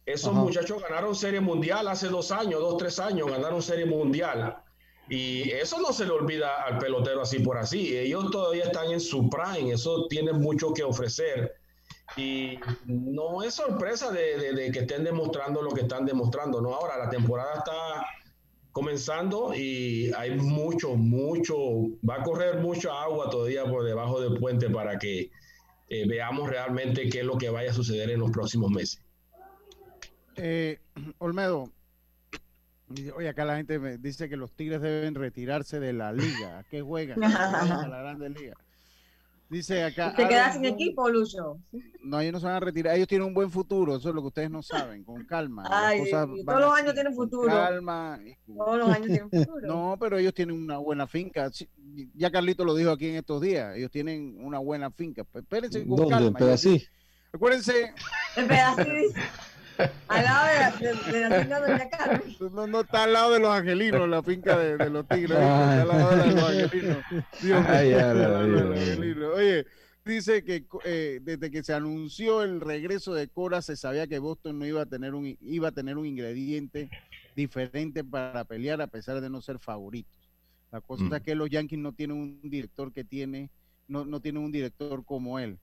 Esos 0.05 0.32
Ajá. 0.32 0.40
muchachos 0.40 0.82
ganaron 0.82 1.14
Serie 1.14 1.40
Mundial 1.40 1.88
hace 1.88 2.09
dos 2.09 2.32
años, 2.32 2.61
dos, 2.61 2.76
tres 2.76 2.99
años, 2.99 3.30
ganaron 3.30 3.62
Serie 3.62 3.86
Mundial. 3.86 4.59
Y 5.09 5.50
eso 5.50 5.80
no 5.80 5.92
se 5.92 6.04
le 6.04 6.11
olvida 6.11 6.62
al 6.64 6.78
pelotero 6.78 7.22
así 7.22 7.38
por 7.38 7.56
así. 7.56 7.96
Ellos 7.96 8.30
todavía 8.30 8.64
están 8.64 8.90
en 8.90 9.00
su 9.00 9.28
prime, 9.30 9.72
eso 9.72 10.06
tiene 10.09 10.32
mucho 10.32 10.72
que 10.72 10.82
ofrecer. 10.82 11.54
Y 12.16 12.59
no 12.86 13.42
es 13.42 13.54
sorpresa 13.54 14.11
de, 14.11 14.70
que 14.72 14.80
estén 14.80 15.04
demostrando 15.04 15.62
lo 15.62 15.70
que 15.70 15.82
están 15.82 16.04
demostrando. 16.04 16.61
No, 16.61 16.74
ahora 16.74 16.98
la 16.98 17.11
temporada 17.11 17.54
está 17.59 18.06
comenzando 18.72 19.54
y 19.54 20.12
hay 20.16 20.36
mucho, 20.36 20.94
mucho, 20.94 21.56
va 22.09 22.16
a 22.16 22.22
correr 22.22 22.59
mucha 22.61 23.02
agua 23.02 23.30
todavía 23.30 23.64
por 23.64 23.84
debajo 23.84 24.20
del 24.20 24.38
puente 24.38 24.68
para 24.68 24.98
que 24.98 25.30
eh, 25.88 26.06
veamos 26.06 26.48
realmente 26.50 27.09
qué 27.09 27.20
es 27.20 27.24
lo 27.24 27.38
que 27.38 27.50
vaya 27.50 27.70
a 27.70 27.74
suceder 27.74 28.11
en 28.11 28.20
los 28.20 28.30
próximos 28.30 28.70
meses. 28.70 29.02
Eh, 30.36 30.78
Olmedo, 31.18 31.72
oye, 33.16 33.28
acá 33.28 33.45
la 33.45 33.57
gente 33.57 33.78
me 33.78 33.99
dice 33.99 34.28
que 34.28 34.36
los 34.36 34.53
Tigres 34.53 34.80
deben 34.80 35.14
retirarse 35.14 35.80
de 35.80 35.93
la 35.93 36.12
liga. 36.12 36.59
¿A 36.61 36.64
qué 36.64 36.82
juegan? 36.82 37.22
A 37.24 37.86
la 37.89 37.99
Grande 37.99 38.30
Liga. 38.30 38.55
Dice 39.51 39.82
acá. 39.82 40.14
Te 40.14 40.28
quedas 40.28 40.55
sin 40.55 40.64
equipo, 40.66 41.09
Lucho. 41.09 41.59
No, 42.03 42.20
ellos 42.20 42.34
no 42.34 42.41
se 42.41 42.47
van 42.47 42.57
a 42.57 42.61
retirar. 42.61 42.95
Ellos 42.95 43.09
tienen 43.09 43.26
un 43.26 43.32
buen 43.32 43.51
futuro. 43.51 43.97
Eso 43.97 44.11
es 44.11 44.14
lo 44.14 44.20
que 44.20 44.26
ustedes 44.26 44.51
no 44.51 44.62
saben. 44.62 45.05
Con 45.05 45.24
calma. 45.24 45.64
Ay, 45.70 46.03
todos 46.11 46.61
los 46.61 46.74
años 46.74 46.93
tienen 46.93 47.14
con 47.14 47.24
futuro. 47.24 47.49
Calma. 47.49 48.20
Todos 48.47 48.78
los 48.78 48.91
años 48.91 49.07
tienen 49.07 49.30
futuro. 49.30 49.66
No, 49.66 49.97
pero 49.99 50.18
ellos 50.18 50.34
tienen 50.34 50.55
una 50.55 50.76
buena 50.76 51.07
finca. 51.07 51.51
Ya 52.14 52.30
Carlito 52.30 52.62
lo 52.62 52.74
dijo 52.74 52.91
aquí 52.91 53.09
en 53.09 53.16
estos 53.16 53.41
días. 53.41 53.74
Ellos 53.74 53.91
tienen 53.91 54.36
una 54.39 54.59
buena 54.59 54.91
finca. 54.91 55.24
Espérense 55.32 55.86
con 55.86 55.97
¿Dónde? 55.97 56.11
calma. 56.11 56.28
¿En 56.28 56.34
Pedací? 56.34 56.86
Acuérdense. 57.32 57.95
En 58.36 58.47
pedacito. 58.47 59.20
Al 60.09 60.24
lado 60.24 60.47
de, 60.81 60.87
de, 60.87 61.12
de 61.12 61.29
la 61.29 61.41
finca 61.41 61.61
de 61.61 61.70
Doña 61.72 61.89
Carmen. 61.91 62.37
No, 62.53 62.66
no 62.66 62.81
está 62.81 63.05
al 63.05 63.12
lado 63.12 63.33
de 63.33 63.41
los 63.41 63.51
angelinos, 63.51 64.09
la 64.09 64.22
finca 64.22 64.59
de, 64.59 64.76
de 64.76 64.91
los 64.91 65.07
tigres. 65.07 65.31
¿viste? 65.39 65.43
Está 65.45 65.83
al 65.83 65.89
lado 65.89 66.11
de 66.16 66.35
los 66.35 66.43
angelinos. 66.45 66.97
Dios 67.43 67.61
mío, 67.61 67.64
Ay, 67.68 67.91
los 67.93 68.72
angelinos. 68.74 69.35
Oye, 69.37 69.66
dice 70.05 70.43
que 70.45 70.64
eh, 70.85 71.20
desde 71.22 71.51
que 71.51 71.62
se 71.62 71.72
anunció 71.74 72.43
el 72.43 72.61
regreso 72.61 73.14
de 73.14 73.29
Cora 73.29 73.62
se 73.62 73.76
sabía 73.76 74.07
que 74.07 74.18
Boston 74.18 74.59
no 74.59 74.66
iba 74.66 74.83
a 74.83 74.87
tener 74.87 75.14
un 75.14 75.37
iba 75.41 75.68
a 75.68 75.72
tener 75.72 75.97
un 75.99 76.07
ingrediente 76.07 76.89
diferente 77.37 78.03
para 78.03 78.45
pelear 78.45 78.81
a 78.81 78.87
pesar 78.87 79.20
de 79.20 79.31
no 79.31 79.41
ser 79.41 79.59
favoritos. 79.59 80.12
La 80.72 80.81
cosa 80.81 81.05
Mm. 81.05 81.14
es 81.14 81.22
que 81.22 81.35
los 81.35 81.49
Yankees 81.51 81.79
no 81.79 81.93
tienen 81.93 82.16
un 82.16 82.41
director 82.43 82.93
que 82.93 83.05
tiene 83.05 83.51
no, 83.87 84.05
no 84.05 84.20
tienen 84.20 84.43
un 84.43 84.53
director 84.53 85.05
como 85.05 85.39
él. 85.39 85.59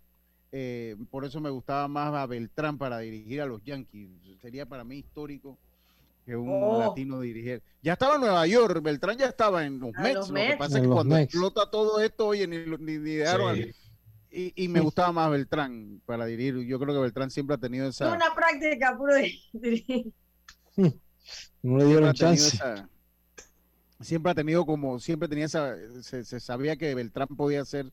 Eh, 0.51 0.95
por 1.09 1.25
eso 1.25 1.41
me 1.41 1.49
gustaba 1.49 1.87
más 1.87 2.13
a 2.13 2.25
Beltrán 2.25 2.77
para 2.77 2.99
dirigir 2.99 3.41
a 3.41 3.45
los 3.45 3.61
Yankees. 3.63 4.09
Sería 4.41 4.65
para 4.65 4.83
mí 4.83 4.97
histórico 4.97 5.57
que 6.25 6.35
un 6.35 6.49
Oh. 6.49 6.79
latino 6.79 7.19
dirigiera. 7.19 7.61
Ya 7.81 7.93
estaba 7.93 8.15
en 8.15 8.21
Nueva 8.21 8.47
York, 8.47 8.81
Beltrán 8.81 9.17
ya 9.17 9.27
estaba 9.27 9.65
en 9.65 9.79
los 9.79 9.93
A 9.95 10.01
Mets. 10.01 10.15
los 10.15 10.29
Lo 10.29 10.35
que 10.35 10.41
Mets. 10.41 10.57
pasa 10.57 10.77
es 10.77 10.81
que 10.83 10.87
cuando 10.89 11.15
Mets. 11.15 11.25
explota 11.33 11.69
todo 11.69 11.99
esto, 11.99 12.27
oye, 12.27 12.47
ni, 12.47 12.65
lo- 12.65 12.77
ni, 12.77 12.97
ni 12.97 13.15
dejaron 13.15 13.55
Sí. 13.55 13.61
al- 13.63 13.75
y, 14.31 14.53
y 14.63 14.67
me 14.67 14.79
gustaba 14.81 15.11
más 15.11 15.29
Beltrán 15.31 16.01
para 16.05 16.25
dirigir. 16.25 16.57
Yo 16.65 16.79
creo 16.79 16.93
que 16.95 16.99
Beltrán 17.01 17.29
siempre 17.31 17.55
ha 17.55 17.59
tenido 17.59 17.87
Es 17.87 17.95
esa. 17.95 18.13
una 18.13 18.33
práctica 18.33 18.97
puro 18.97 19.13
dirigir. 19.53 20.11
No 21.63 21.77
le 21.77 21.85
siempre 21.85 21.85
dieron 21.87 22.09
ha 22.09 22.13
tenido 22.13 22.35
chance. 22.35 22.55
esa- 22.55 22.89
siempre 24.01 24.31
ha 24.31 24.35
tenido 24.35 24.65
como, 24.65 24.99
siempre 24.99 25.27
tenía 25.27 25.45
esa, 25.45 25.75
se, 26.01 26.23
se 26.23 26.39
sabía 26.39 26.75
que 26.75 26.93
Beltrán 26.93 27.27
podía 27.29 27.63
ser 27.65 27.91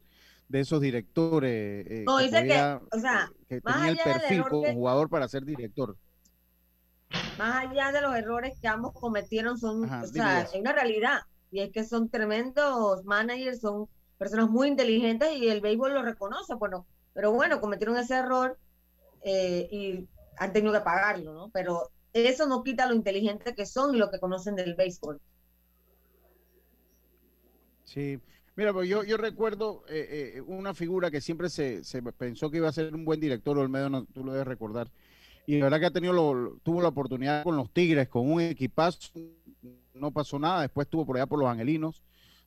de 0.53 0.61
esos 0.61 0.81
directores. 0.81 1.87
eh, 1.89 2.05
No, 2.07 2.19
que 2.19 2.25
dice 2.25 2.45
que, 2.47 2.97
o 2.97 3.01
sea, 3.01 3.31
que 3.49 3.61
más 3.63 3.77
tenía 3.77 3.91
el 3.91 3.97
perfil 3.99 4.45
como 4.45 4.63
que- 4.67 4.75
jugador 4.75 5.09
para 5.09 5.29
ser 5.29 5.45
director. 5.45 5.97
más 7.39 7.67
allá 7.67 7.93
de 7.93 8.01
los 8.03 8.15
errores 8.15 8.59
que 8.61 8.69
ambos 8.69 8.93
cometieron, 8.93 9.59
son, 9.59 9.85
Ajá, 9.85 10.03
o 10.03 10.07
sea, 10.07 10.47
hay 10.53 10.61
una 10.61 10.73
realidad, 10.73 11.21
y 11.51 11.61
es 11.61 11.71
que 11.73 11.85
son 11.85 12.09
tremendos 12.11 13.05
managers, 13.05 13.61
son 13.61 13.87
personas 14.19 14.51
muy 14.51 14.69
inteligentes 14.69 15.31
y 15.37 15.49
el 15.49 15.61
béisbol 15.61 15.95
lo 15.95 16.03
reconoce, 16.03 16.55
bueno, 16.55 16.87
pero 17.15 17.33
bueno, 17.33 17.61
cometieron 17.61 17.97
ese 17.97 18.15
error 18.17 18.59
eh, 19.25 19.69
y 19.71 20.09
han 20.39 20.53
tenido 20.53 20.73
que 20.75 20.81
pagarlo, 20.81 21.35
¿no? 21.35 21.51
Pero 21.53 21.91
eso 22.13 22.47
no 22.47 22.63
quita 22.63 22.87
lo 22.87 22.95
inteligente 22.95 23.55
que 23.55 23.67
son 23.67 23.95
y 23.95 23.99
lo 23.99 24.11
que 24.11 24.21
conocen 24.21 24.55
del 24.57 24.75
béisbol. 24.75 25.21
Sí, 27.85 28.21
mira, 28.57 28.73
pues 28.73 28.89
yo, 28.89 29.05
yo 29.05 29.17
recuerdo 29.17 29.85
eh, 29.89 30.35
eh, 30.37 30.41
una 30.43 30.75
figura 30.75 31.11
que 31.11 31.21
siempre 31.21 31.49
se, 31.51 31.85
se 31.85 32.03
pensó 32.03 32.51
que 32.51 32.59
iba 32.59 32.69
a 32.69 32.73
ser 32.73 32.95
un 32.95 33.05
buen 33.05 33.21
director, 33.21 33.57
Olmedo, 33.59 33.89
no, 33.91 34.05
tú 34.07 34.25
lo 34.25 34.33
debes 34.33 34.47
recordar. 34.47 34.91
Y 35.47 35.59
la 35.59 35.65
verdad 35.67 35.81
que 35.81 35.87
ha 35.87 35.91
tenido 35.91 36.13
lo- 36.13 36.59
tuvo 36.63 36.83
la 36.83 36.89
oportunidad 36.89 37.43
con 37.45 37.57
los 37.57 37.71
Tigres, 37.73 38.09
con 38.09 38.31
un 38.31 38.41
equipazo, 38.41 39.11
no 39.95 40.13
pasó 40.13 40.39
nada. 40.39 40.63
Después 40.63 40.87
estuvo 40.87 41.05
por 41.07 41.17
allá 41.17 41.27
por 41.27 41.39
los 41.41 41.49
Angelinos, 41.49 42.03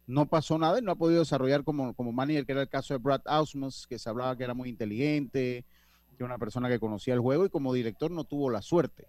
no 0.08 0.28
pasó 0.28 0.58
nada 0.58 0.80
y 0.80 0.82
no 0.82 0.92
ha 0.92 0.96
podido 0.96 1.20
desarrollar 1.22 1.64
como, 1.64 1.94
como 1.94 2.12
manager, 2.14 2.46
que 2.46 2.52
era 2.54 2.62
el 2.62 2.70
caso 2.70 2.94
de 2.94 3.00
Brad 3.00 3.22
Ausmus, 3.26 3.88
que 3.88 4.00
se 4.00 4.10
hablaba 4.10 4.36
que 4.38 4.44
era 4.46 4.54
muy 4.54 4.70
inteligente, 4.70 5.66
que 6.10 6.16
era 6.18 6.26
una 6.26 6.38
persona 6.38 6.70
que 6.70 6.80
conocía 6.80 7.14
el 7.14 7.20
juego 7.20 7.46
y 7.46 7.50
como 7.50 7.74
director 7.74 8.12
no 8.12 8.24
tuvo 8.24 8.50
la 8.50 8.62
suerte. 8.62 9.08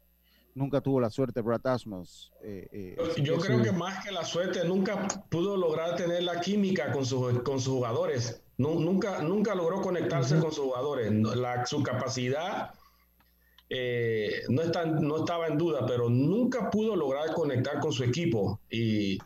Nunca 0.57 0.81
tuvo 0.81 1.01
la 1.03 1.11
suerte 1.11 1.43
Brad 1.43 1.61
Ausmus. 1.67 2.33
eh, 2.43 2.67
eh, 2.73 2.97
Yo 3.23 3.37
creo 3.37 3.63
que 3.63 3.73
más 3.73 4.03
que 4.03 4.11
la 4.11 4.25
suerte, 4.25 4.65
nunca 4.67 5.07
pudo 5.29 5.55
lograr 5.55 5.97
tener 5.97 6.23
la 6.23 6.41
química 6.41 6.93
con, 6.93 7.05
sus 7.05 7.43
con 7.43 7.61
sus 7.61 7.75
jugadores. 7.75 8.43
Nu- 8.57 8.81
nunca, 8.81 9.21
nunca 9.21 9.55
logró 9.55 9.83
conectarse 9.83 10.39
con 10.39 10.51
sus 10.53 10.65
jugadores. 10.65 11.13
No- 11.13 11.35
la- 11.35 11.67
su 11.67 11.83
capacidad 11.83 12.71
eh, 13.69 14.45
no, 14.49 14.63
está, 14.63 14.87
no 14.87 15.19
estaba 15.19 15.47
en 15.49 15.59
duda, 15.59 15.85
pero 15.87 16.09
nunca 16.09 16.71
pudo 16.71 16.97
lograr 16.97 17.35
conectar 17.35 17.79
con 17.79 17.93
su 17.93 18.03
equipo. 18.05 18.59
Y 18.71 19.19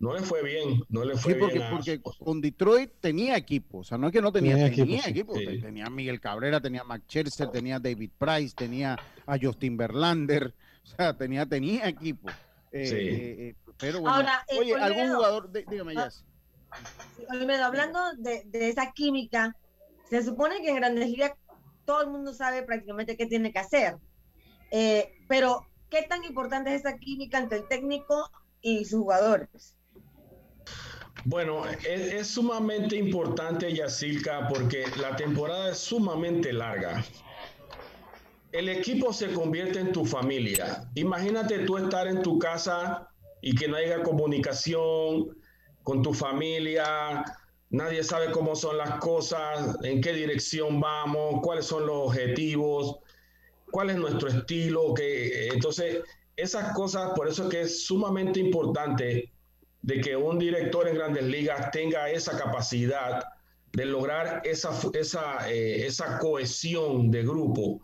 no 0.00 0.14
le 0.14 0.20
fue 0.20 0.42
bien, 0.42 0.80
no 0.88 1.04
le 1.04 1.16
fue 1.16 1.32
Sí, 1.34 1.38
porque, 1.40 1.58
bien. 1.58 1.66
a- 1.66 1.70
porque 1.70 2.00
con 2.00 2.40
Detroit 2.40 2.92
tenía 3.00 3.36
equipo, 3.36 3.78
o 3.78 3.84
sea, 3.84 3.98
no 3.98 4.06
es 4.08 4.12
que 4.12 4.20
no 4.22 4.32
tenía, 4.32 4.54
Tenía 4.54 4.70
tenía, 4.74 4.98
equipo, 5.00 5.34
equipo. 5.36 5.50
sí. 5.50 5.56
Sí. 5.56 5.62
Tenía 5.62 5.86
a 5.86 5.90
Miguel 5.90 6.20
Cabrera, 6.20 6.60
tenía 6.60 6.82
a 6.82 6.84
Max 6.84 7.04
Scherzer, 7.08 7.50
tenía 7.50 7.76
a 7.76 7.80
David 7.80 8.10
Price, 8.16 8.54
tenía 8.56 8.98
a 9.26 9.38
Justin 9.40 9.76
Verlander, 9.76 10.54
o 10.84 10.86
sea, 10.86 11.16
tenía, 11.16 11.46
tenía 11.46 11.88
equipo. 11.88 12.28
Eh, 12.70 12.86
Sí. 12.86 12.94
eh, 12.96 13.48
eh, 13.48 13.54
pero 13.78 14.00
bueno, 14.00 14.16
Ahora, 14.16 14.44
eh, 14.48 14.58
oye, 14.58 14.74
algún 14.74 15.14
jugador, 15.14 15.50
dí- 15.52 15.64
dígame 15.68 15.94
Ah, 15.96 16.08
ya. 16.10 17.34
Olmedo, 17.34 17.64
hablando 17.64 17.98
de, 18.18 18.42
de 18.46 18.68
esa 18.68 18.92
química, 18.92 19.56
se 20.10 20.22
supone 20.22 20.60
que 20.62 20.68
en 20.70 20.76
Grandes 20.76 21.08
Ligas 21.08 21.32
todo 21.84 22.02
el 22.02 22.10
mundo 22.10 22.34
sabe 22.34 22.62
prácticamente 22.62 23.16
qué 23.16 23.26
tiene 23.26 23.52
que 23.52 23.58
hacer. 23.58 23.96
Eh, 24.70 25.10
pero, 25.28 25.66
¿qué 25.88 26.02
tan 26.02 26.22
importante 26.24 26.74
es 26.74 26.80
esa 26.84 26.98
química 26.98 27.38
entre 27.38 27.58
el 27.58 27.68
técnico 27.68 28.30
y 28.60 28.84
sus 28.84 29.00
jugadores? 29.00 29.74
Bueno, 31.24 31.64
es, 31.86 32.28
sumamente 32.28 32.96
importante, 32.96 33.72
Yacilca, 33.72 34.48
porque 34.48 34.84
la 35.00 35.16
temporada 35.16 35.72
es 35.72 35.78
sumamente 35.78 36.52
larga. 36.52 37.04
El 38.52 38.68
equipo 38.68 39.12
se 39.12 39.32
convierte 39.32 39.80
en 39.80 39.92
tu 39.92 40.04
familia. 40.04 40.88
Imagínate 40.94 41.60
tú 41.60 41.76
estar 41.76 42.06
en 42.06 42.22
tu 42.22 42.38
casa 42.38 43.08
y 43.42 43.54
que 43.54 43.68
no 43.68 43.76
haya 43.76 44.02
comunicación 44.02 45.36
con 45.82 46.02
tu 46.02 46.14
familia, 46.14 47.24
nadie 47.70 48.02
sabe 48.02 48.30
cómo 48.30 48.56
son 48.56 48.78
las 48.78 48.94
cosas, 48.94 49.76
en 49.82 50.00
qué 50.00 50.12
dirección 50.12 50.80
vamos, 50.80 51.40
cuáles 51.42 51.66
son 51.66 51.86
los 51.86 52.08
objetivos, 52.08 52.96
cuál 53.70 53.90
es 53.90 53.96
nuestro 53.96 54.28
estilo. 54.28 54.94
Que, 54.94 55.48
entonces, 55.48 55.98
esas 56.36 56.74
cosas, 56.74 57.12
por 57.14 57.28
eso 57.28 57.44
es 57.44 57.48
que 57.50 57.60
es 57.62 57.86
sumamente 57.86 58.40
importante 58.40 59.30
de 59.82 60.00
que 60.00 60.16
un 60.16 60.38
director 60.38 60.88
en 60.88 60.94
grandes 60.94 61.24
ligas 61.24 61.70
tenga 61.70 62.10
esa 62.10 62.36
capacidad 62.36 63.24
de 63.72 63.84
lograr 63.86 64.42
esa, 64.44 64.70
esa, 64.94 65.50
eh, 65.50 65.86
esa 65.86 66.18
cohesión 66.18 67.10
de 67.10 67.22
grupo. 67.22 67.80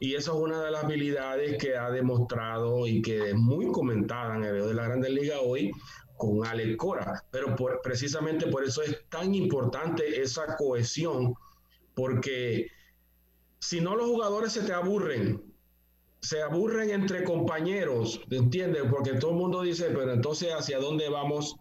Y 0.00 0.14
eso 0.14 0.32
es 0.32 0.42
una 0.42 0.62
de 0.62 0.70
las 0.70 0.84
habilidades 0.84 1.56
que 1.58 1.76
ha 1.76 1.90
demostrado 1.90 2.86
y 2.86 3.00
que 3.02 3.30
es 3.30 3.34
muy 3.34 3.70
comentada 3.70 4.36
en 4.36 4.44
el 4.44 4.52
video 4.52 4.68
de 4.68 4.74
la 4.74 4.84
Grandes 4.84 5.10
Ligas 5.10 5.38
hoy 5.42 5.70
con 6.16 6.46
Alex. 6.46 6.76
Pero 7.30 7.56
precisamente 7.82 8.46
por 8.46 8.64
eso 8.64 8.82
es 8.82 9.04
tan 9.08 9.34
importante 9.34 10.20
esa 10.20 10.56
cohesión, 10.56 11.34
porque 11.94 12.68
si 13.60 13.80
no 13.80 13.96
los 13.96 14.06
jugadores 14.06 14.52
se 14.52 14.62
te 14.62 14.72
aburren, 14.72 15.53
se 16.28 16.42
aburren 16.42 16.90
entre 16.90 17.24
compañeros, 17.24 18.20
¿entiendes? 18.30 18.84
Porque 18.90 19.14
todo 19.14 19.32
el 19.32 19.36
mundo 19.38 19.62
dice, 19.62 19.86
pero 19.90 20.12
entonces 20.12 20.52
hacia 20.52 20.78
dónde 20.78 21.08
vamos, 21.08 21.56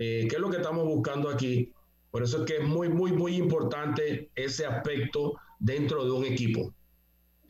Eh, 0.00 0.26
qué 0.28 0.36
es 0.36 0.40
lo 0.40 0.50
que 0.50 0.58
estamos 0.58 0.84
buscando 0.86 1.28
aquí. 1.28 1.72
Por 2.10 2.22
eso 2.22 2.38
es 2.38 2.44
que 2.46 2.58
es 2.58 2.64
muy, 2.64 2.88
muy, 2.88 3.12
muy 3.12 3.36
importante 3.36 4.30
ese 4.34 4.64
aspecto 4.66 5.34
dentro 5.58 6.04
de 6.04 6.12
un 6.12 6.24
equipo. 6.24 6.72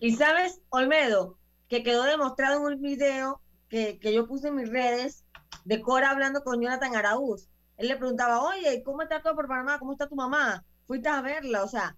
Y 0.00 0.12
sabes, 0.16 0.60
Olmedo, 0.70 1.38
que 1.68 1.82
quedó 1.82 2.04
demostrado 2.04 2.56
en 2.58 2.74
un 2.74 2.80
video 2.82 3.42
que, 3.68 3.98
que 4.00 4.12
yo 4.14 4.26
puse 4.26 4.48
en 4.48 4.56
mis 4.56 4.70
redes 4.70 5.24
de 5.64 5.80
Cora 5.82 6.10
hablando 6.10 6.42
con 6.42 6.60
Jonathan 6.62 6.96
Araúz. 6.96 7.48
Él 7.76 7.88
le 7.88 7.96
preguntaba, 7.96 8.42
oye, 8.42 8.82
¿cómo 8.82 9.02
está 9.02 9.22
todo 9.22 9.34
por 9.36 9.48
Panamá? 9.48 9.78
¿Cómo 9.78 9.92
está 9.92 10.08
tu 10.08 10.16
mamá? 10.16 10.64
Fuiste 10.86 11.08
a 11.08 11.22
verla, 11.22 11.64
o 11.64 11.68
sea, 11.68 11.96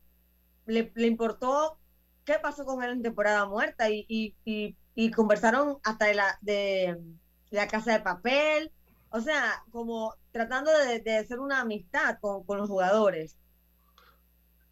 le, 0.66 0.92
le 0.94 1.06
importó 1.06 1.79
qué 2.30 2.38
pasó 2.38 2.64
con 2.64 2.82
él 2.82 2.90
en 2.90 3.02
temporada 3.02 3.44
muerta 3.46 3.90
y, 3.90 4.06
y, 4.08 4.36
y, 4.44 4.76
y 4.94 5.10
conversaron 5.10 5.78
hasta 5.82 6.06
de 6.06 6.14
la, 6.14 6.38
de 6.40 6.96
la 7.50 7.66
casa 7.66 7.92
de 7.92 8.00
papel, 8.00 8.72
o 9.10 9.20
sea, 9.20 9.64
como 9.72 10.14
tratando 10.30 10.70
de, 10.70 11.00
de 11.00 11.16
hacer 11.16 11.40
una 11.40 11.60
amistad 11.60 12.18
con, 12.20 12.44
con 12.44 12.58
los 12.58 12.68
jugadores. 12.68 13.36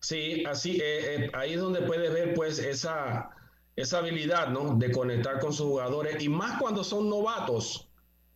Sí, 0.01 0.45
así, 0.47 0.77
eh, 0.77 1.25
eh, 1.25 1.31
ahí 1.35 1.55
es 1.55 1.61
donde 1.61 1.83
puedes 1.83 2.13
ver 2.13 2.35
pues 2.35 2.61
esa, 2.61 3.31
esa 3.75 3.99
habilidad, 3.99 4.49
¿no? 4.51 4.77
De 4.77 4.93
conectar 4.93 5.41
con 5.41 5.53
sus 5.53 5.67
jugadores 5.67 6.23
y 6.23 6.29
más 6.29 6.61
cuando 6.61 6.85
son 6.85 7.11
novatos. 7.11 7.91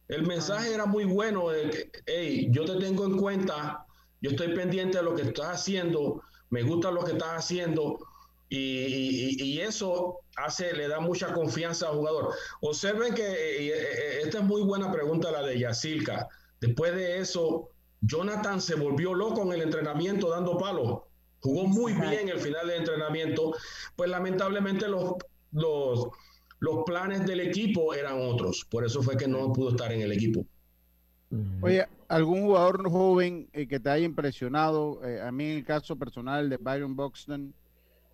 El 0.09 0.27
mensaje 0.27 0.75
era 0.75 0.87
muy 0.87 1.05
bueno 1.05 1.51
de 1.51 1.71
que, 1.71 1.93
hey, 2.07 2.49
yo 2.51 2.65
te 2.65 2.75
tengo 2.81 3.05
en 3.05 3.17
cuenta, 3.17 3.87
yo 4.21 4.31
estoy 4.31 4.53
pendiente 4.57 4.99
de 4.99 5.05
lo 5.05 5.15
que 5.15 5.23
estás 5.23 5.61
haciendo, 5.61 6.21
me 6.51 6.65
gusta 6.65 6.91
lo 6.91 7.05
que 7.05 7.13
estás 7.13 7.45
haciendo 7.45 8.01
y, 8.57 9.37
y- 9.41 9.43
y 9.43 9.61
eso 9.61 10.21
hace, 10.37 10.73
le 10.75 10.89
da 10.89 11.01
mucha 11.01 11.33
confianza 11.33 11.89
al 11.89 11.97
jugador. 11.97 12.35
Observen 12.61 13.15
que 13.15 13.23
eh, 13.27 13.67
eh, 13.69 13.73
eh, 13.73 14.21
esta 14.25 14.39
es 14.39 14.45
muy 14.45 14.63
buena 14.63 14.93
pregunta 14.93 15.31
la 15.31 15.43
de 15.43 15.59
Yacilca. 15.59 16.29
Después 16.61 16.95
de 16.95 17.19
eso, 17.19 17.71
Jonathan 18.03 18.61
se 18.61 18.75
volvió 18.75 19.15
loco 19.15 19.43
en 19.43 19.53
el 19.53 19.63
entrenamiento 19.63 20.29
dando 20.29 20.59
palos. 20.59 21.01
Jugó 21.41 21.67
muy 21.67 21.93
bien 21.95 22.29
el 22.29 22.39
final 22.39 22.67
del 22.69 22.81
entrenamiento. 22.81 23.55
Pues 23.97 24.11
lamentablemente 24.11 24.87
los, 24.89 25.15
los, 25.53 26.09
los 26.61 26.85
planes 26.85 27.27
del 27.27 27.41
equipo 27.41 27.95
eran 27.95 28.21
otros. 28.21 28.67
Por 28.71 28.85
eso 28.85 29.03
fue 29.03 29.17
que 29.17 29.27
no 29.29 29.53
pudo 29.53 29.71
estar 29.71 29.91
en 29.93 30.03
el 30.03 30.13
equipo. 30.13 30.45
Oye, 31.63 31.87
¿algún 32.09 32.43
jugador 32.43 32.89
joven 32.91 33.49
eh, 33.55 33.67
que 33.67 33.81
te 33.81 33.89
haya 33.89 34.05
impresionado? 34.05 35.01
Eh, 35.05 35.21
a 35.23 35.33
mí 35.33 35.45
en 35.45 35.57
el 35.59 35.65
caso 35.65 35.97
personal 35.97 36.51
de 36.51 36.59
Byron 36.59 36.95
Buxton, 36.95 37.55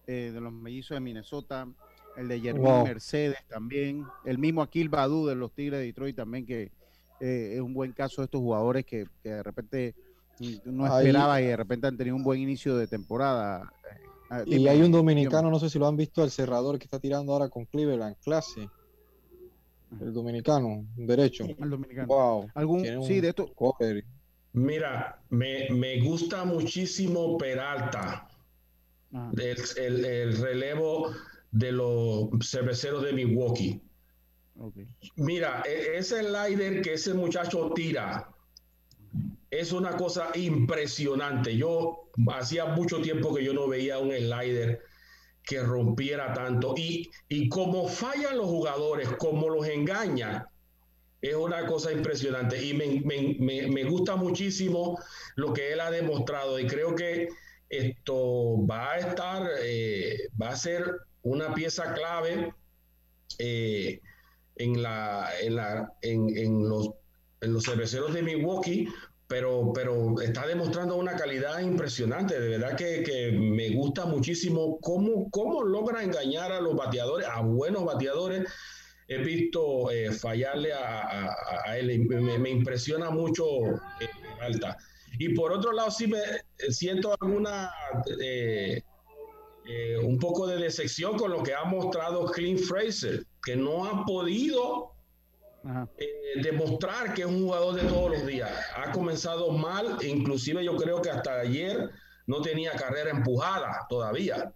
eh, 0.09 0.31
de 0.33 0.41
los 0.41 0.53
mellizos 0.53 0.97
de 0.97 1.01
Minnesota, 1.01 1.69
el 2.17 2.27
de 2.29 2.41
Jermín 2.41 2.65
Wow. 2.65 2.85
Mercedes 2.85 3.39
también, 3.49 4.05
el 4.25 4.39
mismo 4.39 4.63
Akil 4.63 4.89
Badu 4.89 5.27
de 5.27 5.35
los 5.37 5.53
Tigres 5.53 5.79
de 5.81 5.87
Detroit 5.87 6.17
también, 6.17 6.47
que 6.47 6.73
eh, 7.21 7.53
es 7.55 7.61
un 7.61 7.75
buen 7.75 7.93
caso 7.93 8.23
de 8.23 8.25
estos 8.25 8.41
jugadores 8.41 8.85
que, 8.87 9.07
que 9.23 9.29
de 9.29 9.43
repente 9.43 9.95
no 10.65 10.87
Ahí- 10.87 11.07
esperabas 11.07 11.41
y 11.43 11.45
de 11.45 11.57
repente 11.57 11.87
han 11.87 11.97
tenido 11.97 12.17
un 12.17 12.23
buen 12.25 12.41
inicio 12.41 12.77
de 12.77 12.87
temporada. 12.87 13.71
Ah, 14.31 14.43
Y 14.47 14.57
dime, 14.57 14.71
hay 14.71 14.81
un 14.83 14.93
dominicano, 14.93 15.51
no 15.51 15.59
sé 15.59 15.69
si 15.69 15.79
lo 15.79 15.87
han 15.87 15.97
visto, 15.97 16.25
el 16.25 16.31
cerrador 16.31 16.79
que 16.79 16.85
está 16.85 16.99
tirando 16.99 17.33
ahora 17.33 17.49
con 17.49 17.65
Cleveland, 17.67 18.17
clase. 18.23 18.69
El 20.01 20.13
dominicano, 20.13 20.85
derecho. 20.97 21.45
El 21.45 21.71
dominicano. 21.71 22.07
Wow. 22.09 22.51
¿Algún- 22.55 23.05
sí, 23.05 23.21
de 23.21 23.29
esto- 23.31 23.53
cover. 23.55 24.05
Mira, 24.53 25.21
me, 25.31 25.69
me 25.71 26.01
gusta 26.01 26.45
muchísimo 26.45 27.37
Peralta. 27.39 28.27
El, 29.39 29.57
el- 29.77 30.05
el 30.05 30.37
relevo 30.39 31.13
de 31.51 31.73
los 31.73 32.29
cerveceros 32.43 33.03
de 33.05 33.13
Milwaukee. 33.13 33.81
Mira, 35.17 35.63
e- 35.67 35.97
ese 35.99 36.21
slider 36.23 36.83
que 36.83 36.95
ese 36.95 37.15
muchacho 37.15 37.73
tira 37.75 38.29
es 39.51 39.73
una 39.73 39.97
cosa 39.97 40.31
impresionante. 40.35 41.57
Yo 41.57 42.11
hacía 42.33 42.67
mucho 42.67 43.01
tiempo 43.01 43.35
que 43.35 43.45
yo 43.45 43.53
no 43.55 43.67
veía 43.69 43.99
un 43.99 44.11
slider 44.13 44.83
que 45.43 45.63
rompiera 45.63 46.35
tanto. 46.35 46.75
Y, 46.77 47.09
y 47.29 47.49
como 47.49 47.89
fallan 47.89 48.37
los 48.37 48.47
jugadores, 48.47 49.09
como 49.19 49.49
los 49.49 49.67
engaña, 49.67 50.51
es 51.23 51.35
una 51.35 51.65
cosa 51.67 51.91
impresionante. 51.93 52.63
Y 52.63 52.75
me, 52.75 53.01
me- 53.01 53.37
me- 53.41 53.69
me 53.69 53.85
gusta 53.85 54.17
muchísimo 54.17 54.99
lo 55.37 55.53
que 55.55 55.73
él 55.73 55.81
ha 55.81 55.91
demostrado. 55.91 56.59
Y 56.61 56.67
creo 56.67 56.95
que 56.95 57.29
esto 57.69 58.67
va 58.67 58.93
a 58.93 58.99
estar, 58.99 59.49
eh, 59.63 60.29
va 60.41 60.51
a 60.51 60.57
ser 60.57 60.85
una 61.23 61.55
pieza 61.55 61.93
clave. 61.95 62.53
eh, 63.39 64.01
en, 64.57 64.83
la, 64.83 65.29
en, 65.41 65.57
la, 65.57 65.93
en, 66.03 66.37
en 66.37 66.69
los, 66.69 66.91
en 67.41 67.53
los 67.53 67.65
cerveceros 67.65 68.13
de 68.13 68.23
Milwaukee, 68.23 68.89
pero, 69.29 69.73
pero 69.75 70.21
está 70.21 70.47
demostrando 70.47 70.97
una 70.97 71.15
calidad 71.17 71.61
impresionante. 71.61 72.41
De 72.41 72.49
verdad 72.59 72.77
que, 72.77 73.03
que 73.05 73.31
me 73.33 73.71
gusta 73.71 74.07
muchísimo 74.07 74.79
cómo, 74.81 75.31
cómo 75.31 75.63
logra 75.63 76.03
engañar 76.03 76.53
a 76.53 76.61
los 76.61 76.75
bateadores, 76.77 77.27
a 77.29 77.41
buenos 77.43 77.85
bateadores. 77.85 78.49
He 79.07 79.19
visto 79.19 79.91
eh, 79.91 80.11
fallarle 80.13 80.73
a, 80.73 81.29
a- 81.67 81.79
él, 81.79 82.07
me, 82.09 82.51
impresiona 82.51 83.11
mucho 83.11 83.45
eh, 84.01 84.09
Peralta. 84.37 84.77
Y 85.19 85.35
por 85.35 85.53
otro 85.53 85.73
lado, 85.73 85.91
sí 85.91 86.07
me 86.07 86.19
eh, 86.19 86.71
siento 86.71 87.15
alguna 87.21 87.71
eh, 88.21 88.83
eh, 89.69 89.99
un 89.99 90.19
poco 90.19 90.47
de 90.47 90.57
decepción 90.57 91.19
con 91.19 91.31
lo 91.31 91.43
que 91.43 91.55
ha 91.55 91.65
mostrado 91.65 92.25
Clint 92.27 92.61
Fraser, 92.61 93.25
que 93.43 93.55
no 93.55 93.85
ha 93.85 94.05
podido 94.07 94.93
Ajá. 95.65 95.89
eh, 95.99 96.41
demostrar 96.43 97.13
que 97.13 97.23
es 97.23 97.29
un 97.29 97.43
jugador 97.43 97.75
de 97.75 97.83
todos 97.83 98.13
los 98.13 98.27
días. 98.27 98.51
Ha 98.77 98.93
comenzado 98.93 99.51
mal, 99.51 99.99
inclusive 100.03 100.65
yo 100.65 100.75
creo 100.77 101.03
que 101.03 101.11
hasta 101.11 101.41
ayer 101.41 101.91
no 102.27 102.41
tenía 102.41 102.73
carrera 102.73 103.11
empujada 103.11 103.87
todavía. 103.89 104.53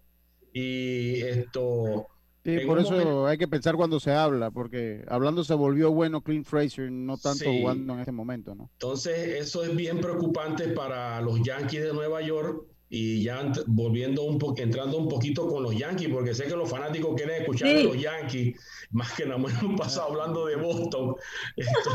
Y 0.52 1.20
esto... 1.22 2.06
Sí, 2.45 2.59
por 2.66 2.78
eso 2.80 2.90
momento- 2.90 3.26
hay 3.26 3.38
que 3.38 3.47
pensar 3.49 3.76
cuando 3.76 4.01
se 4.01 4.11
habla, 4.12 4.51
porque 4.51 5.05
hablando 5.09 5.45
se 5.45 5.55
volvió 5.55 5.93
bueno 5.93 6.22
Clint 6.22 6.45
Fraser, 6.47 6.90
no 6.90 7.16
tanto 7.16 7.45
Sí. 7.45 7.61
jugando 7.61 7.95
en 7.95 8.01
este 8.01 8.11
momento, 8.12 8.55
¿no? 8.55 8.68
Entonces, 8.72 9.16
eso 9.40 9.62
es 9.62 9.74
bien 9.76 10.01
preocupante 10.01 10.68
para 10.68 11.20
los 11.20 11.40
Yankees 11.43 11.82
de 11.84 11.93
Nueva 11.93 12.20
York. 12.20 12.64
Y 12.95 13.22
ya 13.22 13.51
volviendo 13.68 14.22
un 14.24 14.38
poco, 14.38 14.61
entrando 14.61 14.99
un 14.99 15.09
poquito 15.09 15.49
con 15.49 15.62
los 15.62 15.74
Yankees, 15.74 16.11
porque 16.11 16.34
sé 16.34 16.45
que 16.45 16.55
los 16.55 16.68
fanáticos 16.68 17.14
quieren 17.16 17.40
escuchar 17.40 17.68
Sí. 17.70 17.84
los 17.84 17.99
Yankees, 17.99 18.55
más 18.90 19.14
que 19.14 19.24
nada 19.24 19.38
más 19.38 19.62
hemos 19.62 19.80
pasado 19.80 20.11
hablando 20.11 20.45
de 20.45 20.57
Boston. 20.57 21.14
Esto- 21.57 21.90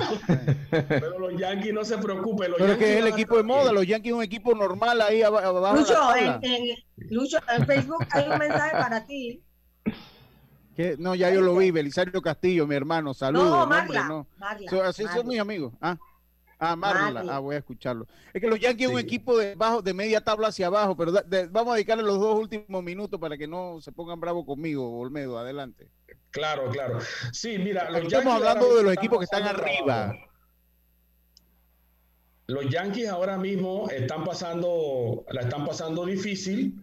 pero 0.88 1.20
los 1.20 1.39
Yankees 1.39 1.72
no 1.72 1.86
se 1.86 2.00
preocupen. 2.00 2.50
Los 2.50 2.60
Pero 2.60 2.72
es 2.74 2.78
que 2.80 2.86
es 2.86 2.89
Yankees 2.95 3.06
el 3.06 3.14
a 3.14 3.16
equipo 3.16 3.38
de 3.38 3.43
moda, 3.43 3.72
los 3.72 3.86
Yankees 3.86 4.12
es 4.12 4.18
un 4.18 4.24
equipo 4.24 4.56
normal 4.56 5.00
ahí 5.02 5.22
aba- 5.22 5.45
abajo. 5.45 5.78
Lucho, 5.78 6.16
en, 6.16 6.43
en- 6.43 6.78
Lucho, 7.12 7.38
en 7.56 7.66
Facebook 7.68 8.04
hay 8.10 8.30
un 8.30 8.38
mensaje 8.39 8.72
para 8.72 9.06
ti. 9.06 9.43
No, 10.99 11.15
ya 11.15 11.32
yo 11.32 11.41
lo 11.41 11.55
vi, 11.55 11.71
Belisario 11.71 12.21
Castillo, 12.21 12.67
mi 12.67 12.75
hermano, 12.75 13.13
saludos. 13.13 13.49
No, 13.49 13.63
hombre, 13.63 13.78
Marla. 13.80 14.07
no. 14.07 14.28
Marla, 14.38 14.69
So- 14.69 14.84
así 14.84 15.03
Marla. 15.03 15.17
son 15.17 15.28
mis 15.28 15.39
amigos. 15.39 15.73
Ah, 15.82 15.97
ah 16.59 16.75
Marla. 16.75 17.11
Marla. 17.11 17.36
Ah, 17.36 17.39
voy 17.39 17.55
a 17.55 17.59
escucharlo. 17.59 18.07
Es 18.34 18.41
que 18.41 18.47
los 18.47 18.59
Yankees 18.59 18.88
es 18.88 18.93
un 18.93 18.99
equipo 18.99 19.38
de 19.38 19.55
bajo, 19.55 19.82
de 19.82 19.93
media 19.93 20.21
tabla 20.21 20.49
hacia 20.49 20.67
abajo, 20.67 20.95
pero 20.95 21.11
de- 21.11 21.47
vamos 21.47 21.71
a 21.71 21.75
dedicarle 21.75 22.03
los 22.03 22.19
dos 22.19 22.39
últimos 22.39 22.84
minutos 22.84 23.19
para 23.19 23.38
que 23.38 23.47
no 23.47 23.82
se 23.82 23.91
pongan 23.91 24.19
bravos 24.19 24.45
conmigo, 24.45 24.99
Olmedo. 24.99 25.39
Adelante. 25.39 25.89
Claro, 26.30 26.69
claro. 26.69 26.99
Sí, 27.32 27.57
mira, 27.57 27.89
los 27.89 28.03
Estamos 28.03 28.11
Yankees 28.11 28.34
hablando 28.34 28.75
de 28.75 28.84
los 28.84 28.93
equipos 28.93 29.17
que 29.19 29.23
están 29.25 29.43
arriba. 29.43 29.86
trabajo. 29.86 30.19
Los 32.47 32.69
Yankees 32.69 33.09
ahora 33.09 33.38
mismo 33.38 33.89
están 33.89 34.23
pasando, 34.23 35.25
la 35.32 35.41
están 35.41 35.65
pasando 35.65 36.05
difícil. 36.05 36.82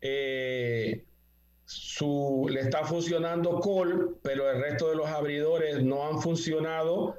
Eh, 0.00 1.04
su, 1.72 2.48
le 2.50 2.60
está 2.60 2.84
funcionando 2.84 3.60
Cole, 3.60 4.14
pero 4.22 4.50
el 4.50 4.60
resto 4.60 4.90
de 4.90 4.96
los 4.96 5.08
abridores 5.08 5.82
no 5.82 6.06
han 6.06 6.20
funcionado. 6.20 7.16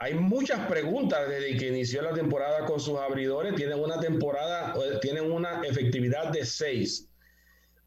Hay 0.00 0.14
muchas 0.14 0.68
preguntas 0.68 1.28
desde 1.28 1.56
que 1.56 1.68
inició 1.68 2.02
la 2.02 2.12
temporada 2.12 2.64
con 2.64 2.78
sus 2.78 2.98
abridores. 2.98 3.56
Tienen 3.56 3.80
una 3.80 3.98
temporada, 3.98 4.74
tienen 5.00 5.30
una 5.30 5.60
efectividad 5.62 6.30
de 6.30 6.44
6. 6.44 7.08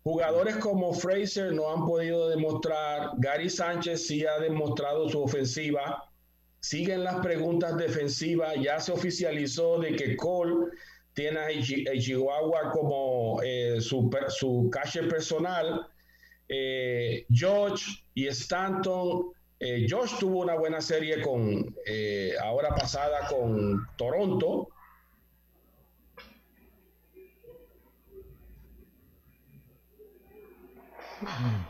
Jugadores 0.03 0.57
como 0.57 0.93
Fraser 0.93 1.53
no 1.53 1.71
han 1.71 1.85
podido 1.85 2.27
demostrar. 2.27 3.11
Gary 3.17 3.49
Sánchez 3.49 4.07
sí 4.07 4.25
ha 4.25 4.39
demostrado 4.39 5.07
su 5.07 5.21
ofensiva. 5.21 6.03
Siguen 6.59 7.05
las 7.05 7.23
preguntas 7.23 7.77
defensivas. 7.77 8.55
Ya 8.61 8.81
se 8.81 8.91
oficializó 8.91 9.79
de 9.79 9.95
que 9.95 10.17
Cole 10.17 10.67
tiene 11.13 11.39
a 11.39 11.47
a 11.47 11.99
Chihuahua 11.99 12.71
como 12.71 13.41
eh, 13.43 13.81
su, 13.81 14.09
su 14.29 14.69
cache 14.71 15.03
personal. 15.03 15.87
Eh, 16.49 17.25
George 17.29 18.03
y 18.13 18.27
Stanton. 18.27 19.31
eh, 19.59 19.85
George 19.87 20.15
tuvo 20.19 20.39
una 20.41 20.55
buena 20.55 20.81
serie 20.81 21.21
con 21.21 21.75
eh, 21.85 22.33
ahora 22.41 22.75
pasada 22.75 23.27
con 23.27 23.87
Toronto. 23.97 24.69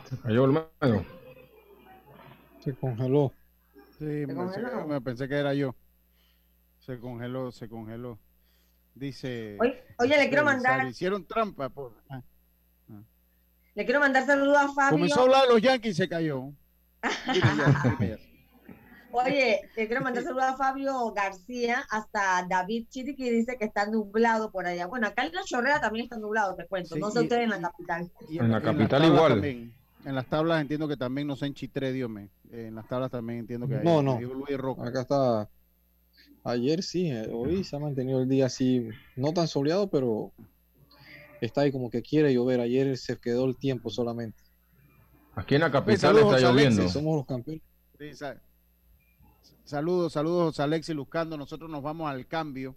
Se 0.04 0.18
cayó 0.18 0.44
el 0.46 0.52
medio. 0.52 1.06
Se 2.60 2.74
congeló. 2.76 3.34
Sí, 3.98 4.04
me, 4.26 4.34
congeló? 4.34 4.86
me 4.86 5.00
pensé 5.00 5.28
que 5.28 5.36
era 5.36 5.54
yo. 5.54 5.76
Se 6.78 6.98
congeló, 7.00 7.50
se 7.52 7.68
congeló. 7.68 8.21
Dice. 8.94 9.56
Oye, 9.60 9.82
oye, 9.98 10.16
le 10.16 10.28
quiero 10.28 10.44
mandar, 10.44 10.86
Hicieron 10.86 11.24
trampa. 11.26 11.68
Por... 11.68 11.94
ah. 12.10 12.22
le 13.74 13.84
quiero 13.84 14.00
mandar 14.00 14.26
saludos 14.26 14.56
a 14.58 14.72
Fabio. 14.72 14.90
Comenzó 14.98 15.20
a 15.20 15.22
hablar 15.22 15.42
de 15.42 15.48
los 15.48 15.62
Yankees 15.62 15.92
y 15.92 15.94
se 15.94 16.08
cayó. 16.08 16.52
Oye, 19.14 19.68
le 19.76 19.86
quiero 19.86 20.00
mandar 20.02 20.24
saludos 20.24 20.44
a 20.44 20.56
Fabio 20.56 21.12
García, 21.12 21.84
hasta 21.90 22.46
David 22.48 22.86
Chiri, 22.88 23.14
que 23.14 23.30
dice 23.30 23.58
que 23.58 23.66
está 23.66 23.86
nublado 23.86 24.50
por 24.50 24.66
allá. 24.66 24.86
Bueno, 24.86 25.06
acá 25.06 25.26
en 25.26 25.34
la 25.34 25.42
Chorrera 25.44 25.80
también 25.80 26.04
está 26.04 26.16
nublado, 26.16 26.54
te 26.54 26.66
cuento. 26.66 26.94
Sí, 26.94 27.00
no 27.00 27.10
sé 27.10 27.20
y- 27.20 27.22
ustedes 27.24 27.42
en 27.42 27.50
la 27.50 27.60
capital. 27.60 28.10
Y 28.30 28.38
En 28.38 28.50
la 28.50 28.62
capital 28.62 29.04
igual. 29.04 29.32
también. 29.34 29.74
en 30.04 30.14
las 30.14 30.26
tablas 30.26 30.62
entiendo 30.62 30.88
que 30.88 30.96
también 30.96 31.26
no 31.26 31.36
sé 31.36 31.46
en 31.46 31.54
Chitré, 31.54 31.92
Dios 31.92 32.08
mío. 32.08 32.28
En 32.50 32.74
las 32.74 32.88
tablas 32.88 33.10
también 33.10 33.40
entiendo 33.40 33.68
que 33.68 33.76
hay. 33.76 33.84
No, 33.84 34.02
no. 34.02 34.14
me 34.14 34.20
dijo 34.20 34.34
Luis 34.34 34.56
Roca. 34.56 34.88
Acá 34.88 35.02
está. 35.02 35.48
Ayer 36.44 36.82
sí, 36.82 37.08
eh, 37.10 37.28
hoy 37.32 37.62
se 37.62 37.76
ha 37.76 37.78
mantenido 37.78 38.20
el 38.20 38.28
día 38.28 38.46
así, 38.46 38.88
no 39.16 39.32
tan 39.32 39.46
soleado, 39.46 39.88
pero 39.88 40.32
está 41.40 41.60
ahí 41.62 41.72
como 41.72 41.88
que 41.90 42.02
quiere 42.02 42.34
llover. 42.34 42.60
Ayer 42.60 42.96
se 42.96 43.16
quedó 43.16 43.44
el 43.44 43.56
tiempo 43.56 43.90
solamente. 43.90 44.42
Aquí 45.34 45.54
en 45.54 45.60
la 45.62 45.70
capital 45.70 46.16
está 46.16 46.28
Alexis. 46.28 46.48
lloviendo. 46.48 46.88
Somos 46.88 47.16
los 47.16 47.26
campeones. 47.26 47.62
Sí, 47.98 48.10
Saludos, 49.64 50.12
saludos 50.12 50.58
a 50.58 50.64
Alexis 50.64 50.94
Luzcando. 50.94 51.36
Nosotros 51.36 51.70
nos 51.70 51.82
vamos 51.82 52.10
al 52.10 52.26
cambio. 52.26 52.76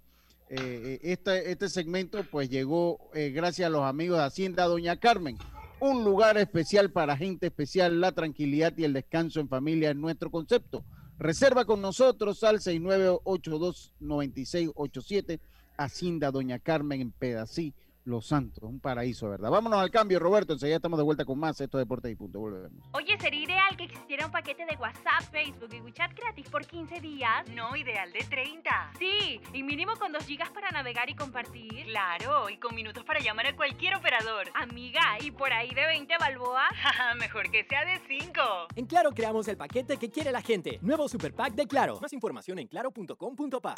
Eh, 0.49 0.99
este, 1.01 1.51
este 1.51 1.67
segmento 1.69 2.23
pues 2.31 2.49
llegó 2.49 2.99
eh, 3.15 3.31
gracias 3.31 3.65
a 3.65 3.69
los 3.69 3.81
amigos 3.81 4.19
de 4.19 4.25
Hacienda 4.25 4.65
Doña 4.65 4.95
Carmen. 4.97 5.37
Un 5.79 6.03
lugar 6.03 6.37
especial 6.37 6.91
para 6.91 7.17
gente 7.17 7.47
especial. 7.47 7.99
La 7.99 8.11
tranquilidad 8.11 8.73
y 8.77 8.83
el 8.83 8.93
descanso 8.93 9.39
en 9.39 9.49
familia 9.49 9.89
es 9.89 9.95
nuestro 9.95 10.29
concepto. 10.29 10.85
Reserva 11.17 11.65
con 11.65 11.81
nosotros 11.81 12.43
al 12.43 12.59
6982-9687. 12.59 15.39
Hacienda 15.77 16.31
Doña 16.31 16.59
Carmen 16.59 17.01
en 17.01 17.11
Pedací, 17.11 17.73
Los 18.05 18.27
Santos. 18.27 18.63
Un 18.63 18.79
paraíso, 18.79 19.29
¿verdad? 19.29 19.49
Vámonos 19.49 19.79
al 19.79 19.89
cambio, 19.89 20.19
Roberto. 20.19 20.53
Enseguida 20.53 20.75
estamos 20.77 20.97
de 20.97 21.03
vuelta 21.03 21.25
con 21.25 21.39
más. 21.39 21.59
Esto 21.59 21.79
es 21.79 21.81
Deportes 21.85 22.11
y 22.11 22.15
Punto. 22.15 22.39
Volvemos. 22.39 22.87
Oye, 22.93 23.17
sería 23.19 23.43
ideal 23.43 23.75
que 23.75 23.85
existiera 23.85 24.25
un 24.27 24.31
paquete 24.31 24.65
de 24.65 24.75
WhatsApp, 24.77 25.23
Facebook 25.31 25.73
y 25.73 25.81
WeChat 25.81 26.13
gratis 26.13 26.47
por 26.49 26.65
15 26.65 27.01
días. 27.01 27.47
No, 27.53 27.75
ideal 27.75 28.11
de 28.13 28.19
30. 28.19 28.91
Sí, 28.99 29.41
y 29.53 29.63
mínimo 29.63 29.93
con 29.97 30.11
2 30.11 30.23
gigas 30.23 30.49
para 30.51 30.69
navegar 30.69 31.09
y 31.09 31.15
compartir. 31.15 31.85
Claro, 31.85 32.49
y 32.49 32.57
con 32.57 32.75
minutos 32.75 33.03
para 33.03 33.19
llamar 33.19 33.47
a 33.47 33.55
cualquier 33.55 33.95
operador. 33.95 34.49
Amiga, 34.53 35.01
y 35.21 35.31
por 35.31 35.51
ahí 35.51 35.73
de 35.73 35.85
20 35.85 36.13
balboa. 36.19 36.63
Mejor 37.19 37.49
que 37.49 37.65
sea 37.65 37.85
de 37.85 37.99
5. 38.07 38.41
En 38.75 38.85
Claro 38.85 39.11
creamos 39.11 39.47
el 39.47 39.57
paquete 39.57 39.97
que 39.97 40.11
quiere 40.11 40.31
la 40.31 40.41
gente. 40.41 40.77
Nuevo 40.81 41.09
Super 41.09 41.33
Pack 41.33 41.55
de 41.55 41.65
Claro. 41.65 41.99
Más 41.99 42.13
información 42.13 42.59
en 42.59 42.67
claro.com.pa. 42.67 43.73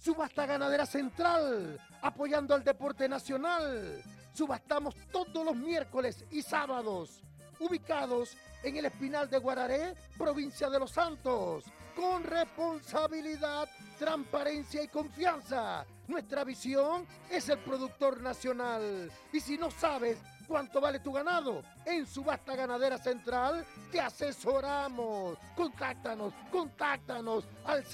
Subasta 0.00 0.46
Ganadera 0.46 0.86
Central, 0.86 1.78
apoyando 2.00 2.54
al 2.54 2.64
deporte 2.64 3.06
nacional. 3.06 4.02
Subastamos 4.32 4.94
todos 5.12 5.44
los 5.44 5.54
miércoles 5.54 6.24
y 6.30 6.40
sábados, 6.40 7.22
ubicados 7.58 8.38
en 8.62 8.78
el 8.78 8.86
Espinal 8.86 9.28
de 9.28 9.36
Guararé, 9.36 9.94
provincia 10.16 10.70
de 10.70 10.78
Los 10.78 10.92
Santos, 10.92 11.64
con 11.94 12.24
responsabilidad, 12.24 13.68
transparencia 13.98 14.82
y 14.82 14.88
confianza. 14.88 15.84
Nuestra 16.08 16.44
visión 16.44 17.06
es 17.30 17.50
el 17.50 17.58
productor 17.58 18.22
nacional. 18.22 19.12
Y 19.34 19.40
si 19.40 19.58
no 19.58 19.70
sabes 19.70 20.16
cuánto 20.48 20.80
vale 20.80 21.00
tu 21.00 21.12
ganado, 21.12 21.62
en 21.84 22.06
Subasta 22.06 22.56
Ganadera 22.56 22.96
Central 22.96 23.66
te 23.92 24.00
asesoramos. 24.00 25.36
Contáctanos, 25.54 26.32
contáctanos 26.50 27.44
al 27.66 27.84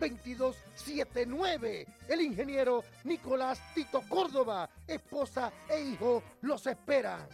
6714-2279. 0.00 1.86
El 2.08 2.20
ingeniero 2.22 2.82
Nicolás 3.04 3.60
Tito 3.74 4.02
Córdoba, 4.08 4.68
esposa 4.86 5.52
e 5.68 5.80
hijo 5.82 6.22
los 6.42 6.66
esperan. 6.66 7.28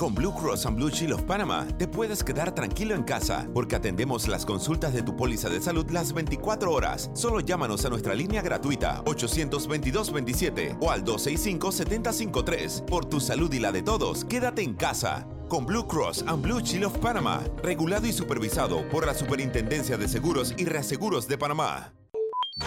Con 0.00 0.14
Blue 0.14 0.32
Cross 0.32 0.64
and 0.64 0.76
Blue 0.76 0.88
Shield 0.88 1.12
of 1.12 1.22
Panama 1.24 1.66
te 1.76 1.86
puedes 1.86 2.24
quedar 2.24 2.54
tranquilo 2.54 2.94
en 2.94 3.02
casa 3.02 3.46
porque 3.52 3.76
atendemos 3.76 4.28
las 4.28 4.46
consultas 4.46 4.94
de 4.94 5.02
tu 5.02 5.14
póliza 5.14 5.50
de 5.50 5.60
salud 5.60 5.90
las 5.90 6.14
24 6.14 6.72
horas. 6.72 7.10
Solo 7.12 7.40
llámanos 7.40 7.84
a 7.84 7.90
nuestra 7.90 8.14
línea 8.14 8.40
gratuita 8.40 9.04
822-27 9.04 10.78
o 10.80 10.90
al 10.90 11.04
265-753. 11.04 12.86
Por 12.86 13.04
tu 13.04 13.20
salud 13.20 13.52
y 13.52 13.58
la 13.58 13.72
de 13.72 13.82
todos, 13.82 14.24
quédate 14.24 14.62
en 14.62 14.72
casa. 14.72 15.26
Con 15.50 15.66
Blue 15.66 15.84
Cross 15.84 16.22
and 16.28 16.44
Blue 16.44 16.60
Shield 16.60 16.84
of 16.84 16.98
Panama, 16.98 17.42
regulado 17.60 18.06
y 18.06 18.12
supervisado 18.12 18.88
por 18.88 19.04
la 19.04 19.14
Superintendencia 19.14 19.96
de 19.96 20.06
Seguros 20.06 20.54
y 20.56 20.64
Reaseguros 20.64 21.26
de 21.26 21.36
Panamá. 21.38 21.92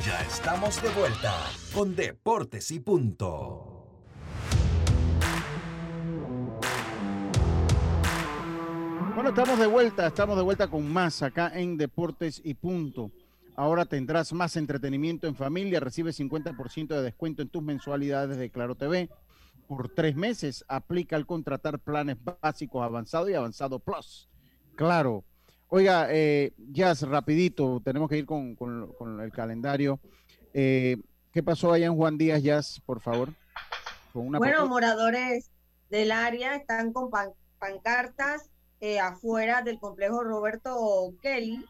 Ya 0.06 0.20
estamos 0.20 0.84
de 0.84 0.90
vuelta 0.90 1.34
con 1.74 1.96
Deportes 1.96 2.72
y 2.72 2.82
Punto. 2.82 3.88
Bueno, 9.16 9.30
estamos 9.30 9.58
de 9.58 9.68
vuelta, 9.68 10.08
estamos 10.08 10.36
de 10.36 10.44
vuelta 10.44 10.68
con 10.68 10.92
más 10.92 11.24
acá 11.24 11.54
en 11.56 11.78
Deportes 11.78 12.42
y 12.44 12.54
Punto. 12.54 13.12
Ahora 13.56 13.86
tendrás 13.86 14.34
más 14.34 14.58
entretenimiento 14.58 15.28
en 15.28 15.36
familia, 15.36 15.80
recibe 15.80 16.12
50% 16.12 16.88
de 16.88 17.02
descuento 17.02 17.44
en 17.44 17.48
tus 17.48 17.64
mensualidades 17.64 18.36
de 18.38 18.50
Claro 18.50 18.76
TV 18.76 19.10
por 19.68 19.90
tres 19.90 20.16
meses. 20.16 20.64
Aplica 20.68 21.16
al 21.16 21.26
contratar 21.26 21.80
planes 21.80 22.18
básicos 22.42 22.84
avanzado 22.84 23.30
y 23.30 23.34
avanzado 23.34 23.80
plus. 23.80 24.30
Claro. 24.76 25.24
Oiga, 25.70 26.08
eh, 26.12 26.54
Jazz, 26.72 27.02
rapidito, 27.02 27.82
tenemos 27.84 28.10
que 28.10 28.18
ir 28.20 28.26
con, 28.26 28.56
con- 28.56 28.94
con 28.94 29.20
el 29.22 29.32
calendario. 29.32 30.00
Eh, 30.54 30.98
¿Qué 31.32 31.42
pasó 31.42 31.74
allá 31.74 31.88
en 31.88 31.96
Juan 31.96 32.18
Díaz, 32.18 32.44
Jazz, 32.44 32.80
por 32.86 33.02
favor? 33.02 33.34
Con 34.12 34.28
una 34.28 34.38
Bueno, 34.38 34.68
moradores 34.68 35.50
del 35.90 36.12
área 36.12 36.56
están 36.56 36.94
con 36.94 37.10
pan- 37.10 37.32
pancartas 37.58 38.50
eh, 38.82 39.00
afuera 39.00 39.62
del 39.64 39.80
complejo 39.80 40.24
Roberto 40.24 41.14
Kelly. 41.22 41.66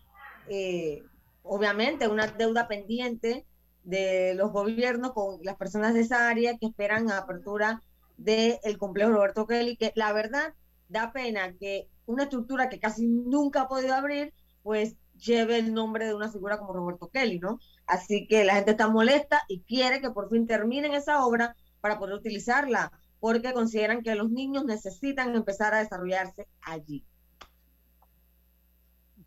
eh, 0.50 1.02
obviamente, 1.44 2.08
una 2.10 2.28
deuda 2.28 2.68
pendiente 2.68 3.46
de 3.84 4.34
los 4.36 4.52
gobiernos 4.52 5.12
con 5.14 5.40
las 5.44 5.56
personas 5.56 5.94
de 5.94 6.02
esa 6.02 6.30
área 6.30 6.58
que 6.58 6.68
esperan 6.68 7.12
apertura 7.12 7.82
del 8.18 8.78
complejo 8.78 9.12
Roberto 9.12 9.46
Kelly, 9.48 9.76
que 9.76 9.92
la 9.96 10.14
verdad 10.14 10.54
da 10.90 11.12
pena 11.12 11.54
que 11.54 11.90
una 12.06 12.24
estructura 12.24 12.70
que 12.70 12.80
casi 12.80 13.08
nunca 13.08 13.62
ha 13.62 13.68
podido 13.68 13.94
abrir, 13.94 14.34
pues 14.62 14.96
lleve 15.18 15.58
el 15.58 15.74
nombre 15.74 16.06
de 16.06 16.14
una 16.14 16.32
figura 16.32 16.58
como 16.58 16.74
Roberto 16.74 17.10
Kelly, 17.10 17.40
¿no? 17.40 17.60
Así 17.86 18.28
que 18.28 18.44
la 18.44 18.56
gente 18.56 18.72
está 18.72 18.90
molesta 18.90 19.44
y 19.48 19.62
quiere 19.62 20.02
que 20.02 20.12
por 20.12 20.30
fin 20.30 20.48
terminen 20.48 20.94
esa 20.94 21.26
obra 21.26 21.56
para 21.82 22.00
poder 22.00 22.16
utilizarla, 22.16 22.92
porque 23.20 23.54
consideran 23.54 24.04
que 24.04 24.16
los 24.16 24.30
niños 24.30 24.66
necesitan 24.66 25.36
empezar 25.36 25.74
a 25.74 25.80
desarrollarse 25.80 26.48
allí. 26.62 27.06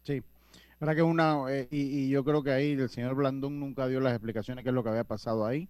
Sí, 0.03 0.23
verdad 0.81 0.97
que 0.97 1.03
una, 1.03 1.45
eh, 1.51 1.69
y, 1.71 1.81
y 2.07 2.09
yo 2.11 2.25
creo 2.25 2.43
que 2.43 2.51
ahí 2.53 2.73
el 2.73 2.89
señor 2.91 3.15
Blandón 3.15 3.59
nunca 3.61 3.87
dio 3.89 4.01
las 4.01 4.13
explicaciones 4.13 4.63
qué 4.65 4.71
es 4.71 4.75
lo 4.75 4.83
que 4.85 4.91
había 4.91 5.05
pasado 5.05 5.47
ahí. 5.47 5.69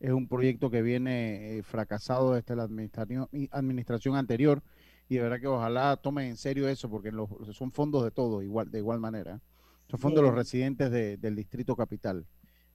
Es 0.00 0.10
un 0.12 0.28
proyecto 0.28 0.70
que 0.70 0.82
viene 0.82 1.58
eh, 1.58 1.62
fracasado 1.62 2.34
desde 2.34 2.56
la 2.56 2.64
administración, 2.64 3.28
administración 3.50 4.16
anterior 4.16 4.62
y 5.08 5.16
de 5.16 5.22
verdad 5.22 5.40
que 5.40 5.46
ojalá 5.48 5.96
tomen 5.96 6.28
en 6.28 6.36
serio 6.36 6.68
eso 6.68 6.90
porque 6.90 7.10
los, 7.12 7.28
son 7.56 7.72
fondos 7.72 8.04
de 8.04 8.10
todo, 8.10 8.42
igual, 8.42 8.70
de 8.70 8.78
igual 8.78 9.00
manera. 9.00 9.40
Son 9.88 10.00
fondos 10.00 10.22
de 10.22 10.28
los 10.28 10.36
residentes 10.36 10.90
de- 10.90 11.16
del 11.18 11.36
distrito 11.36 11.76
capital. 11.76 12.26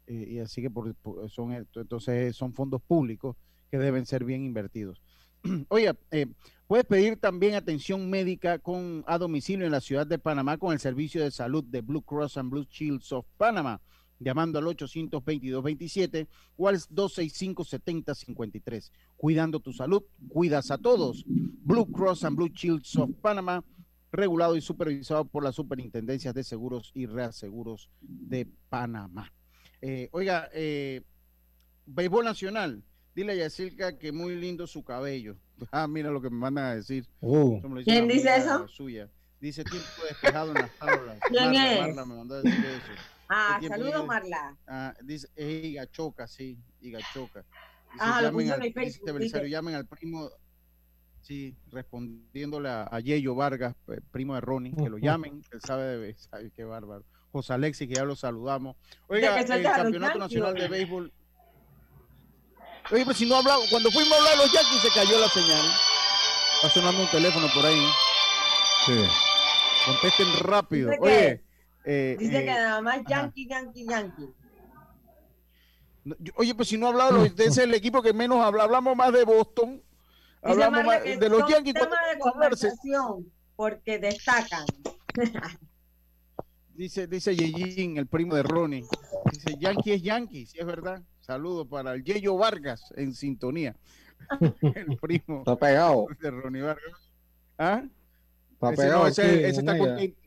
Eh, 0.08 0.26
y 0.30 0.40
así 0.40 0.62
que 0.62 0.70
por, 0.72 0.94
por- 0.96 1.30
son, 1.30 1.54
entonces 1.54 2.36
son 2.36 2.54
fondos 2.54 2.82
públicos 2.82 3.36
que 3.72 3.78
deben 3.78 4.06
ser 4.06 4.24
bien 4.26 4.44
invertidos. 4.44 5.02
Oiga, 5.70 5.96
eh, 6.12 6.28
puedes 6.68 6.86
pedir 6.86 7.18
también 7.18 7.56
atención 7.56 8.08
médica 8.10 8.60
con 8.60 9.04
a 9.08 9.18
domicilio 9.18 9.66
en 9.66 9.72
la 9.72 9.82
ciudad 9.82 10.06
de 10.06 10.20
Panamá 10.20 10.58
con 10.58 10.74
el 10.74 10.80
servicio 10.80 11.24
de 11.24 11.32
salud 11.32 11.64
de 11.64 11.82
Blue 11.82 12.02
Cross 12.02 12.38
and 12.38 12.52
Blue 12.52 12.68
Shields 12.70 13.12
of 13.12 13.26
Panama, 13.38 13.82
llamando 14.20 14.60
al 14.60 14.66
822-27 14.66 16.28
o 16.58 16.68
al 16.68 16.78
265-7053. 16.78 18.92
Cuidando 19.18 19.60
tu 19.60 19.74
salud, 19.74 20.04
cuidas 20.28 20.70
a 20.72 20.78
todos. 20.78 21.24
Blue 21.26 21.92
Cross 21.92 22.26
and 22.26 22.36
Blue 22.36 22.50
Shields 22.50 22.96
of 22.98 23.10
Panama, 23.22 23.64
regulado 24.12 24.56
y 24.56 24.62
supervisado 24.62 25.26
por 25.26 25.44
las 25.44 25.56
superintendencias 25.56 26.34
de 26.34 26.44
seguros 26.44 26.92
y 26.94 27.06
reaseguros 27.06 27.90
de 28.02 28.48
Panamá. 28.70 29.32
Eh, 29.82 30.10
oiga, 30.12 30.50
eh, 30.54 31.02
béisbol 31.86 32.26
nacional. 32.26 32.84
Dile 33.16 33.34
a 33.34 33.36
Yacirca 33.36 33.98
que 33.98 34.12
muy 34.12 34.36
lindo 34.36 34.68
su 34.68 34.84
cabello. 34.84 35.36
Ah, 35.72 35.88
mira 35.88 36.10
lo 36.10 36.22
que 36.22 36.30
me 36.30 36.38
mandan 36.38 36.66
a 36.66 36.76
decir. 36.76 37.06
Uh. 37.20 37.60
¿Quién 37.84 38.06
una 38.06 38.14
dice 38.14 38.34
eso? 38.38 38.66
Suya. 38.70 39.10
Dice 39.42 39.64
tiempo 39.66 39.88
despejado 40.08 40.52
en 40.52 40.62
las 40.62 40.72
tablas. 40.78 41.20
¿Quién 41.28 41.44
Marla, 41.46 41.74
es? 41.74 41.82
Marla 41.82 42.06
me 42.06 42.16
mandó 42.16 42.36
a 42.36 42.42
decir 42.42 42.66
eso. 42.66 43.02
Ah, 43.28 43.58
¿Qué 43.60 43.68
tiempo 43.68 43.86
saludos? 43.86 44.08
Marla. 44.08 44.58
Ah, 44.68 44.94
dice, 45.04 45.28
es 45.36 45.66
Igachoca, 45.66 46.28
sí, 46.28 46.58
Igachoca. 46.82 47.42
Dice, 47.92 47.98
Ah, 48.00 48.22
lo 48.22 48.30
llamen 48.30 48.52
al, 48.52 48.66
en 48.66 48.74
Facebook, 48.74 49.00
este 49.00 49.12
Belisario, 49.12 49.44
dice. 49.46 49.52
llamen 49.52 49.76
al 49.76 49.86
primo, 49.86 50.30
sí, 51.22 51.56
respondiéndole 51.72 52.70
a, 52.70 52.88
a 52.90 53.00
Yeyo 53.02 53.36
Vargas, 53.36 53.76
primo 54.12 54.36
de 54.36 54.42
Ronnie, 54.42 54.74
que 54.76 54.90
lo 54.90 54.98
llamen, 54.98 55.42
que 55.42 55.56
él 55.58 55.62
sabe 55.62 55.98
de 55.98 56.14
sabe 56.18 56.52
qué 56.56 56.64
bárbaro. 56.64 57.04
José 57.32 57.54
Alexis, 57.54 57.88
que 57.88 57.96
ya 57.96 58.06
lo 58.06 58.16
saludamos. 58.16 58.76
Oiga, 59.08 59.40
el 59.40 59.64
Campeonato 59.64 60.20
Nacional 60.20 60.54
de. 60.54 60.68
Béisbol. 60.68 61.12
Oye, 62.92 63.06
pues 63.06 63.18
si 63.18 63.26
no 63.28 63.36
hablamos, 63.36 63.70
cuando 63.70 63.92
fuimos 63.92 64.14
a 64.14 64.18
hablar 64.18 64.32
de 64.38 64.44
los 64.44 64.52
Yankees 64.52 64.82
se 64.82 64.90
cayó 64.90 65.20
la 65.20 65.30
señal. 65.30 65.66
Está 66.56 66.70
sonando 66.70 67.02
un 67.04 67.08
teléfono 67.10 67.48
por 67.54 67.66
ahí. 67.66 67.82
Sí. 68.86 68.94
Contesten 69.86 70.28
rápido. 70.40 70.90
Dice 70.90 71.02
Oye, 71.02 71.12
que- 71.12 71.44
eh, 71.86 72.18
Dice 72.20 72.38
eh, 72.38 72.46
que 72.46 72.52
nada 72.52 72.82
más 72.82 72.96
ajá. 72.98 73.06
Yankee, 73.10 73.48
Yankee, 73.48 73.86
Yankee. 73.88 74.30
Oye, 76.36 76.56
pues 76.56 76.68
si 76.68 76.78
no 76.78 76.88
ha 76.88 76.90
hablado, 76.90 77.12
los- 77.12 77.28
ese 77.32 77.44
es 77.46 77.58
el 77.60 77.74
equipo 77.76 78.02
que 78.02 78.14
menos 78.14 78.40
habla. 78.44 78.64
Hablamos 78.64 78.96
más 78.96 79.14
de 79.14 79.24
Boston. 79.24 79.82
Hablamos 80.42 80.84
más 80.86 81.02
que 81.02 81.18
de 81.18 81.30
los 81.30 81.48
Yankees. 81.50 81.74
temas 81.76 82.00
de 82.14 82.20
conversación 82.20 83.32
porque 83.56 84.00
destacan. 84.00 84.66
Dice, 86.74 87.08
dice 87.08 87.36
Yejin, 87.36 87.98
el 87.98 88.08
primo 88.08 88.36
de 88.36 88.44
Ronnie. 88.44 88.86
Dice, 89.32 89.56
Yankee 89.60 89.92
es 89.92 90.02
Yankee, 90.02 90.46
sí 90.46 90.58
es 90.60 90.66
verdad. 90.66 91.02
Saludos 91.30 91.68
para 91.68 91.94
el 91.94 92.04
Yeyo 92.04 92.36
Vargas 92.38 92.92
en 92.98 93.14
sintonía. 93.14 93.76
el 94.76 94.98
primo 94.98 95.40
Está 95.40 95.56
pegado. 95.56 96.08
de 96.20 96.32
Ronnie 96.32 96.64
Vargas. 96.64 97.12
¿Ah? 97.56 97.84
Está 98.54 98.70
Ese, 98.74 98.82
pegado. 98.82 99.00
no, 99.04 99.08
ese- 99.08 99.22
aquí, 99.22 99.44
ese 99.44 99.60
está 99.60 99.78
contento. 99.78 100.20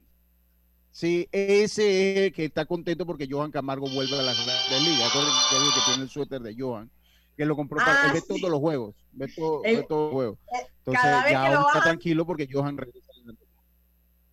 Sí, 0.93 1.29
ese 1.33 2.13
es 2.13 2.19
el 2.27 2.33
que 2.33 2.45
está 2.45 2.67
contento 2.67 3.05
porque 3.05 3.27
Johan 3.29 3.51
Camargo 3.51 3.89
vuelve 3.91 4.17
a 4.17 4.23
la 4.23 4.33
Grandes 4.33 4.83
Ligas. 4.89 5.09
Acuérdense 5.11 5.39
que 5.51 5.57
es 5.57 5.63
el 5.63 5.75
que 5.75 5.81
tiene 5.87 6.03
el 6.05 6.09
suéter 6.09 6.41
de 6.41 6.55
Johan, 6.57 6.89
que 7.37 7.47
lo 7.47 7.57
compró 7.57 7.79
para 7.79 8.05
Ah, 8.05 8.07
él 8.07 8.13
ve 8.13 8.21
sí. 8.21 8.27
todos 8.29 8.49
los 8.49 8.61
juegos, 8.61 8.95
ve, 9.11 9.27
todo, 9.35 9.65
Él- 9.65 9.77
ve 9.79 9.83
todos 9.89 10.05
los 10.05 10.13
juegos. 10.13 10.39
eh, 10.55 10.67
Entonces 10.79 11.03
ya 11.03 11.25
que 11.25 11.33
lo 11.33 11.39
ahora 11.39 11.51
está 11.55 11.63
bajan- 11.65 11.83
tranquilo 11.83 12.25
porque 12.27 12.49
Johan 12.49 12.77
regresa. 12.77 13.11
a 13.11 13.17
la 13.17 13.23
Grandes 13.25 13.41
Ligas. 13.41 13.65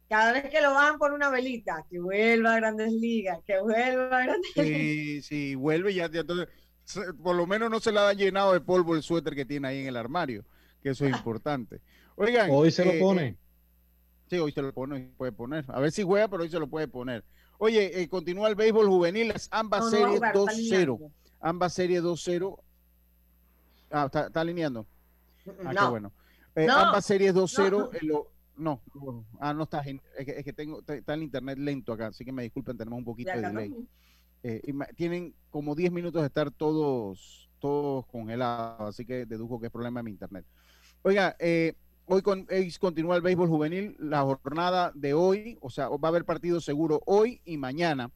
Cada 0.09 0.33
vez 0.33 0.49
que 0.49 0.59
lo 0.59 0.71
bajan 0.73 0.97
por 0.97 1.13
una 1.13 1.29
velita, 1.29 1.85
que 1.89 1.99
vuelva 1.99 2.53
a 2.53 2.55
Grandes 2.57 2.91
Ligas, 2.91 3.39
que 3.45 3.59
vuelva 3.61 4.17
a 4.17 4.23
Grandes 4.23 4.51
Ligas. 4.55 4.67
Sí, 4.67 5.21
sí, 5.21 5.55
vuelve 5.55 5.93
ya, 5.93 6.09
ya 6.09 6.21
entonces, 6.21 6.47
se- 6.83 7.13
por 7.13 7.35
lo 7.35 7.45
menos 7.45 7.69
no 7.69 7.79
se 7.79 7.91
le 7.91 7.99
ha 7.99 8.11
llenado 8.13 8.53
de 8.53 8.59
polvo 8.61 8.95
el 8.95 9.03
suéter 9.03 9.35
que 9.35 9.45
tiene 9.45 9.67
ahí 9.67 9.81
en 9.81 9.87
el 9.87 9.95
armario, 9.97 10.43
que 10.81 10.89
eso 10.89 11.05
es 11.05 11.15
importante. 11.15 11.79
Oigan. 12.15 12.49
Hoy 12.51 12.71
se 12.71 12.83
lo 12.83 12.91
eh, 12.91 12.99
pone. 12.99 13.23
eh, 13.27 13.35
Sí, 14.31 14.37
hoy 14.39 14.51
se 14.51 14.61
lo 14.61 14.73
pone, 14.73 14.95
hoy 14.95 15.11
puede 15.15 15.31
poner. 15.31 15.65
A 15.69 15.79
ver 15.79 15.91
si 15.91 16.03
juega, 16.03 16.27
pero 16.27 16.43
hoy 16.43 16.49
se 16.49 16.59
lo 16.59 16.67
puede 16.67 16.87
poner. 16.87 17.23
Oye, 17.59 18.01
eh, 18.01 18.07
continúa 18.09 18.47
el 18.49 18.55
béisbol 18.55 18.87
juvenil, 18.87 19.27
las 19.29 19.47
ambas 19.51 19.81
No, 19.85 19.89
series 19.91 20.07
jugar, 20.15 20.35
está 20.35 20.39
2-0. 20.39 20.49
alineando. 20.95 21.11
Ambas 21.39 21.73
series 21.73 22.01
2-0. 22.03 22.59
Ah, 23.91 24.05
está, 24.05 24.27
está 24.27 24.41
alineando. 24.41 24.85
Ah, 25.63 25.69
qué 25.69 25.73
No. 25.75 25.89
bueno. 25.91 26.11
Eh, 26.55 26.65
No, 26.67 26.75
ambas 26.77 27.05
series 27.05 27.33
2-0. 27.33 27.89
No. 28.59 28.81
eh, 28.93 29.37
ah, 29.39 29.53
no 29.53 29.63
está, 29.63 29.79
es 29.79 30.25
que, 30.25 30.31
es 30.31 30.43
que 30.43 30.53
tengo, 30.53 30.81
está 30.87 31.13
el 31.13 31.23
internet 31.23 31.57
lento 31.57 31.93
acá, 31.93 32.07
así 32.07 32.25
que 32.25 32.31
me 32.31 32.43
disculpen, 32.43 32.77
tenemos 32.77 32.99
un 32.99 33.05
poquito 33.05 33.31
de 33.31 33.41
delay. 33.41 33.73
Eh, 34.41 34.61
y 34.63 34.95
tienen 34.95 35.33
como 35.49 35.75
10 35.75 35.91
minutos 35.91 36.21
de 36.21 36.27
estar 36.27 36.51
todos, 36.51 37.49
todos 37.59 38.05
congelados, 38.07 38.81
así 38.81 39.05
que 39.05 39.25
dedujo 39.25 39.59
que 39.59 39.67
es 39.67 39.71
problema 39.71 39.99
de 39.99 40.03
mi 40.05 40.11
internet. 40.11 40.45
Oiga, 41.01 41.35
eh, 41.39 41.73
hoy, 42.05 42.21
con, 42.21 42.47
hoy 42.49 42.71
continúa 42.79 43.15
el 43.15 43.21
béisbol 43.21 43.49
juvenil, 43.49 43.95
la 43.99 44.21
jornada 44.21 44.91
de 44.95 45.13
hoy, 45.13 45.57
o 45.61 45.69
sea, 45.69 45.89
va 45.89 46.07
a 46.07 46.07
haber 46.07 46.25
partido 46.25 46.61
seguro 46.61 47.01
hoy 47.05 47.41
y 47.43 47.57
mañana, 47.57 48.11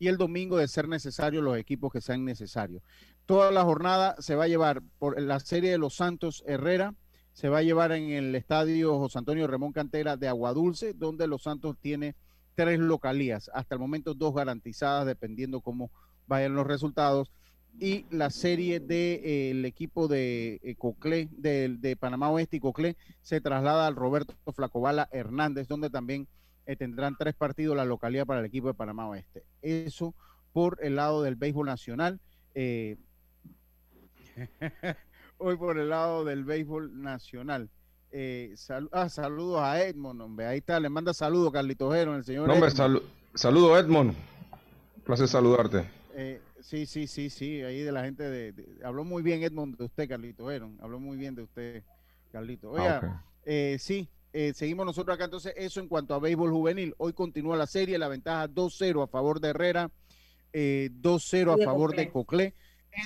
y 0.00 0.08
el 0.08 0.16
domingo 0.16 0.56
de 0.56 0.68
ser 0.68 0.88
necesario 0.88 1.42
los 1.42 1.58
equipos 1.58 1.92
que 1.92 2.00
sean 2.00 2.24
necesarios. 2.24 2.82
Toda 3.26 3.50
la 3.50 3.62
jornada 3.64 4.16
se 4.18 4.34
va 4.34 4.44
a 4.44 4.48
llevar 4.48 4.82
por 4.98 5.20
la 5.20 5.40
serie 5.40 5.70
de 5.70 5.78
los 5.78 5.94
Santos 5.94 6.42
Herrera, 6.46 6.94
se 7.38 7.48
va 7.48 7.58
a 7.58 7.62
llevar 7.62 7.92
en 7.92 8.10
el 8.10 8.34
estadio 8.34 8.98
José 8.98 9.20
Antonio 9.20 9.46
Ramón 9.46 9.72
Cantera 9.72 10.16
de 10.16 10.26
Aguadulce, 10.26 10.92
donde 10.92 11.28
los 11.28 11.44
Santos 11.44 11.76
tiene 11.80 12.16
tres 12.56 12.80
localías, 12.80 13.48
hasta 13.54 13.76
el 13.76 13.80
momento 13.80 14.12
dos 14.12 14.34
garantizadas, 14.34 15.06
dependiendo 15.06 15.60
cómo 15.60 15.92
vayan 16.26 16.56
los 16.56 16.66
resultados. 16.66 17.30
Y 17.78 18.06
la 18.10 18.30
serie 18.30 18.80
del 18.80 19.64
equipo 19.64 20.08
de 20.08 20.58
eh, 20.64 20.74
Coclé, 20.74 21.28
de, 21.30 21.96
Panamá 21.96 22.28
Oeste 22.28 22.56
y 22.56 22.60
Coclé, 22.60 22.96
se 23.22 23.40
traslada 23.40 23.86
al 23.86 23.94
Roberto 23.94 24.34
Flacobala 24.52 25.08
Hernández, 25.12 25.68
donde 25.68 25.90
también 25.90 26.26
eh, 26.66 26.74
tendrán 26.74 27.14
tres 27.16 27.34
partidos 27.34 27.76
la 27.76 27.84
localidad 27.84 28.26
para 28.26 28.40
el 28.40 28.46
equipo 28.46 28.66
de 28.66 28.74
Panamá 28.74 29.08
Oeste. 29.08 29.44
Eso 29.62 30.12
por 30.52 30.80
el 30.82 30.96
lado 30.96 31.22
del 31.22 31.36
béisbol 31.36 31.66
nacional. 31.66 32.18
eh, 35.38 35.44
hoy 35.44 35.56
por 35.56 35.78
el 35.78 35.88
lado 35.88 36.24
del 36.24 36.44
béisbol 36.44 37.00
nacional. 37.02 37.70
Eh, 38.10 38.52
sal- 38.56 38.88
ah, 38.92 39.08
saludos 39.08 39.60
a 39.60 39.82
Edmond, 39.84 40.20
hombre. 40.22 40.46
Ahí 40.46 40.58
está, 40.58 40.80
le 40.80 40.88
manda 40.88 41.12
saludos, 41.12 41.52
Carlitos 41.52 41.92
Jero, 41.94 42.14
el 42.16 42.24
señor. 42.24 42.46
No, 42.48 42.54
hombre, 42.54 42.70
Edmond. 42.70 42.96
salu- 42.96 43.02
saludo 43.34 43.78
Edmond. 43.78 44.10
Un 44.96 45.02
placer 45.04 45.28
saludarte. 45.28 45.84
Eh, 46.14 46.40
sí, 46.60 46.86
sí, 46.86 47.06
sí, 47.06 47.30
sí, 47.30 47.62
ahí 47.62 47.80
de 47.82 47.92
la 47.92 48.04
gente 48.04 48.22
de, 48.24 48.52
de- 48.52 48.84
habló 48.84 49.04
muy 49.04 49.22
bien 49.22 49.42
Edmond 49.42 49.76
de 49.76 49.84
usted, 49.84 50.08
Carlito 50.08 50.50
Heron, 50.50 50.78
habló 50.80 50.98
muy 50.98 51.16
bien 51.16 51.34
de 51.34 51.42
usted, 51.42 51.82
Carlito. 52.32 52.70
Oiga, 52.70 53.00
Ah, 53.02 53.24
eh, 53.44 53.76
sí, 53.78 54.08
eh, 54.32 54.52
seguimos 54.54 54.84
nosotros 54.86 55.14
acá, 55.14 55.24
entonces 55.26 55.52
eso 55.56 55.80
en 55.80 55.88
cuanto 55.88 56.14
a 56.14 56.18
béisbol 56.18 56.50
juvenil. 56.50 56.94
Hoy 56.98 57.12
continúa 57.12 57.56
la 57.56 57.66
serie, 57.66 57.98
la 57.98 58.08
ventaja 58.08 58.48
2-0 58.48 59.02
a 59.02 59.06
favor 59.06 59.38
de 59.40 59.48
Herrera, 59.50 59.90
eh, 60.52 60.88
2-0 60.92 61.52
a 61.52 61.56
Y 61.56 61.58
de 61.60 61.64
favor 61.66 61.94
de 61.94 62.10
Coclé. 62.10 62.52
Coclé. 62.52 62.54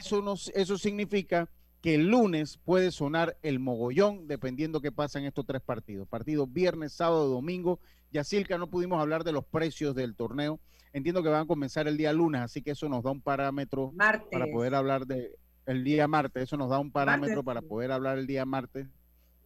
Eso, 0.01 0.23
nos, 0.23 0.49
eso 0.55 0.79
significa 0.79 1.49
que 1.83 1.97
el 1.97 2.07
lunes 2.07 2.59
puede 2.65 2.93
sonar 2.93 3.37
el 3.43 3.59
mogollón, 3.59 4.29
dependiendo 4.29 4.81
qué 4.81 4.93
pasa 4.93 5.19
en 5.19 5.27
estos 5.27 5.45
tres 5.45 5.61
partidos. 5.61 6.09
Partidos 6.09 6.51
viernes, 6.51 6.93
sábado, 6.93 7.29
domingo. 7.29 7.81
Yacilca, 8.13 8.57
no 8.57 8.69
pudimos 8.69 9.01
hablar 9.01 9.25
de 9.25 9.33
los 9.33 9.45
precios 9.45 9.95
del 9.97 10.15
torneo. 10.15 10.61
Entiendo 10.93 11.23
que 11.23 11.29
van 11.29 11.43
a 11.43 11.47
comenzar 11.47 11.89
el 11.89 11.97
día 11.97 12.13
lunes, 12.13 12.41
así 12.41 12.63
que 12.63 12.71
eso 12.71 12.89
nos 12.89 13.03
da 13.03 13.11
un 13.11 13.21
parámetro 13.21 13.91
Martes. 13.93 14.29
para 14.31 14.47
poder 14.47 14.75
hablar 14.75 15.07
de 15.07 15.35
el 15.67 15.83
día 15.83 16.07
martes. 16.07 16.45
Eso 16.45 16.57
nos 16.57 16.71
da 16.71 16.79
un 16.79 16.93
parámetro 16.93 17.37
Martes, 17.37 17.45
para 17.45 17.63
poder 17.63 17.91
hablar 17.91 18.19
el 18.19 18.27
día 18.27 18.45
martes 18.45 18.87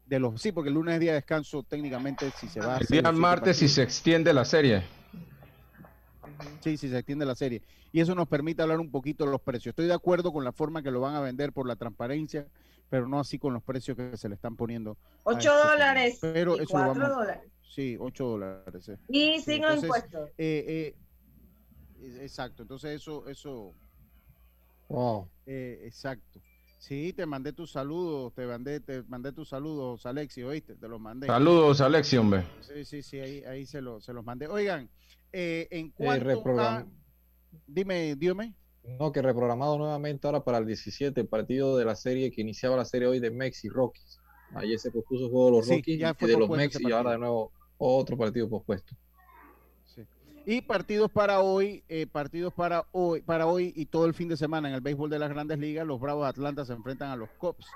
de 0.06 0.20
los 0.20 0.40
sí, 0.40 0.52
porque 0.52 0.68
el 0.68 0.74
lunes 0.74 0.94
es 0.94 1.00
día 1.00 1.12
de 1.12 1.16
descanso 1.16 1.62
técnicamente 1.62 2.30
si 2.38 2.48
se 2.48 2.60
va 2.60 2.76
a 2.76 2.78
El 2.78 2.86
día 2.86 3.12
martes, 3.12 3.56
si 3.56 3.68
se 3.68 3.82
extiende 3.82 4.32
la 4.32 4.44
serie. 4.44 4.84
Sí, 6.60 6.76
sí, 6.76 6.88
se 6.88 6.98
extiende 6.98 7.24
la 7.26 7.34
serie. 7.34 7.62
Y 7.92 8.00
eso 8.00 8.14
nos 8.14 8.28
permite 8.28 8.62
hablar 8.62 8.80
un 8.80 8.90
poquito 8.90 9.24
de 9.24 9.30
los 9.30 9.40
precios. 9.40 9.72
Estoy 9.72 9.86
de 9.86 9.94
acuerdo 9.94 10.32
con 10.32 10.44
la 10.44 10.52
forma 10.52 10.82
que 10.82 10.90
lo 10.90 11.00
van 11.00 11.14
a 11.14 11.20
vender 11.20 11.52
por 11.52 11.66
la 11.66 11.76
transparencia, 11.76 12.46
pero 12.90 13.06
no 13.08 13.20
así 13.20 13.38
con 13.38 13.52
los 13.54 13.62
precios 13.62 13.96
que 13.96 14.16
se 14.16 14.28
le 14.28 14.34
están 14.34 14.56
poniendo. 14.56 14.92
a 14.92 14.96
8 15.24 15.38
este 15.38 15.68
dólares 15.68 16.18
Pero 16.20 16.56
y 16.56 16.60
eso 16.60 16.78
lo 16.78 16.84
4 16.84 17.02
vamos- 17.02 17.16
dólares. 17.18 17.50
Sí, 17.62 17.96
8 18.00 18.24
dólares. 18.26 18.88
eh. 18.88 18.96
Y 19.08 19.36
Sí, 19.38 19.42
sin 19.42 19.54
entonces, 19.56 19.82
impuestos. 19.84 20.30
eh, 20.38 20.94
eh, 22.00 22.16
exacto, 22.22 22.62
entonces 22.62 22.96
eso, 23.00 23.26
eso, 23.28 23.74
Wow. 24.88 25.28
eh, 25.46 25.82
exacto. 25.84 26.40
Sí, 26.78 27.12
te 27.12 27.26
mandé 27.26 27.52
tus 27.52 27.72
saludos, 27.72 28.32
te 28.34 28.46
mandé, 28.46 28.80
te 28.80 29.02
mandé 29.04 29.32
tus 29.32 29.48
saludos, 29.48 30.06
Alexi, 30.06 30.42
¿oíste? 30.42 30.76
Te 30.76 30.86
los 30.88 31.00
mandé. 31.00 31.26
Saludos, 31.26 31.80
Alexi, 31.80 32.16
hombre. 32.16 32.44
Sí, 32.60 32.84
sí, 32.84 33.02
sí, 33.02 33.18
ahí, 33.18 33.42
ahí 33.44 33.66
se, 33.66 33.80
lo- 33.80 34.00
se 34.00 34.12
los 34.12 34.24
mandé. 34.24 34.46
Oigan, 34.46 34.88
eh, 35.32 35.68
en 35.70 35.86
Eh, 35.86 35.92
cuanto 35.96 36.60
a... 36.60 36.86
Dime, 37.66 38.14
dígame. 38.16 38.54
No, 38.98 39.10
que 39.10 39.20
reprogramado 39.20 39.78
nuevamente 39.78 40.26
ahora 40.26 40.44
para 40.44 40.58
el 40.58 40.66
17, 40.66 41.20
el 41.20 41.26
partido 41.26 41.76
de 41.76 41.84
la 41.84 41.96
serie 41.96 42.30
que 42.30 42.40
iniciaba 42.40 42.76
la 42.76 42.84
serie 42.84 43.08
hoy 43.08 43.18
de 43.18 43.30
Mex 43.30 43.64
y 43.64 43.68
Rockies. 43.68 44.20
Ayer 44.54 44.78
se 44.78 44.90
pospuso 44.92 45.24
el 45.24 45.30
juego 45.30 45.46
de 45.46 45.52
los 45.56 45.66
Sí, 45.66 45.74
Rockies 45.76 45.96
y 45.96 45.98
de 45.98 46.32
los 46.32 46.48
pospuesto 46.48 46.56
Mex 46.56 46.76
ese 46.76 46.88
y 46.88 46.92
ahora 46.92 47.12
de 47.12 47.18
nuevo 47.18 47.52
otro 47.78 48.16
partido 48.16 48.48
pospuesto. 48.48 48.96
Y 50.48 50.60
partidos 50.60 51.10
para 51.10 51.40
hoy, 51.40 51.82
eh, 51.88 52.06
partidos 52.06 52.54
para 52.54 52.86
hoy, 52.92 53.20
para 53.20 53.48
hoy 53.48 53.72
y 53.74 53.86
todo 53.86 54.06
el 54.06 54.14
fin 54.14 54.28
de 54.28 54.36
semana 54.36 54.68
en 54.68 54.76
el 54.76 54.80
béisbol 54.80 55.10
de 55.10 55.18
las 55.18 55.28
grandes 55.28 55.58
ligas. 55.58 55.84
Los 55.84 55.98
Bravos 55.98 56.22
de 56.22 56.28
Atlanta 56.28 56.64
se 56.64 56.72
enfrentan 56.72 57.10
a 57.10 57.16
los 57.16 57.30
Cubs. 57.30 57.66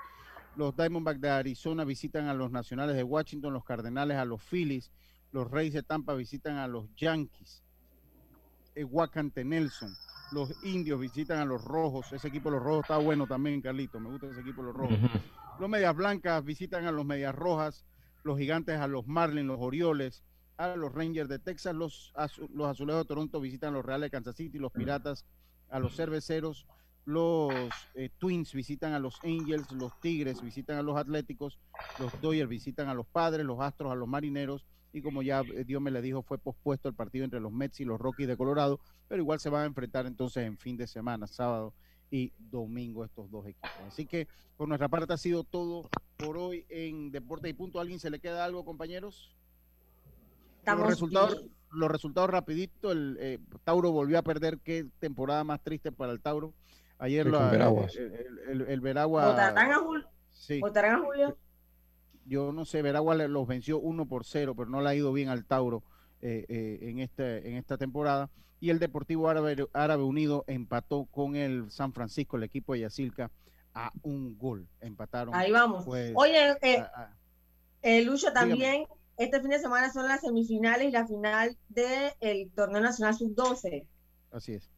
Los 0.55 0.73
Diamondbacks 0.77 1.19
de 1.19 1.29
Arizona 1.29 1.83
visitan 1.83 2.27
a 2.27 2.33
los 2.33 2.49
Nacionales 2.49 2.95
de 2.95 3.03
Washington. 3.03 3.51
Los 3.51 3.65
Cardenales 3.65 4.15
a 4.15 4.23
los 4.23 4.41
Phillies. 4.41 4.89
Los 5.31 5.49
Reyes 5.49 5.73
de 5.73 5.83
Tampa 5.83 6.13
visitan 6.13 6.57
a 6.57 6.67
los 6.67 6.93
Yankees. 6.95 7.63
Eh, 8.75 8.83
Wacante 8.83 9.43
Nelson. 9.43 9.93
Los 10.31 10.51
Indios 10.63 10.99
visitan 10.99 11.39
a 11.39 11.45
los 11.45 11.63
Rojos. 11.63 12.11
Ese 12.13 12.27
equipo 12.29 12.49
de 12.49 12.55
los 12.57 12.63
Rojos 12.65 12.83
está 12.83 12.97
bueno 12.97 13.27
también, 13.27 13.61
Carlito. 13.61 13.99
Me 13.99 14.09
gusta 14.09 14.27
ese 14.27 14.41
equipo 14.41 14.61
de 14.61 14.67
los 14.67 14.75
Rojos. 14.75 14.97
Los 15.59 15.69
Medias 15.69 15.95
Blancas 15.95 16.43
visitan 16.45 16.85
a 16.85 16.91
los 16.91 17.05
Medias 17.05 17.35
Rojas, 17.35 17.85
los 18.23 18.37
Gigantes 18.39 18.79
a 18.79 18.87
los 18.87 19.05
Marlins, 19.07 19.47
los 19.47 19.59
Orioles, 19.59 20.23
a 20.57 20.75
los 20.75 20.93
Rangers 20.93 21.27
de 21.27 21.39
Texas, 21.39 21.75
los, 21.75 22.13
azu- 22.15 22.49
los 22.53 22.67
Azulejos 22.67 23.03
de 23.03 23.07
Toronto 23.07 23.39
visitan 23.41 23.69
a 23.69 23.77
los 23.77 23.85
Reales 23.85 24.07
de 24.07 24.11
Kansas 24.11 24.35
City, 24.35 24.57
los 24.59 24.71
Piratas 24.71 25.25
a 25.69 25.79
los 25.79 25.95
Cerveceros, 25.95 26.65
los 27.05 27.51
eh, 27.95 28.09
Twins 28.19 28.53
visitan 28.53 28.93
a 28.93 28.99
los 28.99 29.19
Angels, 29.23 29.71
los 29.71 29.99
Tigres 29.99 30.41
visitan 30.41 30.77
a 30.77 30.81
los 30.83 30.97
Atléticos, 30.97 31.59
los 31.99 32.11
Dodgers 32.21 32.49
visitan 32.49 32.87
a 32.89 32.93
los 32.93 33.07
Padres, 33.07 33.45
los 33.45 33.59
Astros 33.59 33.91
a 33.91 33.95
los 33.95 34.07
Marineros 34.07 34.65
y 34.93 35.01
como 35.01 35.21
ya 35.21 35.43
eh, 35.55 35.63
Dios 35.65 35.81
me 35.81 35.91
le 35.91 36.01
dijo 36.01 36.21
fue 36.21 36.37
pospuesto 36.37 36.89
el 36.89 36.95
partido 36.95 37.23
entre 37.25 37.39
los 37.39 37.51
Mets 37.51 37.79
y 37.79 37.85
los 37.85 37.99
Rockies 37.99 38.27
de 38.27 38.37
Colorado, 38.37 38.79
pero 39.07 39.21
igual 39.21 39.39
se 39.39 39.49
van 39.49 39.63
a 39.63 39.65
enfrentar 39.65 40.05
entonces 40.05 40.45
en 40.45 40.57
fin 40.57 40.77
de 40.77 40.87
semana, 40.87 41.27
sábado 41.27 41.73
y 42.09 42.33
domingo 42.37 43.05
estos 43.05 43.31
dos 43.31 43.47
equipos. 43.47 43.87
Así 43.87 44.05
que 44.05 44.27
por 44.57 44.67
nuestra 44.67 44.89
parte 44.89 45.13
ha 45.13 45.17
sido 45.17 45.43
todo 45.43 45.89
por 46.17 46.37
hoy 46.37 46.65
en 46.69 47.11
Deporte 47.11 47.47
y 47.49 47.53
Punto. 47.53 47.79
¿A 47.79 47.81
¿Alguien 47.83 47.99
se 47.99 48.09
le 48.09 48.19
queda 48.19 48.43
algo, 48.43 48.65
compañeros? 48.65 49.35
Estamos 50.59 50.81
los 50.81 50.89
resultados, 50.89 51.41
bien. 51.41 51.55
los 51.71 51.89
resultados 51.89 52.29
rapidito, 52.29 52.91
el 52.91 53.17
eh, 53.19 53.39
Tauro 53.63 53.91
volvió 53.91 54.19
a 54.19 54.21
perder, 54.21 54.59
qué 54.59 54.85
temporada 54.99 55.43
más 55.43 55.63
triste 55.63 55.91
para 55.91 56.11
el 56.11 56.21
Tauro. 56.21 56.53
Ayer 56.99 57.25
la- 57.25 57.45
el, 57.45 57.51
Veraguas. 57.51 57.95
el- 57.95 58.39
el- 58.49 58.61
el 58.67 58.81
Veragua, 58.81 59.29
¿Votarán 59.29 59.71
a, 59.71 59.77
Jul- 59.79 60.07
sí, 60.29 60.59
votarán 60.59 60.95
a 61.01 61.05
Julio? 61.05 61.37
Yo 62.25 62.51
no 62.51 62.65
sé, 62.65 62.81
Veragua 62.81 63.15
los 63.15 63.47
venció 63.47 63.79
1 63.79 64.05
por 64.07 64.25
0, 64.25 64.53
pero 64.55 64.69
no 64.69 64.81
le 64.81 64.89
ha 64.89 64.95
ido 64.95 65.11
bien 65.13 65.29
al 65.29 65.45
Tauro 65.45 65.83
eh, 66.21 66.45
eh, 66.49 66.79
en, 66.83 66.99
este, 66.99 67.49
en 67.49 67.55
esta 67.57 67.77
temporada. 67.77 68.29
Y 68.59 68.69
el 68.69 68.79
Deportivo 68.79 69.27
Árabe, 69.27 69.55
Árabe 69.73 70.03
Unido 70.03 70.43
empató 70.47 71.05
con 71.05 71.35
el 71.35 71.71
San 71.71 71.93
Francisco, 71.93 72.37
el 72.37 72.43
equipo 72.43 72.73
de 72.73 72.81
Yacilca, 72.81 73.31
a 73.73 73.91
un 74.03 74.37
gol. 74.37 74.67
Empataron. 74.81 75.33
Ahí 75.33 75.51
vamos. 75.51 75.85
pues, 75.85 76.11
Oye, 76.15 76.51
eh, 76.61 76.77
a- 76.77 76.83
a- 77.03 77.17
eh, 77.81 78.03
Lucho, 78.03 78.27
Dígame. 78.29 78.49
también 78.51 78.85
este 79.17 79.39
fin 79.41 79.49
de 79.49 79.59
semana 79.59 79.91
son 79.91 80.07
las 80.07 80.21
semifinales 80.21 80.87
y 80.87 80.91
la 80.91 81.07
final 81.07 81.57
del 81.69 82.51
torneo 82.55 82.81
nacional 82.81 83.15
sub-12. 83.15 83.85
Así 84.31 84.53
es. 84.53 84.69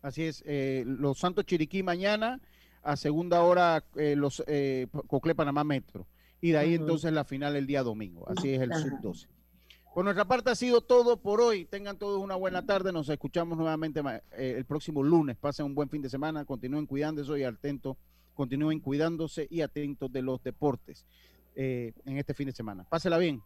Así 0.00 0.24
es. 0.24 0.42
eh, 0.46 0.82
los 0.86 1.18
Santos 1.18 1.46
Chiriquí 1.46 1.82
mañana, 1.84 2.40
a 2.82 2.96
segunda 2.96 3.42
hora 3.44 3.84
eh, 3.94 4.16
los 4.16 4.42
eh, 4.48 4.88
Coclé 5.06 5.34
Panamá 5.36 5.62
Metro. 5.62 6.06
Y 6.42 6.50
de 6.50 6.58
ahí 6.58 6.74
entonces 6.74 7.12
la 7.12 7.24
final 7.24 7.56
el 7.56 7.66
día 7.66 7.82
domingo. 7.82 8.28
Así 8.28 8.52
es 8.52 8.60
el 8.60 8.72
Ajá. 8.72 8.82
sub-12. 8.82 9.28
Por 9.94 10.04
nuestra 10.04 10.26
parte 10.26 10.50
ha 10.50 10.54
sido 10.54 10.80
todo 10.80 11.18
por 11.18 11.40
hoy. 11.40 11.66
Tengan 11.66 11.96
todos 11.96 12.20
una 12.20 12.34
buena 12.34 12.66
tarde. 12.66 12.92
Nos 12.92 13.08
escuchamos 13.08 13.56
nuevamente 13.56 14.02
eh, 14.32 14.54
el 14.56 14.64
próximo 14.64 15.02
lunes. 15.02 15.36
Pasen 15.36 15.66
un 15.66 15.74
buen 15.74 15.88
fin 15.88 16.02
de 16.02 16.10
semana. 16.10 16.44
Continúen 16.44 16.86
cuidándose 16.86 17.38
y 17.38 17.44
atentos. 17.44 17.96
Continúen 18.34 18.80
cuidándose 18.80 19.46
y 19.48 19.60
atentos 19.60 20.10
de 20.12 20.22
los 20.22 20.42
deportes 20.42 21.06
eh, 21.54 21.92
en 22.04 22.18
este 22.18 22.34
fin 22.34 22.46
de 22.46 22.52
semana. 22.52 22.84
Pásela 22.88 23.18
bien. 23.18 23.40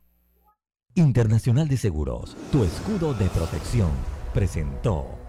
Internacional 0.95 1.69
de 1.69 1.77
Seguros, 1.77 2.35
tu 2.51 2.65
escudo 2.65 3.13
de 3.13 3.27
protección, 3.27 3.91
presentó 4.33 5.26